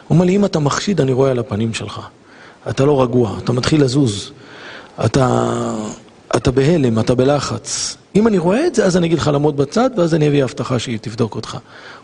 הוא 0.07 0.15
אומר 0.15 0.25
לי, 0.25 0.35
אם 0.35 0.45
אתה 0.45 0.59
מחשיד, 0.59 1.01
אני 1.01 1.13
רואה 1.13 1.31
על 1.31 1.39
הפנים 1.39 1.73
שלך. 1.73 1.99
אתה 2.69 2.85
לא 2.85 3.01
רגוע, 3.01 3.37
אתה 3.43 3.51
מתחיל 3.53 3.83
לזוז. 3.83 4.31
אתה, 5.05 5.53
אתה 6.35 6.51
בהלם, 6.51 6.99
אתה 6.99 7.15
בלחץ. 7.15 7.97
אם 8.15 8.27
אני 8.27 8.37
רואה 8.37 8.67
את 8.67 8.75
זה, 8.75 8.85
אז 8.85 8.97
אני 8.97 9.07
אגיד 9.07 9.17
לך 9.17 9.27
לעמוד 9.27 9.57
בצד, 9.57 9.89
ואז 9.97 10.13
אני 10.13 10.27
אביא 10.27 10.43
הבטחה 10.43 10.79
שהיא 10.79 10.99
תבדוק 11.01 11.35
אותך. 11.35 11.57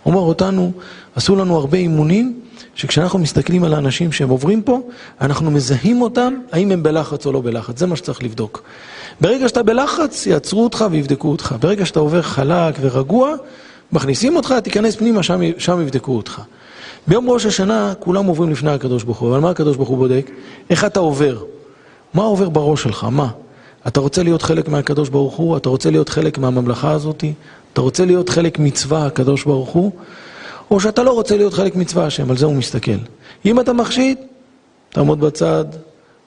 הוא 0.04 0.14
אומר 0.14 0.28
אותנו, 0.28 0.72
עשו 1.16 1.36
לנו 1.36 1.58
הרבה 1.58 1.78
אימונים, 1.78 2.40
שכשאנחנו 2.76 3.20
מסתכלים 3.20 3.64
על 3.64 3.74
האנשים 3.74 4.12
שהם 4.12 4.30
עוברים 4.30 4.62
פה, 4.62 4.82
אנחנו 5.22 5.52
מזהים 5.52 6.02
אותם, 6.02 6.34
האם 6.52 6.72
הם 6.72 6.84
בלחץ 6.84 7.26
או 7.26 7.32
לא 7.32 7.42
בלחץ. 7.42 7.80
זה 7.80 7.86
מה 7.88 7.96
שצריך 7.96 8.24
לבדוק. 8.24 8.64
ברגע 9.22 9.48
שאתה 9.48 9.64
בלחץ, 9.64 10.28
יעצרו 10.28 10.64
אותך 10.64 10.86
ויבדקו 10.92 11.32
אותך. 11.32 11.56
ברגע 11.60 11.86
שאתה 11.86 12.00
עובר 12.00 12.22
חלק 12.22 12.76
ורגוע, 12.82 13.36
מכניסים 13.92 14.36
אותך, 14.36 14.54
תיכנס 14.64 14.96
פנימה, 14.96 15.24
שם, 15.24 15.40
שם 15.58 15.82
יבדקו 15.82 16.16
אותך. 16.16 16.42
ביום 17.08 17.30
ראש 17.30 17.46
השנה 17.46 17.94
כולם 18.00 18.26
עוברים 18.26 18.52
לפני 18.52 18.72
הקדוש 18.72 19.04
ברוך 19.04 19.18
הוא, 19.18 19.30
אבל 19.30 19.40
מה 19.40 19.50
הקדוש 19.50 19.78
ברוך 19.78 19.90
הוא 19.90 19.98
בודק? 19.98 20.32
איך 20.70 20.86
אתה 20.86 21.00
עובר? 21.00 21.44
מה 22.14 22.24
עובר 22.24 22.50
בראש 22.50 22.84
שלך? 22.84 23.08
מה? 23.12 23.28
אתה 23.88 24.00
רוצה 24.00 24.24
להיות 24.24 24.42
חלק 24.42 24.68
מהקדוש 24.70 25.10
ברוך 25.10 25.36
הוא? 25.36 25.58
אתה 25.58 25.70
רוצה 25.70 25.90
להיות 25.92 26.10
חלק 26.10 26.38
מהממלכה 26.38 26.92
הזאת? 26.92 27.24
אתה 27.74 27.82
רוצה 27.82 28.06
להיות 28.06 28.30
חלק 28.30 28.60
מצווה 28.60 29.06
הקדוש 29.06 29.44
ברוך 29.44 29.70
הוא? 29.70 29.92
או 30.72 30.80
שאתה 30.80 31.04
לא 31.04 31.12
רוצה 31.12 31.38
להיות 31.38 31.54
חלק 31.54 31.76
מצווה 31.76 32.06
השם, 32.06 32.30
על 32.32 32.38
זה 32.38 32.46
הוא 32.46 32.56
מסתכל. 32.56 32.98
אם 33.46 33.60
אתה 33.60 33.74
מחשיד, 33.74 34.18
תעמוד 34.90 35.20
בצד, 35.20 35.66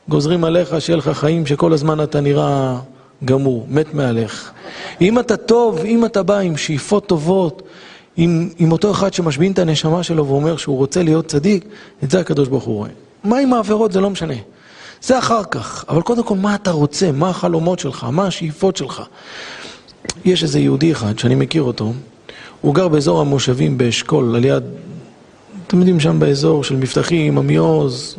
גוזרים 0.08 0.44
עליך 0.44 0.80
שיהיה 0.80 0.96
לך 0.96 1.08
חיים 1.08 1.46
שכל 1.46 1.72
הזמן 1.72 2.02
אתה 2.02 2.20
נראה 2.20 2.78
גמור, 3.24 3.66
מת 3.68 3.94
מעליך. 3.94 4.52
אם 5.00 5.18
אתה 5.18 5.36
טוב, 5.36 5.78
אם 5.84 6.04
אתה 6.04 6.22
בא 6.22 6.38
עם 6.38 6.56
שאיפות 6.56 7.06
טובות, 7.06 7.62
עם, 8.16 8.48
עם 8.58 8.72
אותו 8.72 8.90
אחד 8.90 9.14
שמשבין 9.14 9.52
את 9.52 9.58
הנשמה 9.58 10.02
שלו 10.02 10.26
ואומר 10.26 10.56
שהוא 10.56 10.76
רוצה 10.76 11.02
להיות 11.02 11.26
צדיק, 11.26 11.64
את 12.04 12.10
זה 12.10 12.20
הקדוש 12.20 12.48
ברוך 12.48 12.64
הוא 12.64 12.74
רואה. 12.74 12.90
מה 13.24 13.38
עם 13.38 13.52
העבירות 13.52 13.92
זה 13.92 14.00
לא 14.00 14.10
משנה. 14.10 14.34
זה 15.02 15.18
אחר 15.18 15.44
כך, 15.44 15.84
אבל 15.88 16.02
קודם 16.02 16.22
כל 16.22 16.36
מה 16.36 16.54
אתה 16.54 16.70
רוצה, 16.70 17.12
מה 17.12 17.28
החלומות 17.28 17.78
שלך, 17.78 18.06
מה 18.10 18.26
השאיפות 18.26 18.76
שלך. 18.76 19.02
יש 20.24 20.42
איזה 20.42 20.60
יהודי 20.60 20.92
אחד 20.92 21.18
שאני 21.18 21.34
מכיר 21.34 21.62
אותו, 21.62 21.92
הוא 22.60 22.74
גר 22.74 22.88
באזור 22.88 23.20
המושבים 23.20 23.78
באשכול, 23.78 24.36
על 24.36 24.44
יד, 24.44 24.64
אתם 25.66 25.78
יודעים 25.78 26.00
שם 26.00 26.20
באזור 26.20 26.64
של 26.64 26.76
מבטחים, 26.76 27.38
עמיעוז, 27.38 28.16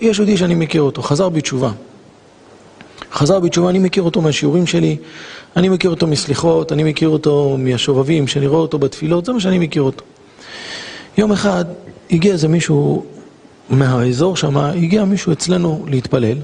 יש 0.00 0.18
יהודי 0.18 0.36
שאני 0.36 0.54
מכיר 0.54 0.82
אותו, 0.82 1.02
חזר 1.02 1.28
בתשובה. 1.28 1.70
חזר 3.12 3.40
בתשובה, 3.40 3.70
אני 3.70 3.78
מכיר 3.78 4.02
אותו 4.02 4.20
מהשיעורים 4.20 4.66
שלי, 4.66 4.96
אני 5.56 5.68
מכיר 5.68 5.90
אותו 5.90 6.06
מסליחות, 6.06 6.72
אני 6.72 6.84
מכיר 6.84 7.08
אותו 7.08 7.56
מהשובבים, 7.58 8.26
שאני 8.26 8.46
רואה 8.46 8.60
אותו 8.60 8.78
בתפילות, 8.78 9.24
זה 9.24 9.32
מה 9.32 9.40
שאני 9.40 9.58
מכיר 9.58 9.82
אותו. 9.82 10.04
יום 11.18 11.32
אחד 11.32 11.64
הגיע 12.10 12.32
איזה 12.32 12.48
מישהו 12.48 13.04
מהאזור 13.70 14.36
שם, 14.36 14.56
הגיע 14.56 15.04
מישהו 15.04 15.32
אצלנו 15.32 15.84
להתפלל, 15.88 16.38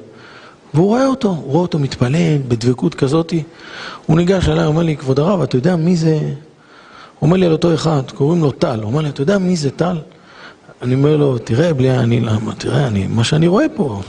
והוא 0.75 0.87
רואה 0.87 1.07
אותו, 1.07 1.29
הוא 1.29 1.53
רואה 1.53 1.63
אותו 1.63 1.79
מתפלל 1.79 2.39
בדבקות 2.49 2.95
כזאתי. 2.95 3.43
הוא 4.07 4.17
ניגש 4.17 4.49
אליי, 4.49 4.67
אומר 4.67 4.83
לי, 4.83 4.97
כבוד 4.97 5.19
הרב, 5.19 5.43
אתה 5.43 5.57
יודע 5.57 5.77
מי 5.77 5.97
זה? 5.97 6.19
הוא 7.19 7.27
אומר 7.27 7.37
לי 7.37 7.47
על 7.47 7.53
אותו 7.53 7.75
אחד, 7.75 8.03
קוראים 8.15 8.43
לו 8.43 8.51
טל. 8.51 8.81
הוא 8.81 8.91
אומר 8.91 9.01
לי, 9.01 9.09
אתה 9.09 9.23
יודע 9.23 9.39
מי 9.39 9.57
זה 9.57 9.71
טל? 9.71 9.97
אני 10.83 10.95
אומר 10.95 11.17
לו, 11.17 11.39
תראה, 11.39 11.75
בלי 11.75 11.99
אני, 11.99 12.21
למה, 12.21 12.55
תראה, 12.55 12.87
אני, 12.87 13.07
מה 13.07 13.25
שאני 13.25 13.47
רואה 13.47 13.67
פה, 13.75 14.01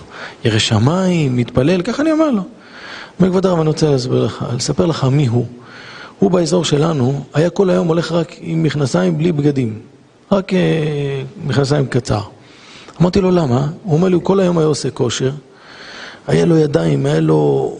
ירא 0.45 0.59
שמיים, 0.59 1.35
מתפלל, 1.35 1.81
ככה 1.81 2.01
אני 2.01 2.11
אומר 2.11 2.31
לו. 2.31 2.41
אומר, 3.19 3.29
כבוד 3.29 3.45
הרב, 3.45 3.59
אני 3.59 3.67
רוצה 3.67 3.89
להסביר 3.89 4.25
לך, 4.25 4.45
לספר 4.55 4.85
לך 4.85 5.03
מי 5.03 5.27
הוא. 5.27 5.45
הוא 6.19 6.31
באזור 6.31 6.65
שלנו, 6.65 7.23
היה 7.33 7.49
כל 7.49 7.69
היום 7.69 7.87
הולך 7.87 8.11
רק 8.11 8.35
עם 8.39 8.63
מכנסיים 8.63 9.17
בלי 9.17 9.31
בגדים. 9.31 9.79
רק 10.31 10.53
אה, 10.53 10.59
מכנסיים 11.45 11.85
קצר. 11.87 12.21
אמרתי 13.01 13.21
לו, 13.21 13.31
למה? 13.31 13.67
הוא 13.83 13.93
אומר 13.93 14.07
לי, 14.07 14.15
הוא 14.15 14.23
כל 14.23 14.39
היום 14.39 14.57
היה 14.57 14.67
עושה 14.67 14.91
כושר, 14.91 15.31
היה 16.27 16.45
לו 16.45 16.57
ידיים, 16.57 17.05
היה 17.05 17.19
לו 17.19 17.75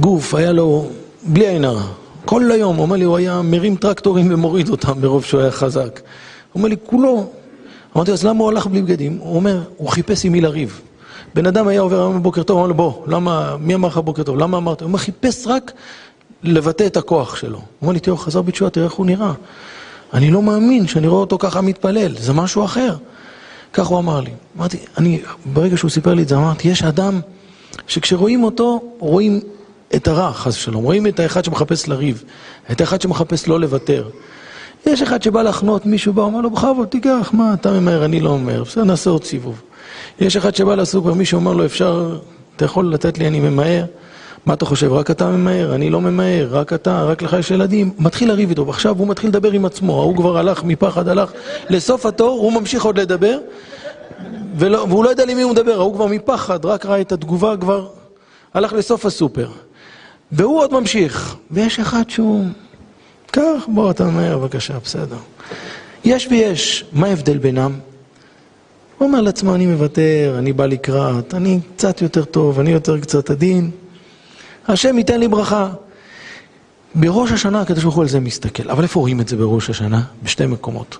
גוף, 0.00 0.34
היה 0.34 0.52
לו... 0.52 0.86
בלי 1.24 1.48
עין 1.48 1.64
הרע. 1.64 1.82
כל 2.24 2.52
היום, 2.52 2.76
הוא 2.76 2.82
אומר 2.82 2.96
לי, 2.96 3.04
הוא 3.04 3.16
היה 3.16 3.42
מרים 3.42 3.76
טרקטורים 3.76 4.34
ומוריד 4.34 4.68
אותם 4.68 5.00
מרוב 5.00 5.24
שהוא 5.24 5.40
היה 5.40 5.50
חזק. 5.50 6.00
הוא 6.52 6.60
אומר 6.60 6.68
לי, 6.68 6.76
כולו. 6.86 7.26
אמרתי 7.96 8.10
לו, 8.10 8.14
אז 8.14 8.24
למה 8.24 8.40
הוא 8.40 8.48
הלך 8.48 8.66
בלי 8.66 8.82
בגדים? 8.82 9.18
הוא 9.20 9.36
אומר, 9.36 9.62
הוא 9.76 9.88
חיפש 9.88 10.24
עם 10.24 10.32
מי 10.32 10.40
לריב. 10.40 10.80
בן 11.34 11.46
אדם 11.46 11.68
היה 11.68 11.80
עובר 11.80 12.00
היום 12.00 12.18
בבוקר 12.18 12.42
טוב, 12.42 12.58
אמר 12.58 12.66
לו, 12.66 12.74
בוא, 12.74 12.92
למה, 13.06 13.56
מי 13.60 13.74
אמר 13.74 13.88
לך 13.88 13.98
בוקר 13.98 14.22
טוב? 14.22 14.38
למה 14.38 14.56
אמרת? 14.56 14.80
הוא 14.80 14.86
אומר, 14.86 14.98
חיפש 14.98 15.46
רק 15.46 15.72
לבטא 16.42 16.86
את 16.86 16.96
הכוח 16.96 17.36
שלו. 17.36 17.56
הוא 17.58 17.64
אומר 17.82 17.92
לי, 17.92 18.00
תראו, 18.00 18.16
חזר 18.16 18.42
בתשובה, 18.42 18.70
תראה 18.70 18.86
איך 18.86 18.94
הוא 18.94 19.06
נראה. 19.06 19.32
אני 20.14 20.30
לא 20.30 20.42
מאמין 20.42 20.86
שאני 20.86 21.06
רואה 21.06 21.20
אותו 21.20 21.38
ככה 21.38 21.60
מתפלל, 21.60 22.16
זה 22.18 22.32
משהו 22.32 22.64
אחר. 22.64 22.96
כך 23.72 23.86
הוא 23.86 23.98
אמר 23.98 24.20
לי. 24.20 24.30
אמרתי, 24.56 24.78
אני, 24.98 25.20
ברגע 25.46 25.76
שהוא 25.76 25.90
סיפר 25.90 26.14
לי 26.14 26.22
את 26.22 26.28
זה, 26.28 26.36
אמרתי, 26.36 26.68
יש 26.68 26.82
אדם 26.82 27.20
שכשרואים 27.86 28.44
אותו, 28.44 28.82
רואים 28.98 29.40
את 29.94 30.08
הרע, 30.08 30.32
חס 30.32 30.56
ושלום. 30.56 30.84
רואים 30.84 31.06
את 31.06 31.20
האחד 31.20 31.44
שמחפש 31.44 31.88
לריב, 31.88 32.24
את 32.72 32.80
האחד 32.80 33.00
שמחפש 33.00 33.48
לא 33.48 33.60
לוותר. 33.60 34.08
יש 34.86 35.02
אחד 35.02 35.22
שבא 35.22 35.42
לחנות, 35.42 35.86
מישהו 35.86 36.12
בא, 36.12 36.22
אומר 36.22 36.40
לו, 36.40 36.50
בכבוד, 36.50 36.88
תיקח, 36.88 37.30
מה, 37.32 37.54
אתה 37.54 37.72
ממהר, 37.72 38.04
אני 38.04 38.20
לא 38.20 38.30
אומר, 38.30 38.62
בסדר, 38.64 38.84
נעשה 38.84 39.10
עוד 39.10 39.24
סיבוב. 39.24 39.62
יש 40.20 40.36
אחד 40.36 40.54
שבא 40.54 40.74
לסופר, 40.74 41.14
מישהו 41.14 41.38
אומר 41.38 41.52
לו, 41.52 41.64
אפשר, 41.64 42.18
אתה 42.56 42.64
יכול 42.64 42.92
לתת 42.92 43.18
לי, 43.18 43.26
אני 43.26 43.40
ממהר. 43.40 43.84
מה 44.46 44.54
אתה 44.54 44.64
חושב, 44.64 44.92
רק 44.92 45.10
אתה 45.10 45.30
ממהר? 45.30 45.74
אני 45.74 45.90
לא 45.90 46.00
ממהר, 46.00 46.48
רק 46.50 46.72
אתה, 46.72 47.02
רק 47.02 47.22
לך 47.22 47.36
יש 47.38 47.50
ילדים. 47.50 47.90
מתחיל 47.98 48.28
לריב 48.28 48.48
איתו, 48.48 48.66
ועכשיו 48.66 48.98
הוא 48.98 49.08
מתחיל 49.08 49.30
לדבר 49.30 49.52
עם 49.52 49.64
עצמו, 49.64 50.00
ההוא 50.00 50.16
כבר 50.16 50.38
הלך 50.38 50.64
מפחד, 50.64 51.08
הלך 51.08 51.32
לסוף 51.70 52.06
התור, 52.06 52.40
הוא 52.40 52.52
ממשיך 52.52 52.84
עוד 52.84 53.00
לדבר, 53.00 53.38
ולא, 54.56 54.86
והוא 54.88 55.04
לא 55.04 55.10
יודע 55.10 55.24
למי 55.24 55.42
הוא 55.42 55.52
מדבר, 55.52 55.72
ההוא 55.72 55.94
כבר 55.94 56.06
מפחד, 56.06 56.64
רק 56.64 56.86
ראה 56.86 57.00
את 57.00 57.12
התגובה, 57.12 57.56
כבר 57.56 57.88
הלך 58.54 58.72
לסוף 58.72 59.06
הסופר. 59.06 59.48
והוא 60.32 60.58
עוד 60.58 60.72
ממשיך, 60.72 61.36
ויש 61.50 61.80
אחד 61.80 62.10
שהוא... 62.10 62.44
קח, 63.30 63.64
בוא, 63.68 63.90
אתה 63.90 64.04
ממהר, 64.04 64.38
בבקשה, 64.38 64.74
בסדר. 64.84 65.16
יש 66.04 66.28
ויש, 66.30 66.84
מה 66.92 67.06
ההבדל 67.06 67.38
בינם? 67.38 67.72
הוא 68.98 69.08
אומר 69.08 69.20
לעצמו, 69.20 69.54
אני 69.54 69.66
מוותר, 69.66 70.34
אני 70.38 70.52
בא 70.52 70.66
לקראת, 70.66 71.34
אני 71.34 71.60
קצת 71.76 72.02
יותר 72.02 72.24
טוב, 72.24 72.60
אני 72.60 72.70
יותר 72.70 73.00
קצת 73.00 73.30
עדין. 73.30 73.70
השם 74.68 74.98
ייתן 74.98 75.20
לי 75.20 75.28
ברכה. 75.28 75.70
בראש 76.94 77.32
השנה 77.32 77.60
הקדוש 77.60 77.82
ברוך 77.82 77.94
הוא 77.94 78.02
על 78.02 78.08
זה 78.08 78.20
מסתכל. 78.20 78.70
אבל 78.70 78.82
איפה 78.82 79.00
רואים 79.00 79.20
את 79.20 79.28
זה 79.28 79.36
בראש 79.36 79.70
השנה? 79.70 80.02
בשתי 80.22 80.46
מקומות. 80.46 80.98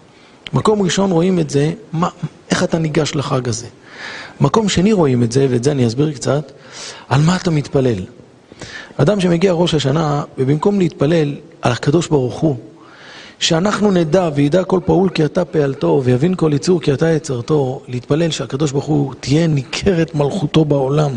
מקום 0.53 0.83
ראשון 0.83 1.11
רואים 1.11 1.39
את 1.39 1.51
זה, 1.51 1.73
מה, 1.93 2.09
איך 2.51 2.65
אתה 2.65 2.79
ניגש 2.79 3.15
לחג 3.15 3.49
הזה. 3.49 3.67
מקום 4.41 4.69
שני 4.69 4.93
רואים 4.93 5.23
את 5.23 5.33
זה, 5.33 5.47
ואת 5.51 5.65
זה 5.65 5.73
אני 5.73 5.87
אסביר 5.87 6.13
קצת, 6.13 6.53
על 7.09 7.21
מה 7.21 7.37
אתה 7.37 7.51
מתפלל. 7.51 8.05
אדם 8.97 9.21
שמגיע 9.21 9.53
ראש 9.53 9.75
השנה, 9.75 10.23
ובמקום 10.39 10.79
להתפלל 10.79 11.35
על 11.63 11.73
הקדוש 11.73 12.09
ברוך 12.09 12.35
הוא, 12.35 12.57
שאנחנו 13.39 13.91
נדע 13.91 14.31
וידע 14.35 14.65
כל 14.65 14.81
פעול 14.85 15.09
כי 15.09 15.25
אתה 15.25 15.45
פעלתו, 15.45 16.01
ויבין 16.05 16.35
כל 16.35 16.51
יצור 16.55 16.81
כי 16.81 16.93
אתה 16.93 17.11
יצרתו, 17.11 17.83
להתפלל 17.89 18.31
שהקדוש 18.31 18.73
ברוך 18.73 18.85
הוא 18.85 19.15
תהיה 19.21 19.47
ניכרת 19.47 20.15
מלכותו 20.15 20.65
בעולם. 20.65 21.11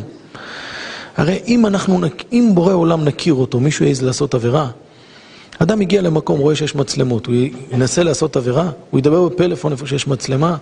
הרי 1.17 1.39
אם 1.47 1.65
אנחנו, 1.65 1.99
אם 2.31 2.51
בורא 2.53 2.73
עולם 2.73 3.03
נכיר 3.03 3.33
אותו, 3.33 3.59
מישהו 3.59 3.85
יעז 3.85 4.03
לעשות 4.03 4.33
עבירה, 4.33 4.67
אדם 5.59 5.81
הגיע 5.81 6.01
למקום, 6.01 6.39
רואה 6.39 6.55
שיש 6.55 6.75
מצלמות, 6.75 7.25
הוא 7.25 7.35
ינסה 7.71 8.03
לעשות 8.03 8.35
עבירה, 8.35 8.69
הוא 8.89 8.99
ידבר 8.99 9.27
בפלאפון 9.29 9.71
איפה 9.71 9.87
שיש 9.87 10.07
מצלמה, 10.07 10.55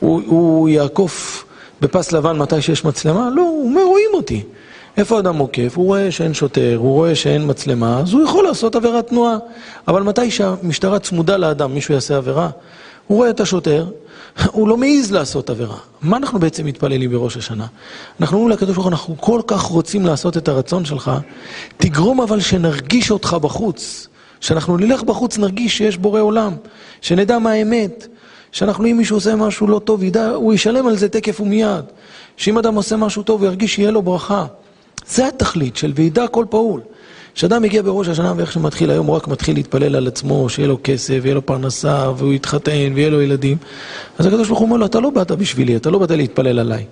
הוא, 0.00 0.22
הוא 0.26 0.68
יעקוף 0.68 1.44
בפס 1.80 2.12
לבן 2.12 2.38
מתי 2.38 2.62
שיש 2.62 2.84
מצלמה? 2.84 3.30
לא, 3.34 3.42
הוא 3.42 3.64
אומר, 3.68 3.84
רואים 3.84 4.10
אותי. 4.14 4.42
איפה 4.96 5.18
אדם 5.18 5.38
עוקף? 5.38 5.72
הוא 5.76 5.86
רואה 5.86 6.10
שאין 6.10 6.34
שוטר, 6.34 6.76
הוא 6.76 6.92
רואה 6.92 7.14
שאין 7.14 7.42
מצלמה, 7.50 7.98
אז 7.98 8.12
הוא 8.12 8.24
יכול 8.24 8.44
לעשות 8.44 8.76
עבירת 8.76 9.08
תנועה. 9.08 9.36
אבל 9.88 10.02
מתי 10.02 10.30
שהמשטרה 10.30 10.98
צמודה 10.98 11.36
לאדם, 11.36 11.74
מישהו 11.74 11.94
יעשה 11.94 12.16
עבירה, 12.16 12.50
הוא 13.06 13.18
רואה 13.18 13.30
את 13.30 13.40
השוטר, 13.40 13.86
הוא 14.46 14.68
לא 14.68 14.76
מעז 14.76 15.12
לעשות 15.12 15.50
עבירה. 15.50 15.76
מה 16.02 16.16
אנחנו 16.16 16.38
בעצם 16.38 16.66
מתפללים 16.66 17.10
בראש 17.10 17.36
השנה? 17.36 17.66
אנחנו 18.20 18.36
אומרים 18.36 18.52
לקדוש 18.52 18.74
ברוך 18.74 18.86
הוא, 18.86 18.92
אנחנו 18.92 19.16
כל 19.20 19.40
כך 19.46 19.62
רוצים 19.62 20.06
לעשות 20.06 20.36
את 20.36 20.48
הרצון 20.48 20.84
שלך, 20.84 21.10
תגרום 21.76 22.20
אבל 22.20 22.40
שנרגיש 22.40 23.10
אותך 23.10 23.36
בחוץ. 23.40 24.08
שאנחנו 24.40 24.76
נלך 24.76 25.02
בחוץ, 25.02 25.38
נרגיש 25.38 25.76
שיש 25.76 25.96
בורא 25.96 26.20
עולם, 26.20 26.52
שנדע 27.00 27.38
מה 27.38 27.50
האמת, 27.50 28.06
שאנחנו, 28.52 28.86
אם 28.86 28.96
מישהו 28.96 29.16
עושה 29.16 29.36
משהו 29.36 29.66
לא 29.66 29.78
טוב, 29.78 30.02
ידע, 30.02 30.30
הוא 30.30 30.54
ישלם 30.54 30.86
על 30.86 30.96
זה 30.96 31.08
תקף 31.08 31.40
ומיד. 31.40 31.84
שאם 32.36 32.58
אדם 32.58 32.74
עושה 32.74 32.96
משהו 32.96 33.22
טוב, 33.22 33.40
הוא 33.40 33.48
ירגיש 33.48 33.74
שיהיה 33.74 33.90
לו 33.90 34.02
ברכה. 34.02 34.46
זה 35.06 35.26
התכלית 35.26 35.76
של 35.76 35.92
וידע 35.94 36.28
כל 36.28 36.44
פעול. 36.50 36.80
כשאדם 37.34 37.62
מגיע 37.62 37.82
בראש 37.82 38.08
השנה 38.08 38.32
ואיך 38.36 38.52
שמתחיל 38.52 38.90
היום, 38.90 39.06
הוא 39.06 39.16
רק 39.16 39.28
מתחיל 39.28 39.56
להתפלל 39.56 39.96
על 39.96 40.06
עצמו, 40.06 40.48
שיהיה 40.48 40.68
לו 40.68 40.78
כסף, 40.84 41.18
ויהיה 41.22 41.34
לו 41.34 41.46
פרנסה, 41.46 42.10
והוא 42.16 42.32
יתחתן, 42.32 42.92
ויהיה 42.94 43.10
לו 43.10 43.22
ילדים. 43.22 43.56
אז 44.18 44.26
הקדוש 44.26 44.48
ברוך 44.48 44.60
הוא 44.60 44.66
אומר 44.66 44.76
לו, 44.76 44.86
אתה 44.86 45.00
לא 45.00 45.10
באת 45.10 45.32
בשבילי, 45.32 45.76
אתה 45.76 45.90
לא 45.90 45.98
באת 45.98 46.10
להתפלל 46.10 46.58
עליי. 46.58 46.84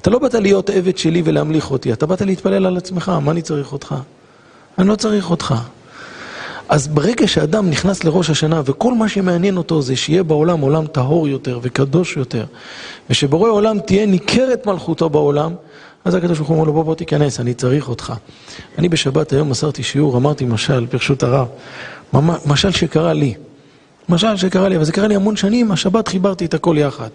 אתה 0.00 0.10
לא 0.10 0.18
באת 0.18 0.34
להיות 0.34 0.70
עבד 0.70 0.98
שלי 0.98 1.22
ולהמליך 1.24 1.70
אותי, 1.70 1.92
אתה 1.92 2.06
באת 2.06 2.22
להתפלל 2.22 2.66
על 2.66 2.76
עצמך, 2.76 3.12
מה 3.22 3.32
אני 3.32 3.42
צריך 3.42 3.72
אותך? 3.72 3.94
אני 4.78 4.88
לא 4.88 4.96
צריך 4.96 5.30
אותך. 5.30 5.54
אז 6.68 6.88
ברגע 6.88 7.26
שאדם 7.26 7.70
נכנס 7.70 8.04
לראש 8.04 8.30
השנה 8.30 8.62
וכל 8.64 8.94
מה 8.94 9.08
שמעניין 9.08 9.56
אותו 9.56 9.82
זה 9.82 9.96
שיהיה 9.96 10.22
בעולם 10.22 10.60
עולם 10.60 10.86
טהור 10.86 11.28
יותר 11.28 11.58
וקדוש 11.62 12.16
יותר 12.16 12.44
ושבורא 13.10 13.50
עולם 13.50 13.80
תהיה 13.80 14.06
ניכרת 14.06 14.66
מלכותו 14.66 15.08
בעולם 15.08 15.54
אז 16.08 16.14
הקדוש 16.14 16.38
ברוך 16.38 16.48
הוא 16.48 16.56
אומר 16.56 16.66
לו 16.66 16.72
בוא 16.72 16.82
בוא 16.82 16.94
תיכנס, 16.94 17.40
אני 17.40 17.54
צריך 17.54 17.88
אותך. 17.88 18.12
אני 18.78 18.88
בשבת 18.88 19.32
היום 19.32 19.50
מסרתי 19.50 19.82
שיעור, 19.82 20.16
אמרתי 20.16 20.44
משל, 20.44 20.86
ברשות 20.92 21.22
הרב, 21.22 21.46
משל 22.46 22.70
שקרה 22.70 23.12
לי. 23.12 23.34
משל 24.08 24.36
שקרה 24.36 24.68
לי, 24.68 24.76
אבל 24.76 24.84
זה 24.84 24.92
קרה 24.92 25.08
לי 25.08 25.14
המון 25.14 25.36
שנים, 25.36 25.72
השבת 25.72 26.08
חיברתי 26.08 26.44
את 26.44 26.54
הכל 26.54 26.76
יחד. 26.78 27.08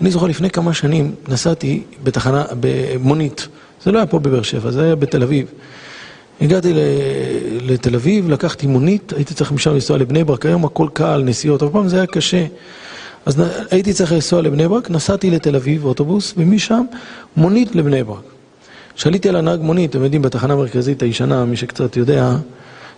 אני 0.00 0.10
זוכר 0.10 0.26
לפני 0.26 0.50
כמה 0.50 0.74
שנים 0.74 1.14
נסעתי 1.28 1.82
בתחנה, 2.02 2.44
במונית, 2.60 3.48
זה 3.84 3.92
לא 3.92 3.98
היה 3.98 4.06
פה 4.06 4.18
בבאר 4.18 4.42
שבע, 4.42 4.70
זה 4.70 4.84
היה 4.84 4.96
בתל 4.96 5.22
אביב. 5.22 5.46
הגעתי 6.40 6.72
לתל 7.60 7.94
אביב, 7.94 8.30
לקחתי 8.30 8.66
מונית, 8.66 9.12
הייתי 9.12 9.34
צריך 9.34 9.52
משם 9.52 9.74
לנסוע 9.74 9.98
לבני 9.98 10.24
ברק, 10.24 10.46
היום 10.46 10.64
הכל 10.64 10.88
קל, 10.92 11.22
נסיעות, 11.24 11.62
אבל 11.62 11.72
פעם 11.72 11.88
זה 11.88 11.96
היה 11.96 12.06
קשה. 12.06 12.46
אז 13.26 13.42
הייתי 13.70 13.92
צריך 13.92 14.12
לנסוע 14.12 14.42
לבני 14.42 14.68
ברק, 14.68 14.90
נסעתי 14.90 15.30
לתל 15.30 15.56
אביב, 15.56 15.84
אוטובוס, 15.84 16.34
ומשם 16.36 16.82
מונית 17.36 17.74
לבני 17.74 18.04
ברק. 18.04 18.22
כשעליתי 18.96 19.28
על 19.28 19.36
הנהג 19.36 19.60
מונית, 19.60 19.90
אתם 19.90 20.04
יודעים, 20.04 20.22
בתחנה 20.22 20.52
המרכזית 20.52 21.02
הישנה, 21.02 21.44
מי 21.44 21.56
שקצת 21.56 21.96
יודע, 21.96 22.32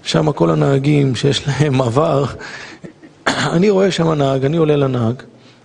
שם 0.03 0.33
כל 0.33 0.51
הנהגים 0.51 1.15
שיש 1.15 1.49
להם 1.49 1.81
עבר, 1.83 2.25
אני 3.55 3.71
רואה 3.71 3.91
שם 3.91 4.13
נהג, 4.13 4.45
אני 4.45 4.57
עולה 4.57 4.77
לנהג, 4.77 5.15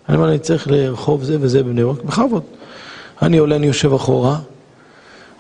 אני 0.10 0.18
אומר, 0.18 0.30
אני 0.30 0.40
צריך 0.40 0.68
לרחוב 0.72 1.24
זה 1.24 1.38
וזה 1.42 1.64
בבני 1.64 1.84
ברק, 1.84 2.04
בכבוד. 2.04 2.44
אני 3.22 3.38
עולה, 3.38 3.56
אני 3.56 3.68
יושב 3.68 3.94
אחורה, 3.94 4.40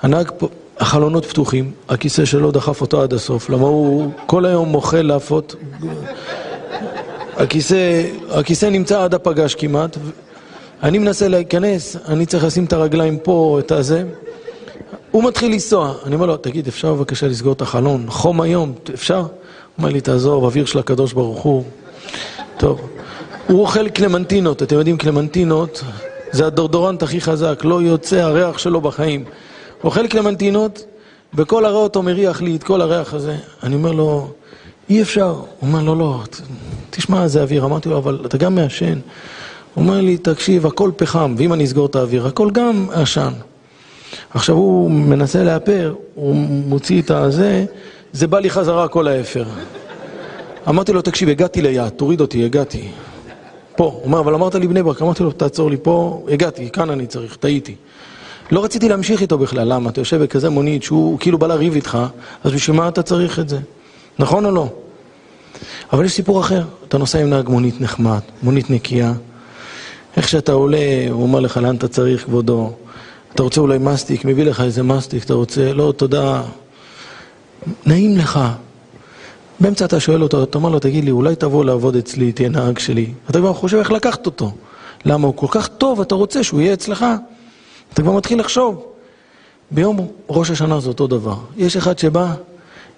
הנהג, 0.01 0.31
החלונות 0.79 1.25
פתוחים, 1.25 1.71
הכיסא 1.89 2.25
שלו 2.25 2.51
דחף 2.51 2.81
אותו 2.81 3.01
עד 3.01 3.13
הסוף, 3.13 3.49
למה 3.49 3.67
הוא 3.67 4.11
כל 4.25 4.45
היום 4.45 4.69
מוחה 4.69 5.01
לאפות. 5.01 5.55
הכיסא, 7.37 8.03
הכיסא 8.29 8.65
נמצא 8.65 9.03
עד 9.03 9.13
הפגש 9.13 9.55
כמעט, 9.55 9.97
אני 10.83 10.97
מנסה 10.97 11.27
להיכנס, 11.27 11.97
אני 12.07 12.25
צריך 12.25 12.43
לשים 12.43 12.65
את 12.65 12.73
הרגליים 12.73 13.17
פה, 13.17 13.57
את 13.59 13.71
הזה. 13.71 14.03
הוא 15.11 15.23
מתחיל 15.23 15.51
לנסוע, 15.51 15.93
אני 16.05 16.15
אומר 16.15 16.25
לו, 16.25 16.37
תגיד, 16.37 16.67
אפשר 16.67 16.93
בבקשה 16.93 17.27
לסגור 17.27 17.53
את 17.53 17.61
החלון? 17.61 18.05
חום 18.07 18.41
היום, 18.41 18.73
אפשר? 18.93 19.19
הוא 19.19 19.27
אומר 19.77 19.89
לי, 19.89 20.01
תעזור, 20.01 20.41
באוויר 20.41 20.65
של 20.65 20.79
הקדוש 20.79 21.13
ברוך 21.13 21.41
הוא. 21.41 21.63
טוב. 22.57 22.81
הוא 23.47 23.61
אוכל 23.61 23.89
קלמנטינות, 23.89 24.63
אתם 24.63 24.75
יודעים, 24.75 24.97
קלמנטינות 24.97 25.83
זה 26.31 26.45
הדורדורנט 26.45 27.03
הכי 27.03 27.21
חזק, 27.21 27.61
לא 27.63 27.81
יוצא 27.81 28.15
הריח 28.15 28.57
שלו 28.57 28.81
בחיים. 28.81 29.23
הוא 29.81 29.89
אוכל 29.89 30.07
קלמנטינות, 30.07 30.85
וכל 31.33 31.65
הריח 31.65 31.77
אותו 31.77 32.03
מריח 32.03 32.41
לי 32.41 32.55
את 32.55 32.63
כל 32.63 32.81
הריח 32.81 33.13
הזה. 33.13 33.35
אני 33.63 33.75
אומר 33.75 33.91
לו, 33.91 34.27
אי 34.89 35.01
אפשר. 35.01 35.29
הוא 35.29 35.45
אומר, 35.61 35.83
לא, 35.83 35.97
לא, 35.97 36.23
תשמע, 36.89 37.27
זה 37.27 37.41
אוויר. 37.41 37.65
אמרתי 37.65 37.89
לו, 37.89 37.97
אבל 37.97 38.21
אתה 38.25 38.37
גם 38.37 38.55
מעשן. 38.55 38.99
הוא 39.73 39.83
אומר 39.83 40.01
לי, 40.01 40.17
תקשיב, 40.17 40.65
הכל 40.65 40.91
פחם, 40.95 41.35
ואם 41.37 41.53
אני 41.53 41.63
אסגור 41.63 41.85
את 41.85 41.95
האוויר, 41.95 42.27
הכל 42.27 42.51
גם 42.51 42.87
עשן. 42.91 43.33
עכשיו 44.33 44.55
הוא 44.55 44.91
מנסה 44.91 45.43
לאפר, 45.43 45.95
הוא 46.15 46.35
מוציא 46.65 47.01
את 47.01 47.11
הזה, 47.11 47.65
זה 48.13 48.27
בא 48.27 48.39
לי 48.39 48.49
חזרה 48.49 48.87
כל 48.87 49.07
האפר. 49.07 49.45
אמרתי 50.69 50.93
לו, 50.93 51.01
תקשיב, 51.01 51.29
הגעתי 51.29 51.61
ליעד, 51.61 51.89
תוריד 51.89 52.21
אותי, 52.21 52.45
הגעתי. 52.45 52.87
פה. 53.75 53.83
הוא 53.83 54.03
אומר, 54.03 54.19
אבל 54.19 54.33
אמרת 54.33 54.55
לי 54.55 54.67
בני 54.67 54.83
ברק, 54.83 55.01
אמרתי 55.01 55.23
לו, 55.23 55.31
תעצור 55.31 55.69
לי 55.69 55.77
פה, 55.81 56.25
הגעתי, 56.29 56.69
כאן 56.69 56.89
אני 56.89 57.07
צריך, 57.07 57.35
טעיתי. 57.35 57.75
לא 58.51 58.63
רציתי 58.63 58.89
להמשיך 58.89 59.21
איתו 59.21 59.37
בכלל, 59.37 59.73
למה? 59.73 59.89
אתה 59.89 60.01
יושב 60.01 60.23
בכזה 60.23 60.49
מונית 60.49 60.83
שהוא 60.83 61.19
כאילו 61.19 61.37
בא 61.37 61.47
לריב 61.47 61.75
איתך, 61.75 61.97
אז 62.43 62.51
בשביל 62.51 62.77
מה 62.77 62.87
אתה 62.87 63.01
צריך 63.01 63.39
את 63.39 63.49
זה? 63.49 63.59
נכון 64.19 64.45
או 64.45 64.51
לא? 64.51 64.67
אבל 65.93 66.05
יש 66.05 66.11
סיפור 66.11 66.39
אחר, 66.39 66.63
אתה 66.87 66.97
נוסע 66.97 67.19
עם 67.19 67.29
נהג 67.29 67.49
מונית 67.49 67.81
נחמד, 67.81 68.19
מונית 68.43 68.69
נקייה, 68.69 69.13
איך 70.17 70.27
שאתה 70.27 70.51
עולה, 70.51 71.05
הוא 71.09 71.23
אומר 71.23 71.39
לך 71.39 71.57
לאן 71.57 71.75
אתה 71.75 71.87
צריך, 71.87 72.25
כבודו. 72.25 72.73
אתה 73.33 73.43
רוצה 73.43 73.61
אולי 73.61 73.77
מסטיק, 73.77 74.25
מביא 74.25 74.43
לך 74.43 74.61
איזה 74.61 74.83
מסטיק, 74.83 75.23
אתה 75.23 75.33
רוצה, 75.33 75.73
לא, 75.73 75.93
תודה. 75.97 76.41
נעים 77.85 78.17
לך. 78.17 78.39
באמצע 79.59 79.85
אתה 79.85 79.99
שואל 79.99 80.23
אותו, 80.23 80.43
אתה 80.43 80.57
אומר 80.57 80.69
לו, 80.69 80.79
תגיד 80.79 81.03
לי, 81.03 81.11
אולי 81.11 81.35
תבוא 81.35 81.65
לעבוד 81.65 81.95
אצלי, 81.95 82.31
תהיה 82.31 82.49
נהג 82.49 82.79
שלי. 82.79 83.13
אתה 83.29 83.39
כבר 83.39 83.53
חושב 83.53 83.77
איך 83.77 83.91
לקחת 83.91 84.25
אותו. 84.25 84.51
למה? 85.05 85.27
הוא 85.27 85.35
כל 85.35 85.47
כך 85.49 85.67
טוב, 85.67 86.01
אתה 86.01 86.15
רוצה 86.15 86.43
שהוא 86.43 86.61
יהיה 86.61 86.73
אצלך. 86.73 87.05
אתה 87.93 88.01
כבר 88.01 88.11
מתחיל 88.11 88.39
לחשוב. 88.39 88.85
ביום 89.71 90.07
ראש 90.29 90.51
השנה 90.51 90.79
זה 90.79 90.87
אותו 90.87 91.07
דבר. 91.07 91.35
יש 91.57 91.77
אחד 91.77 91.99
שבא, 91.99 92.33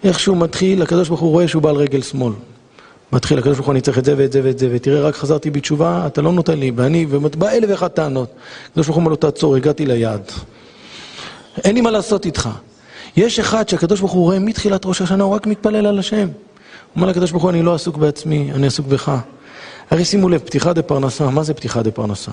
איך 0.03 0.19
שהוא 0.19 0.37
מתחיל, 0.37 0.81
הקדוש 0.81 1.07
ברוך 1.07 1.19
הוא 1.19 1.29
רואה 1.29 1.47
שהוא 1.47 1.61
בא 1.61 1.69
על 1.69 1.75
רגל 1.75 2.01
שמאל. 2.01 2.33
מתחיל, 3.11 3.39
הקדוש 3.39 3.55
ברוך 3.55 3.67
הוא, 3.67 3.73
אני 3.73 3.81
צריך 3.81 3.97
את 3.97 4.05
זה 4.05 4.13
ואת 4.17 4.31
זה 4.31 4.41
ואת 4.43 4.59
זה, 4.59 4.69
ותראה, 4.71 5.01
רק 5.01 5.15
חזרתי 5.15 5.49
בתשובה, 5.49 6.03
אתה 6.07 6.21
לא 6.21 6.31
נותן 6.31 6.59
לי, 6.59 6.71
ואני, 6.75 7.05
ובא 7.09 7.49
אלף 7.49 7.69
ואחת 7.69 7.93
טענות. 7.93 8.29
הקדוש 8.71 8.85
ברוך 8.85 8.95
הוא 8.95 9.01
אומר 9.01 9.09
לו, 9.09 9.15
תעצור, 9.15 9.55
הגעתי 9.55 9.85
ליעד. 9.85 10.31
אין 11.63 11.75
לי 11.75 11.81
מה 11.81 11.91
לעשות 11.91 12.25
איתך. 12.25 12.49
יש 13.17 13.39
אחד 13.39 13.69
שהקדוש 13.69 13.99
ברוך 13.99 14.11
הוא 14.11 14.23
רואה 14.23 14.39
מתחילת 14.39 14.85
ראש 14.85 15.01
השנה, 15.01 15.23
הוא 15.23 15.35
רק 15.35 15.47
מתפלל 15.47 15.85
על 15.85 15.99
השם. 15.99 16.27
הוא 16.27 16.95
אומר 16.95 17.07
לקדוש 17.07 17.31
ברוך 17.31 17.43
הוא, 17.43 17.51
אני 17.51 17.61
לא 17.61 17.75
עסוק 17.75 17.97
בעצמי, 17.97 18.51
אני 18.53 18.67
עסוק 18.67 18.87
בך. 18.87 19.11
הרי 19.91 20.05
שימו 20.05 20.29
לב, 20.29 20.41
פתיחה 20.41 20.73
דה 20.73 20.81
פרנסה, 20.81 21.29
מה 21.29 21.43
זה 21.43 21.53
פתיחה 21.53 21.83
דה 21.83 21.91
פרנסה? 21.91 22.31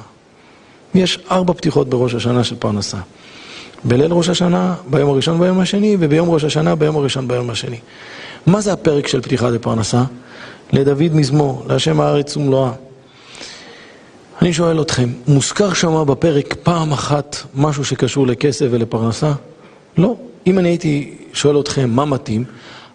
יש 0.94 1.18
ארבע 1.30 1.52
פתיחות 1.52 1.88
בראש 1.88 2.14
השנה 2.14 2.44
של 2.44 2.56
פרנסה. 2.56 2.98
בליל 3.88 4.12
ראש 4.12 4.28
השנה, 4.28 4.74
ביום 4.90 5.10
הראשון 5.10 5.40
ביום 5.40 5.60
השני, 5.60 5.96
וביום 6.00 6.30
ראש 6.30 6.44
השנה, 6.44 6.74
ביום 6.74 6.96
הראשון 6.96 7.28
ביום 7.28 7.50
השני. 7.50 7.78
מה 8.46 8.60
זה 8.60 8.72
הפרק 8.72 9.06
של 9.06 9.20
פתיחה 9.20 9.50
דה 9.50 9.58
פרנסה? 9.58 10.02
לדוד 10.72 11.14
מזמור, 11.14 11.64
להשם 11.68 12.00
הארץ 12.00 12.36
ומלואה. 12.36 12.72
אני 14.42 14.52
שואל 14.52 14.80
אתכם, 14.80 15.08
מוזכר 15.28 15.72
שמה 15.72 16.04
בפרק 16.04 16.54
פעם 16.62 16.92
אחת 16.92 17.36
משהו 17.54 17.84
שקשור 17.84 18.26
לכסף 18.26 18.66
ולפרנסה? 18.70 19.32
לא. 19.98 20.16
אם 20.46 20.58
אני 20.58 20.68
הייתי 20.68 21.14
שואל 21.32 21.60
אתכם 21.60 21.90
מה 21.90 22.04
מתאים, 22.04 22.44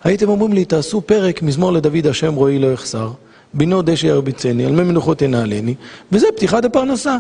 הייתם 0.04 0.30
אומרים 0.30 0.54
לי, 0.54 0.66
תעשו 0.66 1.02
פרק 1.02 1.42
מזמור 1.42 1.72
לדוד 1.72 2.08
השם 2.08 2.34
רועי 2.34 2.60
לא 2.60 2.74
יחסר, 2.74 3.10
בינו 3.54 3.82
דשא 3.82 4.08
ירביצני, 4.08 4.66
על 4.66 4.72
מי 4.72 4.84
מנוחות 4.84 5.22
ינעלני, 5.22 5.76
וזה 6.12 6.28
פתיחת 6.36 6.66
הפרנסה. 6.66 7.18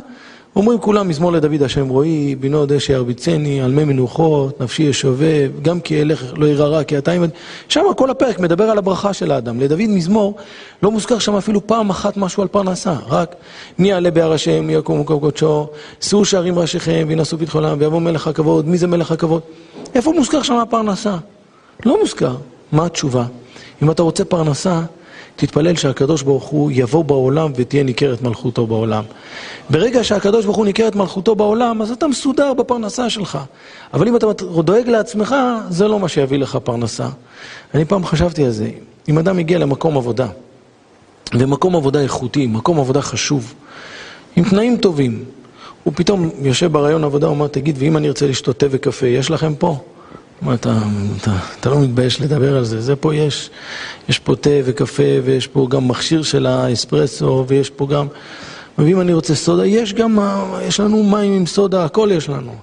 אומרים 0.55 0.79
כולם 0.79 1.07
מזמור 1.07 1.31
לדוד 1.31 1.63
השם 1.63 1.89
רועי, 1.89 2.35
בינו 2.35 2.65
דשא 2.65 2.91
ירביצני, 2.91 3.61
על 3.61 3.71
מי 3.71 3.83
מנוחות, 3.83 4.61
נפשי 4.61 4.83
ישובב, 4.83 5.51
גם 5.61 5.79
כי 5.79 6.01
אלך 6.01 6.33
לא 6.37 6.45
ירא 6.45 6.83
כי 6.83 6.97
אתה 6.97 7.11
עמד. 7.11 7.29
שם 7.69 7.81
כל 7.97 8.09
הפרק 8.09 8.39
מדבר 8.39 8.63
על 8.63 8.77
הברכה 8.77 9.13
של 9.13 9.31
האדם. 9.31 9.59
לדוד 9.59 9.81
מזמור 9.87 10.35
לא 10.83 10.91
מוזכר 10.91 11.19
שם 11.19 11.35
אפילו 11.35 11.67
פעם 11.67 11.89
אחת 11.89 12.17
משהו 12.17 12.41
על 12.43 12.47
פרנסה, 12.47 12.93
רק 13.07 13.35
מי 13.79 13.89
יעלה 13.89 14.11
בהר 14.11 14.33
השם, 14.33 14.63
מי 14.63 14.73
יקום 14.73 14.99
ומקום 14.99 15.19
קודשו, 15.19 15.67
שאו 16.01 16.25
שערים 16.25 16.59
ראשיכם 16.59 17.05
וינשאו 17.07 17.37
פתחולם 17.37 17.77
ויבוא 17.79 17.99
מלך 17.99 18.27
הכבוד, 18.27 18.67
מי 18.67 18.77
זה 18.77 18.87
מלך 18.87 19.11
הכבוד? 19.11 19.41
איפה 19.95 20.11
מוזכר 20.11 20.41
שם 20.41 20.55
הפרנסה? 20.55 21.17
לא 21.85 21.99
מוזכר. 21.99 22.35
מה 22.71 22.85
התשובה? 22.85 23.25
אם 23.83 23.91
אתה 23.91 24.03
רוצה 24.03 24.25
פרנסה, 24.25 24.81
תתפלל 25.35 25.75
שהקדוש 25.75 26.21
ברוך 26.21 26.43
הוא 26.43 26.71
יבוא 26.73 27.03
בעולם 27.03 27.51
ותהיה 27.55 27.83
ניכרת 27.83 28.21
מלכותו 28.21 28.67
בעולם. 28.67 29.03
ברגע 29.69 30.03
שהקדוש 30.03 30.45
ברוך 30.45 30.57
הוא 30.57 30.65
ניכרת 30.65 30.95
מלכותו 30.95 31.35
בעולם, 31.35 31.81
אז 31.81 31.91
אתה 31.91 32.07
מסודר 32.07 32.53
בפרנסה 32.53 33.09
שלך. 33.09 33.39
אבל 33.93 34.07
אם 34.07 34.15
אתה 34.15 34.27
דואג 34.63 34.89
לעצמך, 34.89 35.35
זה 35.69 35.87
לא 35.87 35.99
מה 35.99 36.07
שיביא 36.07 36.39
לך 36.39 36.55
פרנסה. 36.63 37.09
אני 37.73 37.85
פעם 37.85 38.05
חשבתי 38.05 38.45
על 38.45 38.51
זה, 38.51 38.69
אם 39.09 39.17
אדם 39.17 39.39
הגיע 39.39 39.59
למקום 39.59 39.97
עבודה, 39.97 40.27
ומקום 41.33 41.75
עבודה 41.75 42.01
איכותי, 42.01 42.47
מקום 42.47 42.79
עבודה 42.79 43.01
חשוב, 43.01 43.53
עם 44.35 44.43
תנאים 44.49 44.77
טובים, 44.77 45.23
הוא 45.83 45.93
פתאום 45.95 46.29
יושב 46.41 46.71
ברעיון 46.71 47.03
עבודה, 47.03 47.27
הוא 47.27 47.35
אומר, 47.35 47.47
תגיד, 47.47 47.75
ואם 47.79 47.97
אני 47.97 48.07
ארצה 48.07 48.27
לשתות 48.27 48.57
תה 48.57 48.65
וקפה, 48.69 49.07
יש 49.07 49.31
לכם 49.31 49.55
פה? 49.55 49.77
אתה, 50.53 50.77
אתה, 51.21 51.31
אתה 51.59 51.69
לא 51.69 51.79
מתבייש 51.79 52.21
לדבר 52.21 52.57
על 52.57 52.63
זה, 52.63 52.81
זה 52.81 52.95
פה 52.95 53.15
יש, 53.15 53.49
יש 54.09 54.19
פה 54.19 54.35
תה 54.35 54.49
וקפה 54.63 55.03
ויש 55.23 55.47
פה 55.47 55.67
גם 55.69 55.87
מכשיר 55.87 56.23
של 56.23 56.45
האספרסו 56.45 57.45
ויש 57.47 57.69
פה 57.69 57.87
גם, 57.87 58.07
ואם 58.77 59.01
אני 59.01 59.13
רוצה 59.13 59.35
סודה, 59.35 59.65
יש 59.65 59.93
גם, 59.93 60.19
יש 60.61 60.79
לנו 60.79 61.03
מים 61.03 61.33
עם 61.33 61.45
סודה, 61.45 61.85
הכל 61.85 62.09
יש 62.11 62.29
לנו. 62.29 62.55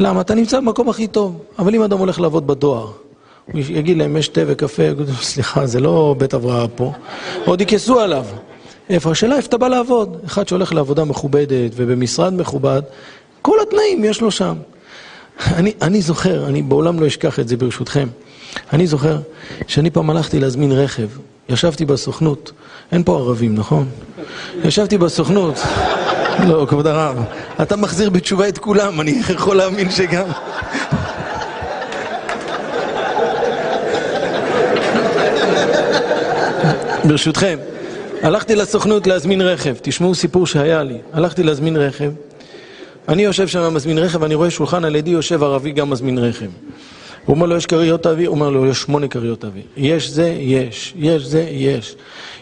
למה? 0.00 0.20
אתה 0.20 0.34
נמצא 0.34 0.60
במקום 0.60 0.88
הכי 0.88 1.06
טוב, 1.06 1.42
אבל 1.58 1.74
אם 1.74 1.82
אדם 1.82 1.98
הולך 1.98 2.20
לעבוד 2.20 2.46
בדואר, 2.46 2.90
הוא 3.52 3.60
יגיד 3.68 3.96
להם, 3.96 4.16
יש 4.16 4.28
תה 4.28 4.40
וקפה, 4.46 4.82
יגידו, 4.82 5.12
סליחה, 5.12 5.66
זה 5.66 5.80
לא 5.80 6.14
בית 6.18 6.34
הבראה 6.34 6.68
פה, 6.68 6.92
עוד 7.44 7.60
יכעסו 7.60 8.00
עליו. 8.00 8.24
איפה? 8.90 9.10
השאלה 9.10 9.36
איפה 9.36 9.48
אתה 9.48 9.58
בא 9.58 9.68
לעבוד. 9.68 10.16
אחד 10.26 10.48
שהולך 10.48 10.74
לעבודה 10.74 11.04
מכובדת 11.04 11.72
ובמשרד 11.76 12.34
מכובד, 12.34 12.82
כל 13.42 13.56
התנאים 13.62 14.04
יש 14.04 14.20
לו 14.20 14.30
שם. 14.30 14.54
אני, 15.40 15.72
אני 15.82 16.02
זוכר, 16.02 16.46
אני 16.46 16.62
בעולם 16.62 17.00
לא 17.00 17.06
אשכח 17.06 17.40
את 17.40 17.48
זה 17.48 17.56
ברשותכם. 17.56 18.08
אני 18.72 18.86
זוכר 18.86 19.18
שאני 19.66 19.90
פעם 19.90 20.10
הלכתי 20.10 20.40
להזמין 20.40 20.72
רכב, 20.72 21.08
ישבתי 21.48 21.84
בסוכנות, 21.84 22.52
אין 22.92 23.02
פה 23.04 23.16
ערבים, 23.16 23.54
נכון? 23.54 23.88
ישבתי 24.64 24.98
בסוכנות, 24.98 25.58
לא, 26.46 26.66
כבוד 26.68 26.86
הרב, 26.86 27.24
אתה 27.62 27.76
מחזיר 27.76 28.10
בתשובה 28.10 28.48
את 28.48 28.58
כולם, 28.58 29.00
אני 29.00 29.20
יכול 29.30 29.56
להאמין 29.56 29.90
שגם... 29.90 30.26
ברשותכם, 37.04 37.58
הלכתי 38.22 38.54
לסוכנות 38.54 39.06
להזמין 39.06 39.40
רכב, 39.40 39.74
תשמעו 39.82 40.14
סיפור 40.14 40.46
שהיה 40.46 40.82
לי, 40.82 40.98
הלכתי 41.12 41.42
להזמין 41.42 41.76
רכב 41.76 42.10
אני 43.08 43.22
יושב 43.22 43.48
שם 43.48 43.74
מזמין 43.74 43.98
רכב, 43.98 44.22
אני 44.22 44.34
רואה 44.34 44.50
שולחן 44.50 44.84
על 44.84 44.96
ידי 44.96 45.10
יושב 45.10 45.42
ערבי 45.42 45.72
גם 45.72 45.90
מזמין 45.90 46.18
רכב. 46.18 46.46
הוא 47.24 47.34
אומר 47.34 47.46
לו, 47.46 47.56
יש 47.56 47.66
כריות 47.66 48.06
אוויר? 48.06 48.28
הוא 48.28 48.34
אומר 48.34 48.50
לו, 48.50 48.66
יש 48.66 48.82
שמונה 48.82 49.08
כריות 49.08 49.44
אוויר. 49.44 49.64
יש 49.76 50.10
זה? 50.10 50.36
יש. 50.38 50.94
יש 50.96 51.22
זה? 51.22 51.42
יש. 51.50 51.96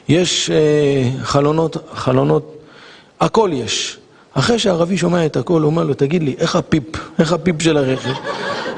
יש 0.08 0.50
אה, 0.50 1.10
חלונות, 1.22 1.76
חלונות, 1.94 2.56
הכל 3.20 3.50
יש. 3.52 3.98
אחרי 4.34 4.58
שהערבי 4.58 4.96
שומע 4.96 5.26
את 5.26 5.36
הכל, 5.36 5.60
הוא 5.60 5.66
אומר 5.70 5.84
לו, 5.84 5.94
תגיד 5.94 6.22
לי, 6.22 6.34
איך 6.38 6.56
הפיפ? 6.56 6.84
איך 7.18 7.32
הפיפ 7.32 7.62
של 7.62 7.76
הרכב? 7.76 8.12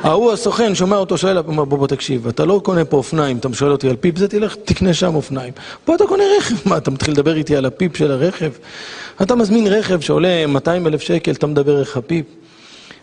ההוא 0.06 0.32
הסוכן 0.32 0.74
שומע 0.74 0.96
אותו, 0.96 1.18
שואל, 1.18 1.38
אומר, 1.38 1.64
בוא 1.64 1.78
בוא 1.78 1.86
תקשיב, 1.86 2.26
אתה 2.28 2.44
לא 2.44 2.60
קונה 2.64 2.84
פה 2.84 2.96
אופניים, 2.96 3.36
אתה 3.36 3.48
שואל 3.52 3.72
אותי 3.72 3.88
על 3.88 3.96
פיפ, 3.96 4.18
זה 4.18 4.28
תלך, 4.28 4.56
תקנה 4.64 4.94
שם 4.94 5.14
אופניים. 5.14 5.52
פה 5.84 5.94
אתה 5.94 6.04
קונה 6.06 6.22
רכב, 6.38 6.54
מה, 6.68 6.76
אתה 6.76 6.90
מתחיל 6.90 7.14
לדבר 7.14 7.36
איתי 7.36 7.56
על 7.56 7.64
הפיפ 7.64 7.96
של 7.96 8.10
הרכב? 8.10 8.50
אתה 9.22 9.34
מזמין 9.34 9.66
רכב 9.66 10.00
שעולה 10.00 10.46
200 10.46 10.86
אלף 10.86 11.00
שקל, 11.00 11.30
אתה 11.30 11.46
מדבר 11.46 11.80
איך 11.80 11.96
הפיפ? 11.96 12.26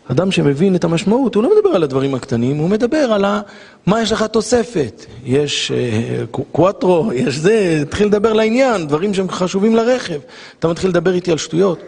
אדם 0.08 0.32
שמבין 0.32 0.76
את 0.76 0.84
המשמעות, 0.84 1.36
הוא 1.36 1.44
לא 1.44 1.50
מדבר 1.58 1.70
על 1.76 1.84
הדברים 1.84 2.16
הקטנים, 2.16 2.58
הוא 2.58 2.70
מדבר 2.70 2.98
על 2.98 3.26
ה... 3.26 3.42
מה 3.86 4.02
יש 4.02 4.12
לך 4.12 4.24
תוספת. 4.24 5.06
יש 5.26 5.72
אה, 5.72 6.26
קוואטרו, 6.52 7.14
יש 7.14 7.36
זה, 7.36 7.84
תתחיל 7.86 8.08
לדבר 8.08 8.34
לעניין, 8.34 8.88
דברים 8.88 9.14
שהם 9.14 9.30
חשובים 9.30 9.76
לרכב. 9.76 10.20
אתה 10.60 10.68
מתחיל 10.68 10.90
לדבר 10.90 11.14
איתי 11.14 11.32
על 11.32 11.38
שטויות. 11.38 11.80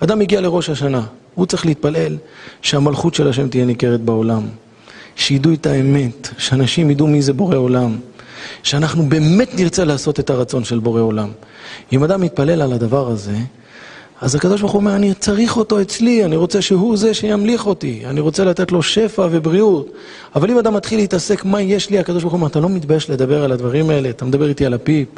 אדם 0.00 0.18
מגיע 0.18 0.40
לראש 0.40 0.70
השנה, 0.70 1.02
הוא 1.34 1.46
צריך 1.46 1.66
להתפלל 1.66 2.16
שהמלכות 2.62 3.14
של 3.14 3.28
השם 3.28 3.48
תהיה 3.48 3.64
ניכרת 3.64 4.00
בעולם. 4.00 4.46
שידעו 5.16 5.52
את 5.52 5.66
האמת, 5.66 6.28
שאנשים 6.38 6.90
ידעו 6.90 7.06
מי 7.06 7.22
זה 7.22 7.32
בורא 7.32 7.56
עולם. 7.56 7.96
שאנחנו 8.62 9.08
באמת 9.08 9.54
נרצה 9.54 9.84
לעשות 9.84 10.20
את 10.20 10.30
הרצון 10.30 10.64
של 10.64 10.78
בורא 10.78 11.00
עולם. 11.00 11.28
אם 11.92 12.04
אדם 12.04 12.20
מתפלל 12.20 12.62
על 12.62 12.72
הדבר 12.72 13.08
הזה, 13.08 13.36
אז 14.20 14.34
הקדוש 14.34 14.60
ברוך 14.60 14.72
הוא 14.72 14.80
אומר, 14.80 14.96
אני 14.96 15.14
צריך 15.14 15.56
אותו 15.56 15.80
אצלי, 15.80 16.24
אני 16.24 16.36
רוצה 16.36 16.62
שהוא 16.62 16.96
זה 16.96 17.14
שימליך 17.14 17.66
אותי, 17.66 18.02
אני 18.04 18.20
רוצה 18.20 18.44
לתת 18.44 18.72
לו 18.72 18.82
שפע 18.82 19.28
ובריאות. 19.30 19.90
אבל 20.34 20.50
אם 20.50 20.58
אדם 20.58 20.74
מתחיל 20.74 20.98
להתעסק 20.98 21.44
מה 21.44 21.60
יש 21.60 21.90
לי, 21.90 21.98
הקדוש 21.98 22.22
ברוך 22.22 22.32
הוא 22.32 22.38
אומר, 22.38 22.48
אתה 22.48 22.60
לא 22.60 22.68
מתבייש 22.68 23.10
לדבר 23.10 23.44
על 23.44 23.52
הדברים 23.52 23.90
האלה, 23.90 24.10
אתה 24.10 24.24
מדבר 24.24 24.48
איתי 24.48 24.66
על 24.66 24.74
הפיפ, 24.74 25.08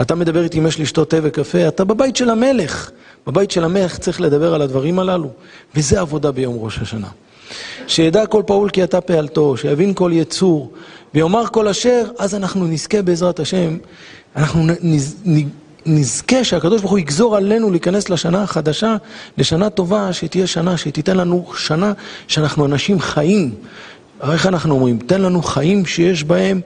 אתה 0.00 0.14
מדבר 0.14 0.42
איתי 0.42 0.58
אם 0.58 0.66
יש 0.66 0.80
לשתות 0.80 1.10
תה 1.10 1.16
וקפה, 1.22 1.68
אתה 1.68 1.84
בבית 1.84 2.16
של 2.16 2.30
המלך. 2.30 2.90
בבית 3.28 3.50
של 3.50 3.64
המלך 3.64 3.98
צריך 3.98 4.20
לדבר 4.20 4.54
על 4.54 4.62
הדברים 4.62 4.98
הללו, 4.98 5.30
וזה 5.74 6.00
עבודה 6.00 6.32
ביום 6.32 6.56
ראש 6.58 6.78
השנה. 6.78 7.08
שידע 7.86 8.26
כל 8.26 8.42
פעול 8.46 8.70
כי 8.70 8.84
אתה 8.84 9.00
פעלתו, 9.00 9.56
שיבין 9.56 9.94
כל 9.94 10.10
יצור, 10.14 10.72
ויאמר 11.14 11.46
כל 11.46 11.68
אשר, 11.68 12.04
אז 12.18 12.34
אנחנו 12.34 12.66
נזכה 12.66 13.02
בעזרת 13.02 13.40
השם, 13.40 13.76
אנחנו 14.36 14.66
נז, 14.82 15.16
נזכה 15.86 16.44
שהקדוש 16.44 16.80
ברוך 16.80 16.90
הוא 16.90 16.98
יגזור 16.98 17.36
עלינו 17.36 17.70
להיכנס 17.70 18.08
לשנה 18.08 18.42
החדשה, 18.42 18.96
לשנה 19.38 19.70
טובה, 19.70 20.12
שתהיה 20.12 20.46
שנה, 20.46 20.76
שתיתן 20.76 21.16
לנו 21.16 21.46
שנה 21.56 21.92
שאנחנו 22.28 22.66
אנשים 22.66 23.00
חיים. 23.00 23.54
איך 24.32 24.46
אנחנו 24.46 24.74
אומרים? 24.74 24.98
תן 24.98 25.20
לנו 25.20 25.42
חיים 25.42 25.86
שיש 25.86 26.24
בהם 26.24 26.60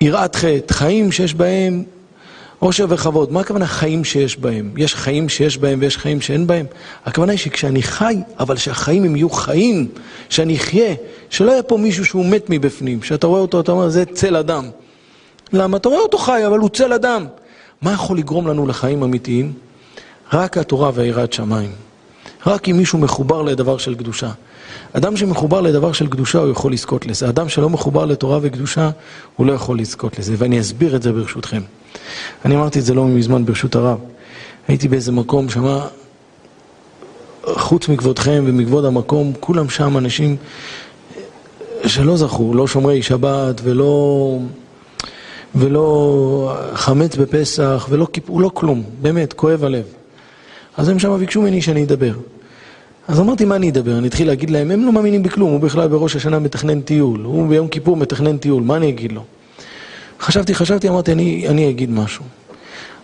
יראת 0.00 0.36
חטא, 0.36 0.74
חיים 0.74 1.12
שיש 1.12 1.34
בהם 1.34 1.84
עושר 2.60 2.86
וכבוד. 2.88 3.32
מה 3.32 3.40
הכוונה 3.40 3.66
חיים 3.66 4.04
שיש 4.04 4.38
בהם? 4.38 4.70
יש 4.76 4.94
חיים 4.94 5.28
שיש 5.28 5.58
בהם 5.58 5.78
ויש 5.82 5.96
חיים 5.96 6.20
שאין 6.20 6.46
בהם? 6.46 6.66
הכוונה 7.04 7.32
היא 7.32 7.38
שכשאני 7.38 7.82
חי, 7.82 8.16
אבל 8.38 8.56
שהחיים 8.56 9.04
הם 9.04 9.16
יהיו 9.16 9.30
חיים, 9.30 9.88
שאני 10.28 10.56
אחיה, 10.56 10.94
שלא 11.30 11.50
יהיה 11.50 11.62
פה 11.62 11.76
מישהו 11.76 12.04
שהוא 12.04 12.26
מת 12.26 12.46
מבפנים, 12.48 13.02
שאתה 13.02 13.26
רואה 13.26 13.40
אותו, 13.40 13.60
אתה 13.60 13.72
אומר, 13.72 13.88
זה 13.88 14.04
צל 14.04 14.36
אדם. 14.36 14.70
למה? 15.52 15.76
אתה 15.76 15.88
רואה 15.88 16.00
אותו 16.00 16.18
חי, 16.18 16.46
אבל 16.46 16.58
הוא 16.58 16.68
צל 16.68 16.92
אדם. 16.92 17.26
מה 17.82 17.92
יכול 17.92 18.18
לגרום 18.18 18.48
לנו 18.48 18.66
לחיים 18.66 19.02
אמיתיים? 19.02 19.52
רק 20.32 20.58
התורה 20.58 20.90
והיראת 20.94 21.32
שמיים. 21.32 21.70
רק 22.46 22.68
אם 22.68 22.76
מישהו 22.76 22.98
מחובר 22.98 23.42
לדבר 23.42 23.78
של 23.78 23.94
קדושה. 23.94 24.30
אדם 24.92 25.16
שמחובר 25.16 25.60
לדבר 25.60 25.92
של 25.92 26.06
קדושה, 26.06 26.38
הוא 26.38 26.50
יכול 26.50 26.72
לזכות 26.72 27.06
לזה. 27.06 27.28
אדם 27.28 27.48
שלא 27.48 27.70
מחובר 27.70 28.04
לתורה 28.04 28.38
וקדושה, 28.42 28.90
הוא 29.36 29.46
לא 29.46 29.52
יכול 29.52 29.78
לזכות 29.78 30.18
לזה. 30.18 30.34
ואני 30.38 30.60
אסביר 30.60 30.96
את 30.96 31.02
זה 31.02 31.12
ברשותכם. 31.12 31.60
אני 32.44 32.56
אמרתי 32.56 32.78
את 32.78 32.84
זה 32.84 32.94
לא 32.94 33.04
מזמן 33.04 33.44
ברשות 33.44 33.74
הרב. 33.74 33.98
הייתי 34.68 34.88
באיזה 34.88 35.12
מקום, 35.12 35.48
שמה, 35.48 35.86
חוץ 37.44 37.88
מכבודכם 37.88 38.44
ומכבוד 38.46 38.84
המקום, 38.84 39.32
כולם 39.40 39.70
שם 39.70 39.98
אנשים 39.98 40.36
שלא 41.86 42.16
זכו, 42.16 42.54
לא 42.54 42.66
שומרי 42.66 43.02
שבת 43.02 43.60
ולא... 43.64 44.38
ולא 45.54 46.56
חמץ 46.74 47.16
בפסח, 47.16 47.86
ולא 47.90 48.06
כיפור, 48.12 48.40
לא 48.40 48.50
כלום, 48.54 48.82
באמת, 49.02 49.32
כואב 49.32 49.64
הלב. 49.64 49.84
אז 50.76 50.88
הם 50.88 50.98
שם 50.98 51.18
ביקשו 51.18 51.42
ממני 51.42 51.62
שאני 51.62 51.84
אדבר. 51.84 52.12
אז 53.08 53.20
אמרתי, 53.20 53.44
מה 53.44 53.56
אני 53.56 53.70
אדבר? 53.70 53.98
אני 53.98 54.08
אתחיל 54.08 54.26
להגיד 54.26 54.50
להם, 54.50 54.70
הם 54.70 54.84
לא 54.84 54.92
מאמינים 54.92 55.22
בכלום, 55.22 55.50
הוא 55.50 55.60
בכלל 55.60 55.88
בראש 55.88 56.16
השנה 56.16 56.38
מתכנן 56.38 56.80
טיול, 56.80 57.20
הוא 57.20 57.48
ביום 57.48 57.68
כיפור 57.68 57.96
מתכנן 57.96 58.38
טיול, 58.38 58.62
מה 58.62 58.76
אני 58.76 58.88
אגיד 58.88 59.12
לו? 59.12 59.22
חשבתי, 60.20 60.54
חשבתי, 60.54 60.88
אמרתי, 60.88 61.12
אני, 61.12 61.48
אני 61.48 61.70
אגיד 61.70 61.90
משהו. 61.90 62.24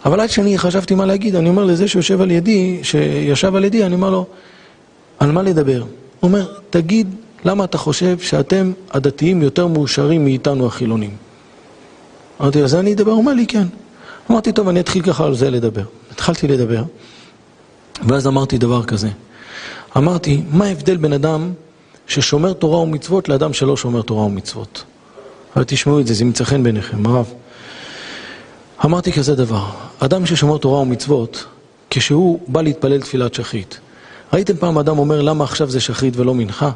אבל 0.05 0.21
עד 0.21 0.31
שאני 0.31 0.59
חשבתי 0.59 0.95
מה 0.95 1.07
להגיד, 1.07 1.37
אני 1.37 1.49
אומר 1.49 1.65
לזה 1.65 1.89
שיושב 1.89 2.21
על 2.21 2.31
ידי, 2.31 2.81
שישב 2.83 3.55
על 3.55 3.65
ידי, 3.65 3.85
אני 3.85 3.95
אומר 3.95 4.11
לו, 4.11 4.27
על 5.19 5.33
מה 5.33 5.43
לדבר? 5.43 5.81
הוא 5.81 5.89
אומר, 6.23 6.53
תגיד, 6.71 7.15
למה 7.45 7.65
אתה 7.65 7.79
חושב 7.79 8.19
שאתם 8.19 8.73
הדתיים 8.91 9.43
יותר 9.43 9.67
מאושרים 9.67 10.25
מאיתנו 10.25 10.67
החילונים? 10.67 11.11
אמרתי, 12.41 12.69
זה 12.69 12.81
אני 12.81 12.93
אדבר? 12.93 13.11
הוא 13.11 13.19
אומר 13.19 13.33
לי, 13.33 13.47
כן. 13.47 13.67
אמרתי, 14.31 14.53
טוב, 14.53 14.69
אני 14.69 14.81
אתחיל 14.81 15.03
ככה 15.03 15.25
על 15.25 15.35
זה 15.35 15.51
לדבר. 15.51 15.85
התחלתי 16.11 16.49
לדבר, 16.49 16.83
ואז 18.09 18.27
אמרתי 18.27 18.59
דבר 18.59 18.85
כזה. 18.85 19.09
אמרתי, 19.97 20.43
מה 20.51 20.65
ההבדל 20.65 20.97
בין 20.97 21.13
אדם 21.13 21.53
ששומר 22.07 22.53
תורה 22.53 22.79
ומצוות 22.79 23.29
לאדם 23.29 23.53
שלא 23.53 23.77
שומר 23.77 24.03
תורה 24.03 24.23
ומצוות? 24.23 24.85
אבל 25.57 25.65
תשמעו 25.65 26.01
את 26.01 26.07
זה, 26.07 26.15
זה 26.15 26.25
ימצא 26.25 26.45
חן 26.45 26.63
בעיניכם, 26.63 27.07
הרב. 27.07 27.33
אמרתי 28.85 29.13
כזה 29.13 29.35
דבר, 29.35 29.65
אדם 29.99 30.27
ששומר 30.27 30.59
תורה 30.59 30.81
ומצוות, 30.81 31.45
כשהוא 31.91 32.41
בא 32.49 32.63
להתפלל 32.63 33.01
תפילת 33.01 33.35
שחית, 33.35 33.81
ראיתם 34.33 34.57
פעם 34.57 34.79
אדם 34.79 34.99
אומר 34.99 35.23
למה 35.23 35.45
עכשיו 35.45 35.71
זה 35.71 35.81
שחית 35.81 36.17
ולא 36.17 36.35
מנחה? 36.35 36.71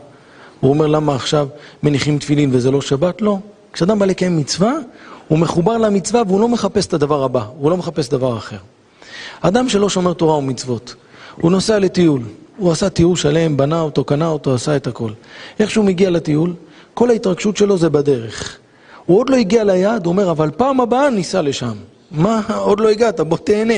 הוא 0.61 0.71
אומר 0.71 0.87
למה 0.87 1.15
עכשיו 1.15 1.49
מניחים 1.83 2.19
תפילין 2.19 2.51
וזה 2.53 2.71
לא 2.71 2.81
שבת? 2.81 3.23
לא. 3.23 3.39
כשאדם 3.73 3.99
בא 3.99 4.07
לקיים 4.07 4.37
מצווה, 4.37 4.73
הוא 5.29 5.39
מחובר 5.39 5.79
למצווה 5.79 6.23
והוא 6.27 6.41
לא 6.41 6.49
מחפש 6.49 6.87
את 6.87 6.95
הדבר 6.95 7.25
הבא, 7.25 7.45
הוא 7.59 7.71
לא 7.71 7.77
מחפש 7.77 8.09
דבר 8.09 8.39
אחר. 8.39 8.57
אדם 9.41 9.69
שלא 9.69 9.89
שומר 9.89 10.13
תורה 10.13 10.37
ומצוות, 10.37 10.95
הוא 11.41 11.51
נוסע 11.51 11.79
לטיול, 11.79 12.23
הוא 12.57 12.73
עשה 12.73 12.89
טיול 12.89 13.17
שלם, 13.17 13.57
בנה 13.57 13.81
אותו, 13.81 14.05
קנה 14.05 14.29
אותו, 14.29 14.55
עשה 14.55 14.77
את 14.77 14.87
הכל. 14.87 15.11
איך 15.61 15.71
שהוא 15.71 15.85
מגיע 15.85 16.11
לטיול, 16.11 16.55
כל 16.95 17.11
ההתרגשות 17.11 17.57
שלו 17.57 17.79
זה 17.79 17.89
בדרך. 17.91 18.59
הוא 19.11 19.19
עוד 19.19 19.31
לא 19.31 19.37
הגיע 19.37 19.65
ליעד, 19.65 20.07
הוא 20.07 20.13
אומר, 20.13 20.31
אבל 20.31 20.51
פעם 20.57 20.81
הבאה 20.81 21.11
ניסע 21.11 21.43
לשם. 21.43 21.73
מה, 22.11 22.41
עוד 22.57 22.81
לא 22.81 22.89
הגעת, 22.89 23.21
בוא 23.21 23.39
תהנה. 23.39 23.75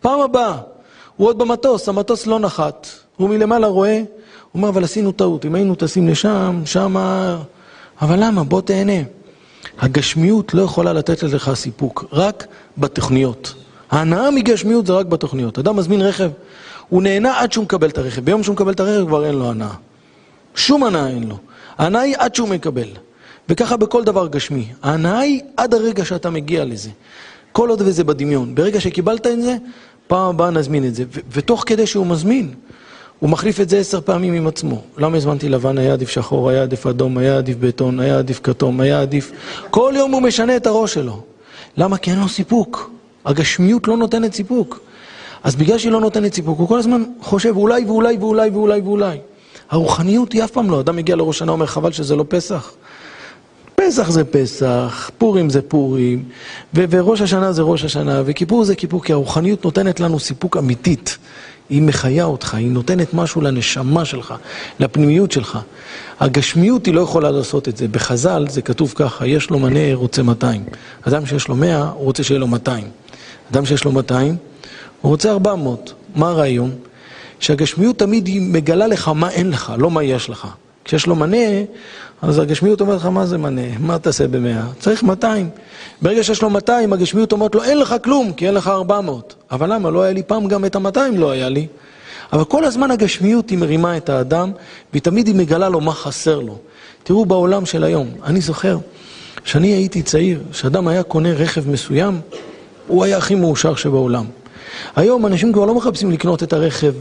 פעם 0.00 0.20
הבאה. 0.20 0.58
הוא 1.16 1.28
עוד 1.28 1.38
במטוס, 1.38 1.88
המטוס 1.88 2.26
לא 2.26 2.38
נחת. 2.38 2.86
הוא 3.16 3.28
מלמעלה 3.28 3.66
רואה, 3.66 3.96
הוא 3.98 4.04
אומר, 4.54 4.68
אבל 4.68 4.84
עשינו 4.84 5.12
טעות, 5.12 5.44
אם 5.44 5.54
היינו 5.54 5.74
טסים 5.74 6.08
לשם, 6.08 6.62
שמה... 6.64 7.36
אבל 8.02 8.24
למה? 8.24 8.44
בוא 8.44 8.60
תהנה. 8.60 9.02
הגשמיות 9.78 10.54
לא 10.54 10.62
יכולה 10.62 10.92
לתת 10.92 11.22
לך 11.22 11.54
סיפוק, 11.54 12.04
רק 12.12 12.46
בתוכניות. 12.78 13.54
ההנאה 13.90 14.30
מגשמיות 14.30 14.86
זה 14.86 14.92
רק 14.92 15.06
בתוכניות. 15.06 15.58
אדם 15.58 15.76
מזמין 15.76 16.02
רכב, 16.02 16.30
הוא 16.88 17.02
נהנה 17.02 17.40
עד 17.40 17.52
שהוא 17.52 17.64
מקבל 17.64 17.88
את 17.88 17.98
הרכב. 17.98 18.24
ביום 18.24 18.42
שהוא 18.42 18.54
מקבל 18.54 18.72
את 18.72 18.80
הרכב 18.80 19.06
כבר 19.06 19.26
אין 19.26 19.34
לו 19.34 19.50
הנאה. 19.50 19.74
שום 20.54 20.84
הנאה 20.84 21.08
אין 21.08 21.28
לו. 21.28 21.36
ההנאה 21.78 22.00
היא 22.00 22.14
עד 22.18 22.34
שהוא 22.34 22.48
מקבל. 22.48 22.88
וככה 23.48 23.76
בכל 23.76 24.04
דבר 24.04 24.26
גשמי. 24.26 24.66
ההנאה 24.82 25.18
היא 25.18 25.40
עד 25.56 25.74
הרגע 25.74 26.04
שאתה 26.04 26.30
מגיע 26.30 26.64
לזה. 26.64 26.90
כל 27.52 27.70
עוד 27.70 27.82
וזה 27.84 28.04
בדמיון. 28.04 28.54
ברגע 28.54 28.80
שקיבלת 28.80 29.26
את 29.26 29.42
זה, 29.42 29.56
פעם 30.06 30.28
הבאה 30.28 30.50
נזמין 30.50 30.84
את 30.86 30.94
זה. 30.94 31.04
ותוך 31.32 31.64
כדי 31.66 31.86
שהוא 31.86 32.06
מזמין, 32.06 32.54
הוא 33.18 33.30
מחליף 33.30 33.60
את 33.60 33.68
זה 33.68 33.78
עשר 33.78 34.00
פעמים 34.00 34.34
עם 34.34 34.46
עצמו. 34.46 34.82
למה 34.98 35.16
הזמנתי 35.16 35.48
לבן? 35.48 35.78
היה 35.78 35.92
עדיף 35.92 36.08
שחור, 36.08 36.50
היה 36.50 36.62
עדיף 36.62 36.86
אדום, 36.86 37.18
היה 37.18 37.38
עדיף 37.38 37.56
בטון, 37.60 38.00
היה 38.00 38.18
עדיף 38.18 38.40
כתום, 38.42 38.80
היה 38.80 39.00
עדיף... 39.00 39.32
כל 39.70 39.92
יום 39.96 40.12
הוא 40.12 40.22
משנה 40.22 40.56
את 40.56 40.66
הראש 40.66 40.94
שלו. 40.94 41.22
למה? 41.76 41.98
כי 41.98 42.10
אין 42.10 42.18
לו 42.20 42.28
סיפוק. 42.28 42.90
הגשמיות 43.24 43.88
לא 43.88 43.96
נותנת 43.96 44.34
סיפוק. 44.34 44.80
אז 45.44 45.56
בגלל 45.56 45.78
שהיא 45.78 45.92
לא 45.92 46.00
נותנת 46.00 46.34
סיפוק, 46.34 46.58
הוא 46.58 46.68
כל 46.68 46.78
הזמן 46.78 47.04
חושב 47.20 47.56
אולי 47.56 47.84
ואולי 47.84 48.16
ואולי 48.20 48.50
ואולי 48.50 48.80
ואולי. 48.80 49.18
הרוחניות 49.70 50.32
היא 50.32 50.44
אף 50.44 50.50
פעם 50.50 50.70
לא. 50.70 50.80
אדם 50.80 50.96
מגיע 50.96 51.16
לראש 51.16 51.38
שנה, 51.38 51.52
אומר 51.52 51.66
חבל 51.66 51.92
שזה 51.92 52.16
לא 52.16 52.24
פסח. 52.28 52.72
פסח 53.74 54.10
זה 54.10 54.24
פסח, 54.24 55.10
פורים 55.18 55.50
זה 55.50 55.62
פורים, 55.62 56.24
וראש 56.74 57.20
השנה 57.20 57.52
זה 57.52 57.62
ראש 57.62 57.84
השנה, 57.84 58.22
וכיפור 58.24 58.64
זה 58.64 58.74
כיפור, 58.74 59.04
כי 59.04 59.12
הרוחניות 59.12 59.64
נותנת 59.64 60.00
לנו 60.00 60.18
סיפוק 60.18 60.56
אמיתית. 60.56 61.18
היא 61.68 61.82
מחיה 61.82 62.24
אותך, 62.24 62.54
היא 62.54 62.70
נותנת 62.70 63.14
משהו 63.14 63.40
לנשמה 63.40 64.04
שלך, 64.04 64.34
לפנימיות 64.80 65.32
שלך. 65.32 65.58
הגשמיות 66.20 66.86
היא 66.86 66.94
לא 66.94 67.00
יכולה 67.00 67.30
לעשות 67.30 67.68
את 67.68 67.76
זה. 67.76 67.88
בחז"ל 67.88 68.46
זה 68.48 68.62
כתוב 68.62 68.92
ככה, 68.96 69.26
יש 69.26 69.50
לו 69.50 69.58
מנה, 69.58 69.94
רוצה 69.94 70.22
200. 70.22 70.64
אדם 71.02 71.26
שיש 71.26 71.48
לו 71.48 71.56
100, 71.56 71.88
הוא 71.88 72.04
רוצה 72.04 72.22
שיהיה 72.22 72.40
לו 72.40 72.46
200. 72.46 72.84
אדם 73.52 73.66
שיש 73.66 73.84
לו 73.84 73.92
200, 73.92 74.36
הוא 75.00 75.10
רוצה 75.10 75.30
400. 75.30 75.92
מה 76.16 76.28
הרעיון? 76.28 76.70
שהגשמיות 77.40 77.98
תמיד 77.98 78.26
היא 78.26 78.40
מגלה 78.40 78.86
לך 78.86 79.08
מה 79.08 79.30
אין 79.30 79.50
לך, 79.50 79.72
לא 79.78 79.90
מה 79.90 80.02
יש 80.02 80.30
לך. 80.30 80.46
כשיש 80.84 81.06
לו 81.06 81.14
מנה, 81.14 81.36
אז 82.22 82.38
הגשמיות 82.38 82.80
אומרת 82.80 83.00
לך, 83.00 83.06
מה 83.06 83.26
זה 83.26 83.38
מנה? 83.38 83.78
מה 83.78 83.98
תעשה 83.98 84.28
במאה? 84.28 84.62
צריך 84.78 85.02
200. 85.02 85.50
ברגע 86.02 86.22
שיש 86.22 86.42
לו 86.42 86.50
200, 86.50 86.92
הגשמיות 86.92 87.32
אומרת 87.32 87.54
לו, 87.54 87.62
אין 87.62 87.78
לך 87.78 87.94
כלום, 88.04 88.32
כי 88.32 88.46
אין 88.46 88.54
לך 88.54 88.68
400. 88.68 89.34
אבל 89.50 89.72
למה? 89.72 89.90
לא 89.90 90.02
היה 90.02 90.12
לי 90.12 90.22
פעם 90.22 90.48
גם 90.48 90.64
את 90.64 90.76
ה-200 90.76 90.98
לא 91.16 91.30
היה 91.30 91.48
לי. 91.48 91.66
אבל 92.32 92.44
כל 92.44 92.64
הזמן 92.64 92.90
הגשמיות 92.90 93.50
היא 93.50 93.58
מרימה 93.58 93.96
את 93.96 94.08
האדם, 94.08 94.52
והיא 94.92 95.02
תמיד 95.02 95.26
היא 95.26 95.34
מגלה 95.34 95.68
לו 95.68 95.80
מה 95.80 95.92
חסר 95.92 96.40
לו. 96.40 96.58
תראו 97.02 97.24
בעולם 97.24 97.66
של 97.66 97.84
היום, 97.84 98.08
אני 98.24 98.40
זוכר, 98.40 98.78
כשאני 99.44 99.68
הייתי 99.68 100.02
צעיר, 100.02 100.40
כשאדם 100.52 100.88
היה 100.88 101.02
קונה 101.02 101.32
רכב 101.32 101.70
מסוים, 101.70 102.20
הוא 102.86 103.04
היה 103.04 103.16
הכי 103.16 103.34
מאושר 103.34 103.74
שבעולם. 103.74 104.24
היום 104.96 105.26
אנשים 105.26 105.52
כבר 105.52 105.64
לא 105.64 105.74
מחפשים 105.74 106.10
לקנות 106.10 106.42
את 106.42 106.52
הרכב 106.52 106.92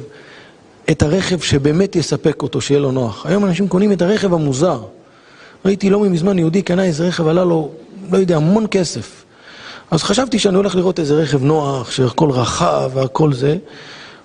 את 0.92 1.02
הרכב 1.04 1.40
שבאמת 1.40 1.96
יספק 1.96 2.42
אותו, 2.42 2.62
שיהיה 2.62 2.80
לו 2.80 2.92
נוח. 2.92 3.26
היום 3.26 3.46
אנשים 3.46 3.68
קונים 3.68 3.92
את 3.92 4.02
הרכב 4.02 4.34
המוזר. 4.34 4.80
ראיתי 5.66 5.90
לא 5.90 6.00
מזמן 6.00 6.40
יהודי 6.40 6.62
קנה 6.62 6.84
איזה 6.84 7.08
רכב, 7.08 7.28
עלה 7.28 7.44
לו, 7.44 7.72
לא 8.12 8.18
יודע, 8.18 8.36
המון 8.36 8.66
כסף. 8.72 9.24
אז 9.92 10.04
חשבתי 10.04 10.40
שאני 10.40 10.58
הולך 10.58 10.76
לראות 10.76 11.00
איזה 11.00 11.16
רכב 11.16 11.44
נוח, 11.44 11.92
שהכל 11.92 12.32
רחב 12.32 12.92
והכל 12.94 13.34
זה. 13.34 13.58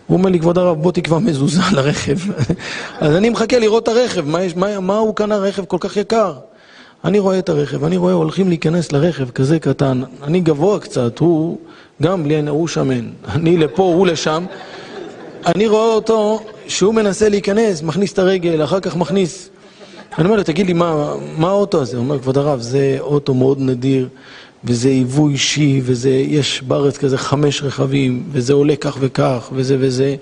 הוא 0.06 0.18
אומר 0.18 0.30
לי, 0.30 0.40
כבוד 0.40 0.58
הרב, 0.58 0.82
בוא 0.82 0.92
תקבע 0.92 1.18
מזוזה 1.18 1.60
לרכב. 1.72 2.16
אז 3.00 3.16
אני 3.16 3.30
מחכה 3.30 3.58
לראות 3.58 3.82
את 3.82 3.88
הרכב, 3.88 4.26
מה, 4.26 4.42
יש, 4.42 4.56
מה, 4.56 4.80
מה 4.80 4.98
הוא 4.98 5.14
קנה 5.14 5.36
רכב 5.36 5.64
כל 5.64 5.76
כך 5.80 5.96
יקר? 5.96 6.34
אני 7.04 7.18
רואה 7.18 7.38
את 7.38 7.48
הרכב, 7.48 7.84
אני 7.84 7.96
רואה 7.96 8.12
הולכים 8.12 8.48
להיכנס 8.48 8.92
לרכב 8.92 9.30
כזה 9.30 9.58
קטן, 9.58 10.02
אני 10.22 10.40
גבוה 10.40 10.78
קצת, 10.78 11.18
הוא 11.18 11.58
גם 12.02 12.24
בלי, 12.24 12.48
הוא 12.48 12.68
שמן, 12.68 13.08
אני 13.34 13.56
לפה, 13.56 13.82
הוא 13.82 14.06
לשם. 14.06 14.44
אני 15.46 15.66
רואה 15.66 15.94
אותו 15.94 16.40
שהוא 16.68 16.94
מנסה 16.94 17.28
להיכנס, 17.28 17.82
מכניס 17.82 18.12
את 18.12 18.18
הרגל, 18.18 18.64
אחר 18.64 18.80
כך 18.80 18.96
מכניס... 18.96 19.50
אני 20.18 20.24
אומר 20.26 20.36
לו, 20.36 20.42
תגיד 20.42 20.66
לי, 20.66 20.72
מה, 20.72 21.14
מה 21.36 21.48
האוטו 21.48 21.80
הזה? 21.80 21.96
הוא 21.96 22.04
אומר, 22.04 22.18
כבוד 22.18 22.38
הרב, 22.38 22.60
זה 22.60 22.96
אוטו 23.00 23.34
מאוד 23.34 23.60
נדיר, 23.60 24.08
וזה 24.64 24.90
יבוא 24.90 25.30
אישי, 25.30 25.80
וזה, 25.84 26.10
יש 26.10 26.62
בארץ 26.62 26.98
כזה 26.98 27.18
חמש 27.18 27.62
רכבים, 27.62 28.22
וזה 28.32 28.52
עולה 28.52 28.76
כך 28.76 28.96
וכך, 29.00 29.48
וזה 29.52 29.76
וזה. 29.80 30.16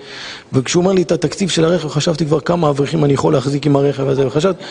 וכשהוא 0.52 0.80
אומר 0.80 0.92
לי 0.92 1.02
את 1.02 1.12
התקציב 1.12 1.48
של 1.48 1.64
הרכב, 1.64 1.88
חשבתי 1.88 2.26
כבר 2.26 2.40
כמה 2.40 2.70
אברכים 2.70 3.04
אני 3.04 3.12
יכול 3.12 3.32
להחזיק 3.32 3.66
עם 3.66 3.76
הרכב 3.76 4.08
הזה, 4.08 4.26
וחשבתי, 4.26 4.64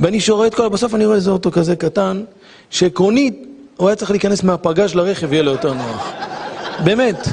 ואני 0.00 0.20
שרואה 0.20 0.46
את 0.46 0.54
כל, 0.54 0.68
בסוף 0.68 0.94
אני 0.94 1.06
רואה 1.06 1.16
איזה 1.16 1.30
אוטו 1.30 1.50
כזה 1.50 1.76
קטן, 1.76 2.22
שעקרונית, 2.70 3.46
הוא 3.76 3.88
היה 3.88 3.96
צריך 3.96 4.10
להיכנס 4.10 4.42
מהפגז 4.42 4.94
לרכב, 4.94 5.32
יהיה 5.32 5.42
לו 5.42 5.50
יותר 5.50 5.72
נוח. 5.74 6.12
באמת. 6.84 7.28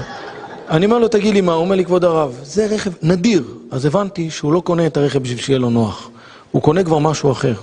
אני 0.70 0.86
אומר 0.86 1.00
לו, 1.00 1.08
תגיד 1.08 1.34
לי 1.34 1.42
מה, 1.42 1.54
הוא 1.54 1.62
אומר 1.62 1.76
לי, 1.76 1.86
כבוד 1.86 2.04
הרב, 2.04 2.40
זה 2.44 2.68
רכב 2.72 2.92
נדיר. 3.02 3.44
אז 3.72 3.86
הבנתי 3.86 4.30
שהוא 4.30 4.54
לא 4.54 4.60
קונה 4.60 4.86
את 4.86 4.98
הרכב 4.98 5.20
בשביל 5.20 5.38
שיהיה 5.38 5.60
לו 5.60 5.70
נוח. 5.70 6.10
הוא 6.52 6.62
קונה 6.62 6.84
כבר 6.84 7.00
משהו 7.00 7.32
אחר. 7.32 7.54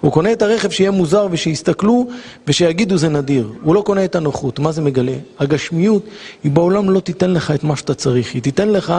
הוא 0.00 0.12
קונה 0.12 0.32
את 0.32 0.42
הרכב 0.42 0.70
שיהיה 0.70 0.90
מוזר 0.90 1.26
ושיסתכלו 1.30 2.06
ושיגידו 2.46 2.96
זה 2.96 3.08
נדיר. 3.08 3.52
הוא 3.62 3.74
לא 3.74 3.80
קונה 3.80 4.04
את 4.04 4.16
הנוחות. 4.16 4.58
מה 4.58 4.72
זה 4.72 4.82
מגלה? 4.82 5.12
הגשמיות 5.38 6.02
היא 6.44 6.52
בעולם 6.52 6.90
לא 6.90 7.00
תיתן 7.00 7.30
לך 7.30 7.50
את 7.50 7.64
מה 7.64 7.76
שאתה 7.76 7.94
צריך. 7.94 8.34
היא 8.34 8.42
תיתן 8.42 8.68
לך 8.68 8.94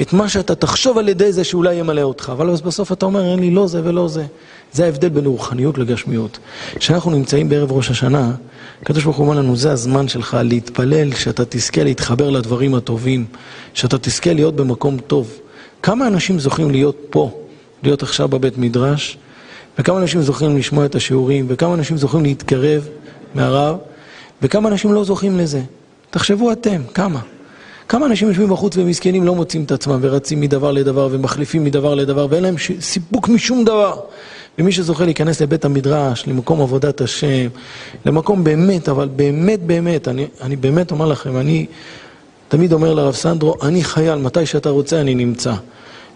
את 0.00 0.12
מה 0.12 0.28
שאתה 0.28 0.54
תחשוב 0.54 0.98
על 0.98 1.08
ידי 1.08 1.32
זה 1.32 1.44
שאולי 1.44 1.74
ימלא 1.74 2.02
אותך. 2.02 2.32
אבל 2.32 2.50
בסוף 2.50 2.92
אתה 2.92 3.06
אומר, 3.06 3.30
אין 3.30 3.38
לי 3.38 3.50
לא 3.50 3.66
זה 3.66 3.80
ולא 3.84 4.08
זה. 4.08 4.24
זה 4.72 4.84
ההבדל 4.84 5.08
בין 5.08 5.26
רוחניות 5.26 5.78
לגשמיות. 5.78 6.38
כשאנחנו 6.74 7.10
נמצאים 7.10 7.48
בערב 7.48 7.72
ראש 7.72 7.90
השנה, 7.90 8.32
הקדוש 8.82 9.04
ברוך 9.04 9.16
הוא 9.16 9.26
אומר 9.26 9.38
לנו, 9.38 9.56
זה 9.56 9.72
הזמן 9.72 10.08
שלך 10.08 10.36
להתפלל, 10.42 11.14
שאתה 11.14 11.42
תזכה 11.48 11.84
להתחבר 11.84 12.30
לדברים 12.30 12.74
הטובים, 12.74 13.26
שאתה 13.74 13.98
תזכה 13.98 14.32
להיות 14.32 14.56
במקום 14.56 14.98
טוב. 14.98 15.38
כמה 15.82 16.06
אנשים 16.06 16.38
זוכים 16.38 16.70
להיות 16.70 16.96
פה, 17.10 17.40
להיות 17.82 18.02
עכשיו 18.02 18.28
בבית 18.28 18.58
מדרש, 18.58 19.18
וכמה 19.78 19.98
אנשים 19.98 20.22
זוכים 20.22 20.56
לשמוע 20.56 20.84
את 20.84 20.94
השיעורים, 20.94 21.46
וכמה 21.48 21.74
אנשים 21.74 21.96
זוכים 21.96 22.22
להתקרב 22.22 22.88
מהרב, 23.34 23.76
וכמה 24.42 24.68
אנשים 24.68 24.92
לא 24.92 25.04
זוכים 25.04 25.38
לזה. 25.38 25.62
תחשבו 26.10 26.52
אתם, 26.52 26.82
כמה. 26.94 27.20
כמה 27.88 28.06
אנשים 28.06 28.28
יושבים 28.28 28.48
בחוץ 28.48 28.76
ומסכנים 28.76 29.24
לא 29.24 29.34
מוצאים 29.34 29.64
את 29.64 29.72
עצמם 29.72 29.98
ורצים 30.00 30.40
מדבר 30.40 30.72
לדבר 30.72 31.08
ומחליפים 31.10 31.64
מדבר 31.64 31.94
לדבר 31.94 32.26
ואין 32.30 32.42
להם 32.42 32.54
סיפוק 32.80 33.28
משום 33.28 33.64
דבר. 33.64 34.00
ומי 34.58 34.72
שזוכה 34.72 35.04
להיכנס 35.04 35.42
לבית 35.42 35.64
המדרש, 35.64 36.26
למקום 36.26 36.60
עבודת 36.60 37.00
השם, 37.00 37.48
למקום 38.06 38.44
באמת, 38.44 38.88
אבל 38.88 39.08
באמת 39.16 39.62
באמת, 39.62 40.08
אני, 40.08 40.26
אני 40.40 40.56
באמת 40.56 40.90
אומר 40.90 41.06
לכם, 41.06 41.36
אני 41.36 41.66
תמיד 42.48 42.72
אומר 42.72 42.94
לרב 42.94 43.14
סנדרו, 43.14 43.54
אני 43.62 43.84
חייל, 43.84 44.18
מתי 44.18 44.46
שאתה 44.46 44.70
רוצה 44.70 45.00
אני 45.00 45.14
נמצא. 45.14 45.54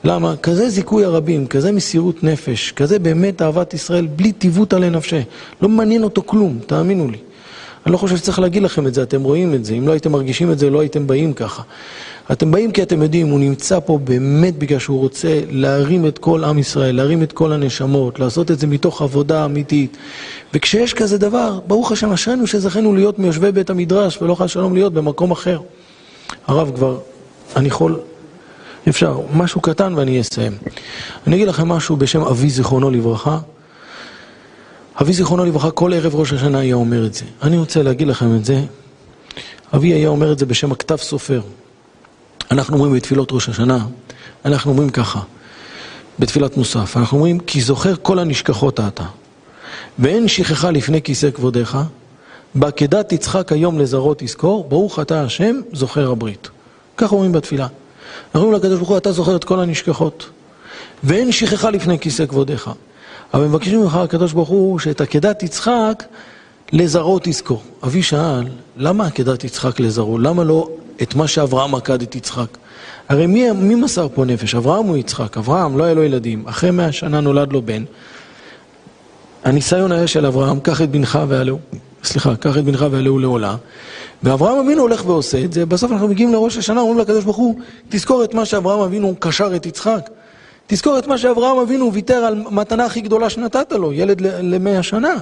למה? 0.05 0.37
כזה 0.37 0.71
זיכוי 0.71 1.05
הרבים, 1.05 1.47
כזה 1.47 1.73
מסירות 1.73 2.25
נפש, 2.25 2.73
כזה 2.73 2.99
באמת 2.99 3.43
אהבת 3.43 3.75
ישראל, 3.75 4.07
בלי 4.07 4.33
טיבותא 4.33 4.77
לנפשי. 4.77 5.21
לא 5.63 5.69
מעניין 5.69 6.03
אותו 6.03 6.23
כלום, 6.27 6.59
תאמינו 6.67 7.11
לי. 7.11 7.19
אני 7.89 7.93
לא 7.93 7.99
חושב 7.99 8.17
שצריך 8.17 8.39
להגיד 8.39 8.63
לכם 8.63 8.87
את 8.87 8.95
זה, 8.95 9.03
אתם 9.03 9.23
רואים 9.23 9.55
את 9.55 9.65
זה. 9.65 9.75
אם 9.75 9.87
לא 9.87 9.93
הייתם 9.93 10.13
מרגישים 10.13 10.53
את 10.53 10.59
זה, 10.59 10.71
לא 10.71 10.81
הייתם 10.81 11.07
באים 11.07 11.33
ככה. 11.33 11.63
אתם 12.33 12.51
באים 12.51 12.73
כי 12.73 12.83
אתם 12.83 13.03
יודעים, 13.03 13.29
הוא 13.29 13.41
נמצא 13.41 13.81
פה 13.81 13.99
באמת 14.05 14.59
בגלל 14.59 14.79
שהוא 14.79 15.01
רוצה 15.01 15.41
להרים 15.51 16.07
את 16.07 16.19
כל 16.19 16.45
עם 16.45 16.59
ישראל, 16.59 16.97
להרים 16.97 17.23
את 17.23 17.33
כל 17.33 17.53
הנשמות, 17.53 18.19
לעשות 18.19 18.51
את 18.51 18.59
זה 18.59 18.67
מתוך 18.67 19.03
עבודה 19.03 19.45
אמיתית. 19.45 19.97
וכשיש 20.55 20.95
כזה 20.95 21.19
דבר, 21.19 21.61
ברוך 21.67 21.93
השם, 21.93 22.13
אשרינו 22.13 22.47
שזכינו 22.47 22.95
להיות 22.95 23.19
מיושבי 23.19 23.53
בית 23.53 23.71
המדרש, 23.71 24.23
ולא 24.23 24.35
חס 24.35 24.51
שלום 24.51 24.75
להיות 24.75 24.93
במקום 24.93 25.31
אחר. 25.31 25.61
הרב 26.47 26.73
כבר, 26.75 26.99
אני 27.57 27.69
יכול, 27.69 28.01
אפשר, 28.89 29.21
משהו 29.33 29.61
קטן 29.61 29.95
ואני 29.97 30.21
אסיים. 30.21 30.53
אני 31.27 31.37
אגיד 31.37 31.49
לכם 31.49 31.69
משהו 31.69 31.97
בשם 31.97 32.23
אבי 32.23 32.51
זיכרונו 32.51 32.91
לברכה. 32.91 33.39
אבי 35.03 35.13
זיכרונו 35.13 35.45
לברכה, 35.45 35.71
כל 35.71 35.93
ערב 35.93 36.15
ראש 36.15 36.33
השנה 36.33 36.59
היה 36.59 36.75
אומר 36.75 37.07
את 37.07 37.15
זה. 37.15 37.25
אני 37.43 37.59
רוצה 37.59 37.83
להגיד 37.83 38.09
לכם 38.09 38.37
את 38.37 38.45
זה. 38.45 38.63
אבי 39.75 39.93
היה 39.93 40.09
אומר 40.09 40.33
את 40.33 40.39
זה 40.39 40.47
בשם 40.47 40.73
הכתב 40.73 40.97
סופר. 40.97 41.41
אנחנו 42.51 42.77
אומרים 42.77 42.95
בתפילות 42.95 43.33
ראש 43.33 43.49
השנה, 43.49 43.87
אנחנו 44.45 44.71
אומרים 44.71 44.91
ככה, 44.91 45.21
בתפילת 46.19 46.57
מוסף, 46.57 46.97
אנחנו 46.97 47.17
אומרים, 47.17 47.41
כי 47.41 47.61
זוכר 47.61 47.95
כל 48.03 48.19
הנשכחות 48.19 48.81
אתה, 48.81 49.05
ואין 49.99 50.29
שכחה 50.29 50.71
לפני 50.71 51.03
כיסא 51.03 51.31
כבודיך, 51.31 51.79
בעקדת 52.55 53.15
תצחק 53.15 53.53
היום 53.53 53.79
לזרות 53.79 54.19
תזכור, 54.19 54.65
ברוך 54.69 54.99
אתה 54.99 55.23
השם, 55.23 55.61
זוכר 55.73 56.11
הברית. 56.11 56.49
ככה 56.97 57.15
אומרים 57.15 57.33
בתפילה. 57.33 57.67
אנחנו 58.27 58.47
אומרים 58.47 58.61
לקדוש 58.61 58.77
ברוך 58.77 58.89
הוא, 58.89 58.97
אתה 58.97 59.13
זוכר 59.13 59.37
את 59.37 59.45
כל 59.45 59.61
הנשכחות, 59.61 60.31
ואין 61.05 61.33
שכחה 61.33 61.71
לפני 61.71 61.99
כיסא 61.99 62.27
כבודיך. 62.27 62.71
אבל 63.35 63.45
מבקשים 63.45 63.81
ממך 63.81 63.95
הקדוש 63.97 64.33
ברוך 64.33 64.49
הוא 64.49 64.79
שאת 64.79 65.01
עקדת 65.01 65.43
יצחק 65.43 66.05
לזרעו 66.73 67.19
תזכור. 67.23 67.63
אבי 67.85 68.03
שאל, 68.03 68.45
למה 68.77 69.07
עקדת 69.07 69.45
יצחק 69.45 69.81
לזרעו? 69.81 70.19
למה 70.19 70.45
לא 70.45 70.69
את 71.03 71.15
מה 71.15 71.29
שאברהם 71.29 71.75
עקד 71.75 72.03
את 72.03 72.17
יצחק? 72.17 72.57
הרי 73.09 73.27
מי, 73.27 73.53
מי 73.53 73.75
מסר 73.75 74.09
פה 74.15 74.25
נפש? 74.25 74.55
אברהם 74.55 74.89
או 74.89 74.97
יצחק? 74.97 75.37
אברהם, 75.37 75.79
לא 75.79 75.85
היה 75.85 75.95
לו 75.95 76.03
ילדים. 76.03 76.45
אחרי 76.47 76.71
מאה 76.71 76.93
שנה 76.93 77.21
נולד 77.21 77.53
לו 77.53 77.63
בן. 77.63 77.85
הניסיון 79.45 79.93
היה 79.93 80.07
של 80.07 80.27
אברהם, 80.27 80.61
קח 80.61 80.83
את 80.83 80.91
בנך 80.91 81.19
ועלהו, 81.29 81.59
סליחה, 82.05 82.37
קח 82.37 82.59
את 82.59 82.65
בנך 82.65 82.87
ועלהו 82.91 83.19
לעולה. 83.19 83.57
ואברהם 84.23 84.59
אבינו 84.59 84.83
הולך 84.83 85.07
ועושה 85.07 85.45
את 85.45 85.53
זה, 85.53 85.67
בסוף 85.67 85.93
אנחנו 85.93 86.09
מגיעים 86.09 86.33
לראש 86.33 86.57
השנה, 86.57 86.81
אומרים 86.81 86.99
לקדוש 86.99 87.25
ברוך 87.25 87.37
הוא, 87.37 87.61
תזכור 87.89 88.25
את 88.25 88.35
מה 88.35 88.45
שאברהם 88.45 88.81
אבינו 88.81 89.15
קשר 89.19 89.57
את 89.57 89.67
יצחק. 89.67 90.11
תזכור 90.71 90.99
את 90.99 91.07
מה 91.07 91.19
שאברהם 91.19 91.59
אבינו 91.59 91.93
ויתר 91.93 92.15
על 92.15 92.43
מתנה 92.51 92.85
הכי 92.85 93.01
גדולה 93.01 93.31
שנתת 93.31 93.73
לו, 93.73 93.93
ילד 93.93 94.21
למאה 94.21 94.83
שנה. 94.83 95.15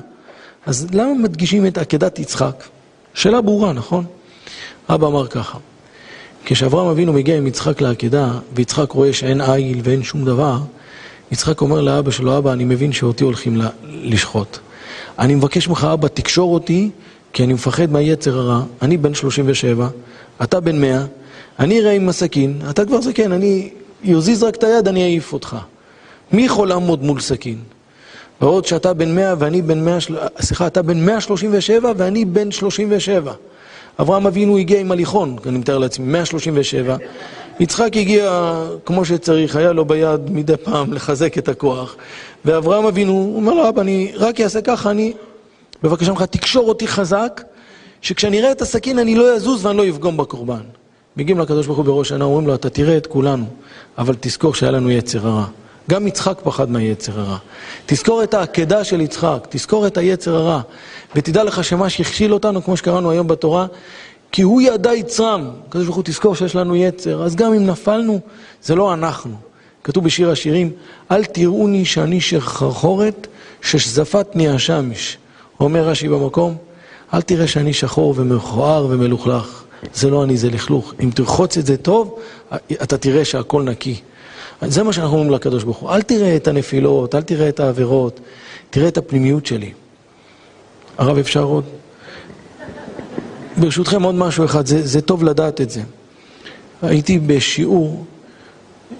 אז 0.67 0.87
למה 0.93 1.15
מדגישים 1.15 1.67
את 1.67 1.79
עקדת 1.79 2.19
יצחק? 2.19 2.65
שאלה 3.15 3.41
ברורה, 3.41 3.73
נכון? 3.73 4.05
אבא 4.89 5.07
אמר 5.07 5.27
ככה, 5.27 5.59
כשאברהם 6.45 6.87
אבינו 6.87 7.13
מגיע 7.13 7.37
עם 7.37 7.47
יצחק 7.47 7.81
לעקדה, 7.81 8.31
ויצחק 8.55 8.91
רואה 8.91 9.13
שאין 9.13 9.41
עיל 9.41 9.81
ואין 9.85 10.03
שום 10.03 10.25
דבר, 10.25 10.59
יצחק 11.33 11.61
אומר 11.61 11.81
לאבא 11.81 12.11
שלו, 12.11 12.39
אבא, 12.39 12.53
אני 12.53 12.65
מבין 12.65 12.93
שאותי 12.93 13.25
הולכים 13.25 13.61
לשחוט. 13.85 14.59
אני 15.19 15.35
מבקש 15.35 15.69
ממך, 15.69 15.89
אבא, 15.93 16.09
תקשור 16.09 16.55
אותי, 16.55 16.91
כי 17.33 17.45
אני 17.45 17.53
מפחד 17.53 17.93
מהיצר 17.93 18.39
הרע. 18.39 18.63
אני 18.83 18.97
בן 18.97 19.15
37, 19.15 19.89
אתה 20.43 20.61
בן 20.61 20.81
100, 20.81 21.05
אני 21.59 21.81
אראה 21.81 21.93
עם 21.93 22.09
הסכין, 22.09 22.61
אתה 22.71 22.85
כבר 22.85 23.01
זקן, 23.01 23.33
אני 23.33 23.71
יוזיז 24.07 24.43
רק 24.43 24.57
את 24.57 24.65
היד, 24.65 24.89
אני 24.89 25.05
אעיף 25.05 25.33
אותך. 25.33 25.57
מי 26.33 26.45
יכול 26.45 26.69
לעמוד 26.69 27.03
מול 27.03 27.21
סכין? 27.21 27.59
בעוד 28.41 28.65
שאתה 28.65 28.95
בן 28.95 29.15
100 29.15 29.35
ואני 29.39 29.63
בן 29.63 29.85
100, 29.85 29.99
סליחה, 30.41 30.67
אתה 30.67 30.83
בן 30.83 31.07
137 31.07 31.93
ואני 31.97 32.25
בן 32.25 32.51
37. 32.51 33.33
אברהם 34.01 34.27
אבינו 34.27 34.59
הגיע 34.59 34.81
עם 34.81 34.93
הליכון, 34.93 35.37
אני 35.47 35.59
מתאר 35.59 35.79
לעצמי, 35.79 36.07
137. 36.07 36.97
יצחק 37.61 37.97
הגיע 37.97 38.55
כמו 38.85 39.05
שצריך, 39.05 39.57
היה 39.57 39.73
לו 39.73 39.85
ביד 39.85 40.31
מדי 40.31 40.57
פעם 40.57 40.93
לחזק 40.93 41.39
את 41.39 41.49
הכוח. 41.49 41.97
ואברהם 42.45 42.87
אבינו, 42.87 43.13
הוא 43.13 43.37
אומר 43.37 43.55
לו, 43.55 43.69
אבא, 43.69 43.83
אני 43.83 44.13
רק 44.15 44.41
אעשה 44.41 44.61
ככה, 44.61 44.91
אני, 44.91 45.13
בבקשה 45.83 46.11
ממך, 46.11 46.23
תקשור 46.23 46.69
אותי 46.69 46.89
חזק, 46.89 47.43
שכשאני 48.03 48.41
אראה 48.41 48.53
את 48.53 48.63
הסכין 48.63 48.99
אני 48.99 49.15
לא 49.15 49.35
אזוז 49.35 49.67
ואני 49.67 49.79
לא 49.79 49.89
אפגום 49.89 50.17
בקורבן. 50.17 50.63
מגיעים 51.17 51.39
לקדוש 51.39 51.67
ברוך 51.67 51.79
הוא 51.79 51.87
בראש 51.87 52.09
שנה, 52.09 52.25
אומרים 52.25 52.47
לו, 52.47 52.55
אתה 52.55 52.71
תראה 52.71 52.97
את 52.97 53.07
כולנו, 53.07 53.47
אבל 53.99 54.15
תזכור 54.21 54.55
שהיה 54.55 54.73
לנו 54.73 54.91
יצר 54.91 55.29
הרע. 55.29 55.45
גם 55.91 56.07
יצחק 56.07 56.39
פחד 56.43 56.71
מהיצר 56.71 57.21
הרע. 57.21 57.37
תזכור 57.87 58.23
את 58.23 58.35
העקדה 58.35 58.85
של 58.85 59.01
יצחק, 59.01 59.47
תזכור 59.49 59.87
את 59.87 59.97
היצר 59.97 60.37
הרע, 60.37 60.61
ותדע 61.15 61.45
לך 61.45 61.65
שמה 61.65 61.91
שהכשיל 61.91 62.35
אותנו, 62.35 62.65
כמו 62.65 62.77
שקראנו 62.77 63.11
היום 63.11 63.27
בתורה, 63.27 63.67
כי 64.33 64.43
הוא 64.43 64.63
ידע 64.63 64.95
יצרם. 64.95 65.51
הקדוש 65.69 65.85
ברוך 65.85 65.97
הוא 65.97 66.05
תזכור 66.05 66.35
שיש 66.35 66.55
לנו 66.55 66.77
יצר, 66.77 67.23
אז 67.23 67.37
גם 67.37 67.55
אם 67.55 67.67
נפלנו, 67.67 68.21
זה 68.63 68.75
לא 68.75 68.95
אנחנו. 68.95 69.35
כתוב 69.85 70.05
בשיר 70.05 70.31
השירים, 70.31 70.71
אל 71.11 71.25
תראוני 71.25 71.85
שאני 71.85 72.21
שחרחורת, 72.21 73.27
ששזפתני 73.63 74.49
השמש. 74.49 75.19
אומר 75.61 75.89
רש"י 75.89 76.09
במקום, 76.09 76.57
אל 77.15 77.23
תראה 77.23 77.47
שאני 77.47 77.73
שחור 77.73 78.15
ומכוער 78.17 78.87
ומלוכלך. 78.91 79.66
זה 79.95 80.11
לא 80.11 80.25
אני, 80.25 80.37
זה 80.37 80.51
לכלוך. 80.51 80.95
אם 81.01 81.11
תרחוץ 81.15 81.59
את 81.59 81.67
זה 81.67 81.77
טוב, 81.77 82.19
אתה 82.83 82.99
תראה 82.99 83.25
שהכל 83.25 83.63
נקי. 83.63 84.01
זה 84.63 84.83
מה 84.83 84.93
שאנחנו 84.93 85.17
אומרים 85.17 85.31
לקדוש 85.31 85.65
ברוך 85.65 85.77
הוא. 85.77 85.91
אל 85.91 86.03
תראה 86.03 86.37
את 86.37 86.49
הנפילות, 86.49 87.15
אל 87.15 87.23
תראה 87.23 87.49
את 87.49 87.61
העבירות, 87.61 88.21
תראה 88.71 88.89
את 88.89 88.99
הפנימיות 88.99 89.47
שלי. 89.47 89.73
הרב, 90.99 91.19
אפשר 91.19 91.43
עוד? 91.43 91.65
ברשותכם 93.57 94.03
עוד 94.03 94.15
משהו 94.15 94.45
אחד, 94.45 94.67
זה, 94.67 94.87
זה 94.87 95.01
טוב 95.01 95.25
לדעת 95.25 95.61
את 95.61 95.71
זה. 95.71 95.81
הייתי 96.83 97.19
בשיעור 97.19 98.05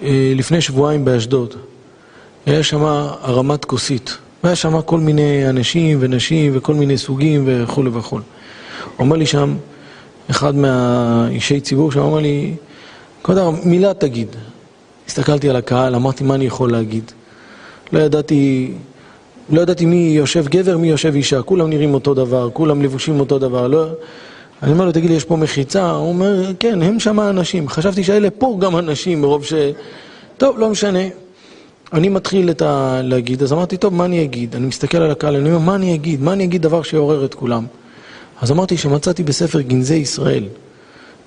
אה, 0.01 0.33
לפני 0.35 0.61
שבועיים 0.61 1.05
באשדוד. 1.05 1.53
היה 2.45 2.63
שם 2.63 2.81
הרמת 3.21 3.65
כוסית. 3.65 4.17
והיה 4.43 4.55
שם 4.55 4.81
כל 4.81 4.99
מיני 4.99 5.49
אנשים 5.49 5.97
ונשים 6.01 6.51
וכל 6.55 6.73
מיני 6.73 6.97
סוגים 6.97 7.43
וכולי 7.47 7.89
וכולי. 7.93 8.23
אומר 8.99 9.17
לי 9.17 9.25
שם, 9.25 9.55
אחד 10.31 10.55
מהאישי 10.55 11.59
ציבור 11.59 11.91
שם 11.91 11.99
אמר 11.99 12.19
לי, 12.19 12.53
כבוד 13.23 13.37
הרב, 13.37 13.59
מילה 13.63 13.93
תגיד. 13.93 14.35
הסתכלתי 15.07 15.49
על 15.49 15.55
הקהל, 15.55 15.95
אמרתי 15.95 16.23
מה 16.23 16.35
אני 16.35 16.45
יכול 16.45 16.71
להגיד. 16.71 17.11
לא 17.91 17.99
ידעתי, 17.99 18.71
לא 19.49 19.61
ידעתי 19.61 19.85
מי 19.85 20.13
יושב 20.17 20.47
גבר, 20.47 20.77
מי 20.77 20.89
יושב 20.89 21.15
אישה, 21.15 21.41
כולם 21.41 21.69
נראים 21.69 21.93
אותו 21.93 22.13
דבר, 22.13 22.49
כולם 22.53 22.81
לבושים 22.81 23.19
אותו 23.19 23.39
דבר, 23.39 23.67
לא... 23.67 23.87
אני 24.63 24.71
אומר 24.71 24.85
לו, 24.85 24.91
תגיד 24.91 25.09
לי, 25.09 25.15
יש 25.15 25.23
פה 25.23 25.35
מחיצה? 25.35 25.91
הוא 25.91 26.09
אומר, 26.09 26.51
כן, 26.59 26.81
הם 26.81 26.99
שם 26.99 27.19
אנשים. 27.19 27.69
חשבתי 27.69 28.03
שאלה 28.03 28.29
פה 28.29 28.57
גם 28.59 28.77
אנשים, 28.77 29.21
מרוב 29.21 29.45
ש... 29.45 29.53
טוב, 30.37 30.59
לא 30.59 30.69
משנה. 30.69 30.99
אני 31.93 32.09
מתחיל 32.09 32.49
את 32.49 32.61
ה... 32.61 33.01
להגיד, 33.03 33.43
אז 33.43 33.53
אמרתי, 33.53 33.77
טוב, 33.77 33.93
מה 33.93 34.05
אני 34.05 34.23
אגיד? 34.23 34.55
אני 34.55 34.65
מסתכל 34.65 34.97
על 34.97 35.11
הקהל, 35.11 35.35
אני 35.35 35.49
אומר, 35.49 35.59
מה 35.59 35.75
אני 35.75 35.95
אגיד? 35.95 36.21
מה 36.21 36.33
אני 36.33 36.43
אגיד 36.43 36.61
דבר 36.61 36.81
שיעורר 36.81 37.25
את 37.25 37.33
כולם? 37.33 37.65
אז 38.41 38.51
אמרתי 38.51 38.77
שמצאתי 38.77 39.23
בספר 39.23 39.61
גנזי 39.61 39.95
ישראל. 39.95 40.43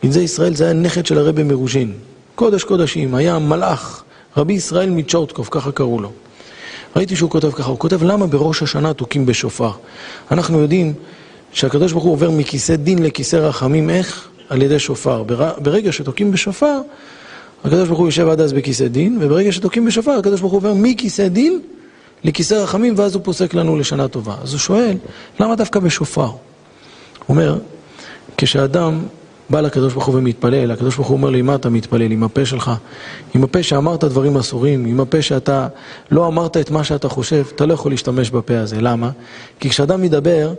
גנזי 0.04 0.20
ישראל 0.20 0.54
זה 0.54 0.64
היה 0.64 0.72
נכד 0.72 1.06
של 1.06 1.18
הרבי 1.18 1.42
מרוז'ין. 1.42 1.92
קודש 2.34 2.64
קודשים, 2.64 3.14
היה 3.14 3.38
מלאך, 3.38 4.02
רבי 4.36 4.52
ישראל 4.52 4.90
מצ'ורטקוב, 4.90 5.48
ככה 5.50 5.72
קראו 5.72 6.00
לו. 6.00 6.12
ראיתי 6.96 7.16
שהוא 7.16 7.30
כותב 7.30 7.50
ככה, 7.50 7.70
הוא 7.70 7.78
כותב 7.78 8.02
למה 8.02 8.26
בראש 8.26 8.62
השנה 8.62 8.92
תוקים 8.92 9.26
בשופר. 9.26 9.70
אנחנו 10.30 10.60
יודעים 10.60 10.94
שהקדוש 11.52 11.92
ברוך 11.92 12.04
הוא 12.04 12.12
עובר 12.12 12.30
מכיסא 12.30 12.76
דין 12.76 13.02
לכיסא 13.02 13.36
רחמים, 13.36 13.90
איך? 13.90 14.28
על 14.48 14.62
ידי 14.62 14.78
שופר. 14.78 15.22
ברגע 15.58 15.92
שתוקים 15.92 16.32
בשופר, 16.32 16.80
הקדוש 17.64 17.88
ברוך 17.88 17.98
הוא 17.98 18.08
יושב 18.08 18.28
עד 18.28 18.40
אז 18.40 18.52
בכיסא 18.52 18.88
דין, 18.88 19.18
וברגע 19.20 19.52
שתוקים 19.52 19.84
בשופר, 19.84 20.10
הקדוש 20.10 20.40
ברוך 20.40 20.52
הוא 20.52 20.58
עובר 20.58 20.74
מכיסא 20.74 21.28
דין 21.28 21.60
לכיסא 22.24 22.54
רחמים, 22.54 22.94
ואז 22.96 23.14
הוא 23.14 23.22
פוסק 23.24 23.54
לנו 23.54 23.76
לשנה 23.76 24.08
טובה. 24.08 24.34
אז 24.42 24.52
הוא 24.52 24.58
שואל, 24.58 24.96
למה 25.40 25.56
דווקא 25.56 25.80
בשופר? 25.80 26.30
אומר, 27.28 27.58
כשאדם 28.36 29.02
בא 29.50 29.60
לקדוש 29.60 29.92
ברוך 29.92 30.06
הוא 30.06 30.18
ומתפלל, 30.18 30.70
הקדוש 30.70 30.96
ברוך 30.96 31.08
הוא 31.08 31.16
אומר 31.16 31.30
לי, 31.30 31.42
מה 31.42 31.54
אתה 31.54 31.70
מתפלל? 31.70 32.12
עם 32.12 32.22
הפה 32.22 32.44
שלך? 32.44 32.70
עם 33.34 33.44
הפה 33.44 33.62
שאמרת 33.62 34.04
דברים 34.04 34.36
אסורים, 34.36 34.84
עם 34.84 35.00
הפה 35.00 35.22
שאתה 35.22 35.68
לא 36.10 36.26
אמרת 36.26 36.56
את 36.56 36.70
מה 36.70 36.84
שאתה 36.84 37.08
חושב, 37.08 37.44
אתה 37.54 37.66
לא 37.66 37.74
יכול 37.74 37.92
להשתמש 37.92 38.30
בפה 38.30 38.58
הזה. 38.58 38.80
למה? 38.80 39.10
כי 39.60 39.70
כשאדם 39.70 40.02
מדבר, 40.02 40.54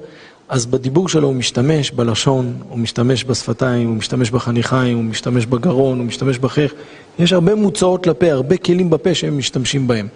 אז 0.49 0.65
בדיבור 0.65 1.09
שלו 1.09 1.27
הוא 1.27 1.35
משתמש 1.35 1.91
בלשון, 1.91 2.53
הוא 2.69 2.79
משתמש 2.79 3.25
בשפתיים, 3.25 3.87
הוא 3.87 3.95
משתמש 3.95 4.31
בחניכיים, 4.31 4.97
הוא 4.97 5.03
משתמש 5.03 5.45
בגרון, 5.45 5.99
הוא 5.99 6.05
משתמש 6.05 6.37
בחייך. 6.37 6.73
יש 7.19 7.33
הרבה 7.33 7.55
מוצאות 7.55 8.07
לפה, 8.07 8.31
הרבה 8.31 8.57
כלים 8.57 8.89
בפה 8.89 9.15
שהם 9.15 9.37
משתמשים 9.37 9.87
בהם. 9.87 10.07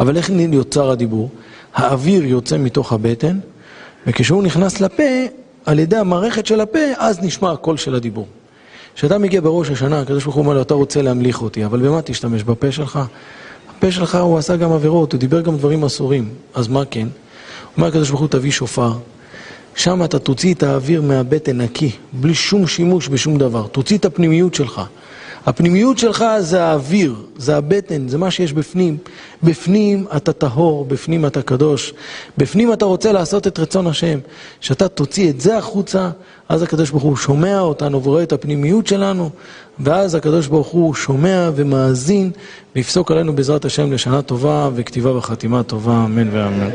אבל 0.00 0.16
איך 0.16 0.30
יוצר 0.52 0.90
הדיבור? 0.90 1.30
האוויר 1.74 2.24
יוצא 2.24 2.58
מתוך 2.58 2.92
הבטן, 2.92 3.38
וכשהוא 4.06 4.42
נכנס 4.42 4.80
לפה, 4.80 5.02
על 5.66 5.78
ידי 5.78 5.96
המערכת 5.96 6.46
של 6.46 6.60
הפה, 6.60 6.78
אז 6.98 7.20
נשמע 7.22 7.52
הקול 7.52 7.76
של 7.76 7.94
הדיבור. 7.94 8.26
כשאתה 8.94 9.18
מגיע 9.18 9.40
בראש 9.40 9.70
השנה, 9.70 10.00
הקדוש 10.00 10.24
ברוך 10.24 10.36
הוא 10.36 10.42
אומר 10.44 10.54
לו, 10.54 10.62
אתה 10.62 10.74
רוצה 10.74 11.02
להמליך 11.02 11.42
אותי, 11.42 11.64
אבל 11.64 11.78
במה 11.80 12.02
תשתמש? 12.02 12.42
בפה 12.42 12.72
שלך? 12.72 12.98
הפה 13.76 13.92
שלך 13.92 14.14
הוא 14.14 14.38
עשה 14.38 14.56
גם 14.56 14.72
עבירות, 14.72 15.12
הוא 15.12 15.20
דיבר 15.20 15.40
גם 15.40 15.56
דברים 15.56 15.84
אסורים. 15.84 16.28
אז 16.54 16.68
מה 16.68 16.84
כן? 16.84 17.08
אומר 17.76 17.86
הקדוש 17.86 18.08
ברוך 18.08 18.20
הוא, 18.20 18.28
תביא 18.28 18.50
שופר. 18.50 18.92
שם 19.74 20.04
אתה 20.04 20.18
תוציא 20.18 20.54
את 20.54 20.62
האוויר 20.62 21.02
מהבטן 21.02 21.60
נקי, 21.60 21.90
בלי 22.12 22.34
שום 22.34 22.66
שימוש 22.66 23.08
בשום 23.08 23.38
דבר. 23.38 23.66
תוציא 23.66 23.98
את 23.98 24.04
הפנימיות 24.04 24.54
שלך. 24.54 24.82
הפנימיות 25.46 25.98
שלך 25.98 26.24
זה 26.40 26.64
האוויר, 26.64 27.14
זה 27.36 27.56
הבטן, 27.56 28.08
זה 28.08 28.18
מה 28.18 28.30
שיש 28.30 28.52
בפנים. 28.52 28.96
בפנים 29.42 30.06
אתה 30.16 30.32
טהור, 30.32 30.84
בפנים 30.84 31.26
אתה 31.26 31.42
קדוש, 31.42 31.94
בפנים 32.38 32.72
אתה 32.72 32.84
רוצה 32.84 33.12
לעשות 33.12 33.46
את 33.46 33.58
רצון 33.58 33.86
השם. 33.86 34.18
כשאתה 34.60 34.88
תוציא 34.88 35.30
את 35.30 35.40
זה 35.40 35.58
החוצה, 35.58 36.10
אז 36.48 36.62
הקדוש 36.62 36.90
ברוך 36.90 37.02
הוא 37.02 37.16
שומע 37.16 37.60
אותנו 37.60 38.04
ורואה 38.04 38.22
את 38.22 38.32
הפנימיות 38.32 38.86
שלנו, 38.86 39.30
ואז 39.80 40.14
הקדוש 40.14 40.46
ברוך 40.46 40.68
הוא 40.68 40.94
שומע 40.94 41.50
ומאזין, 41.54 42.30
ויפסוק 42.76 43.10
עלינו 43.10 43.36
בעזרת 43.36 43.64
השם 43.64 43.92
לשנה 43.92 44.22
טובה 44.22 44.70
וכתיבה 44.74 45.16
וחתימה 45.16 45.62
טובה, 45.62 46.04
אמן 46.04 46.28
ואמן. 46.32 46.70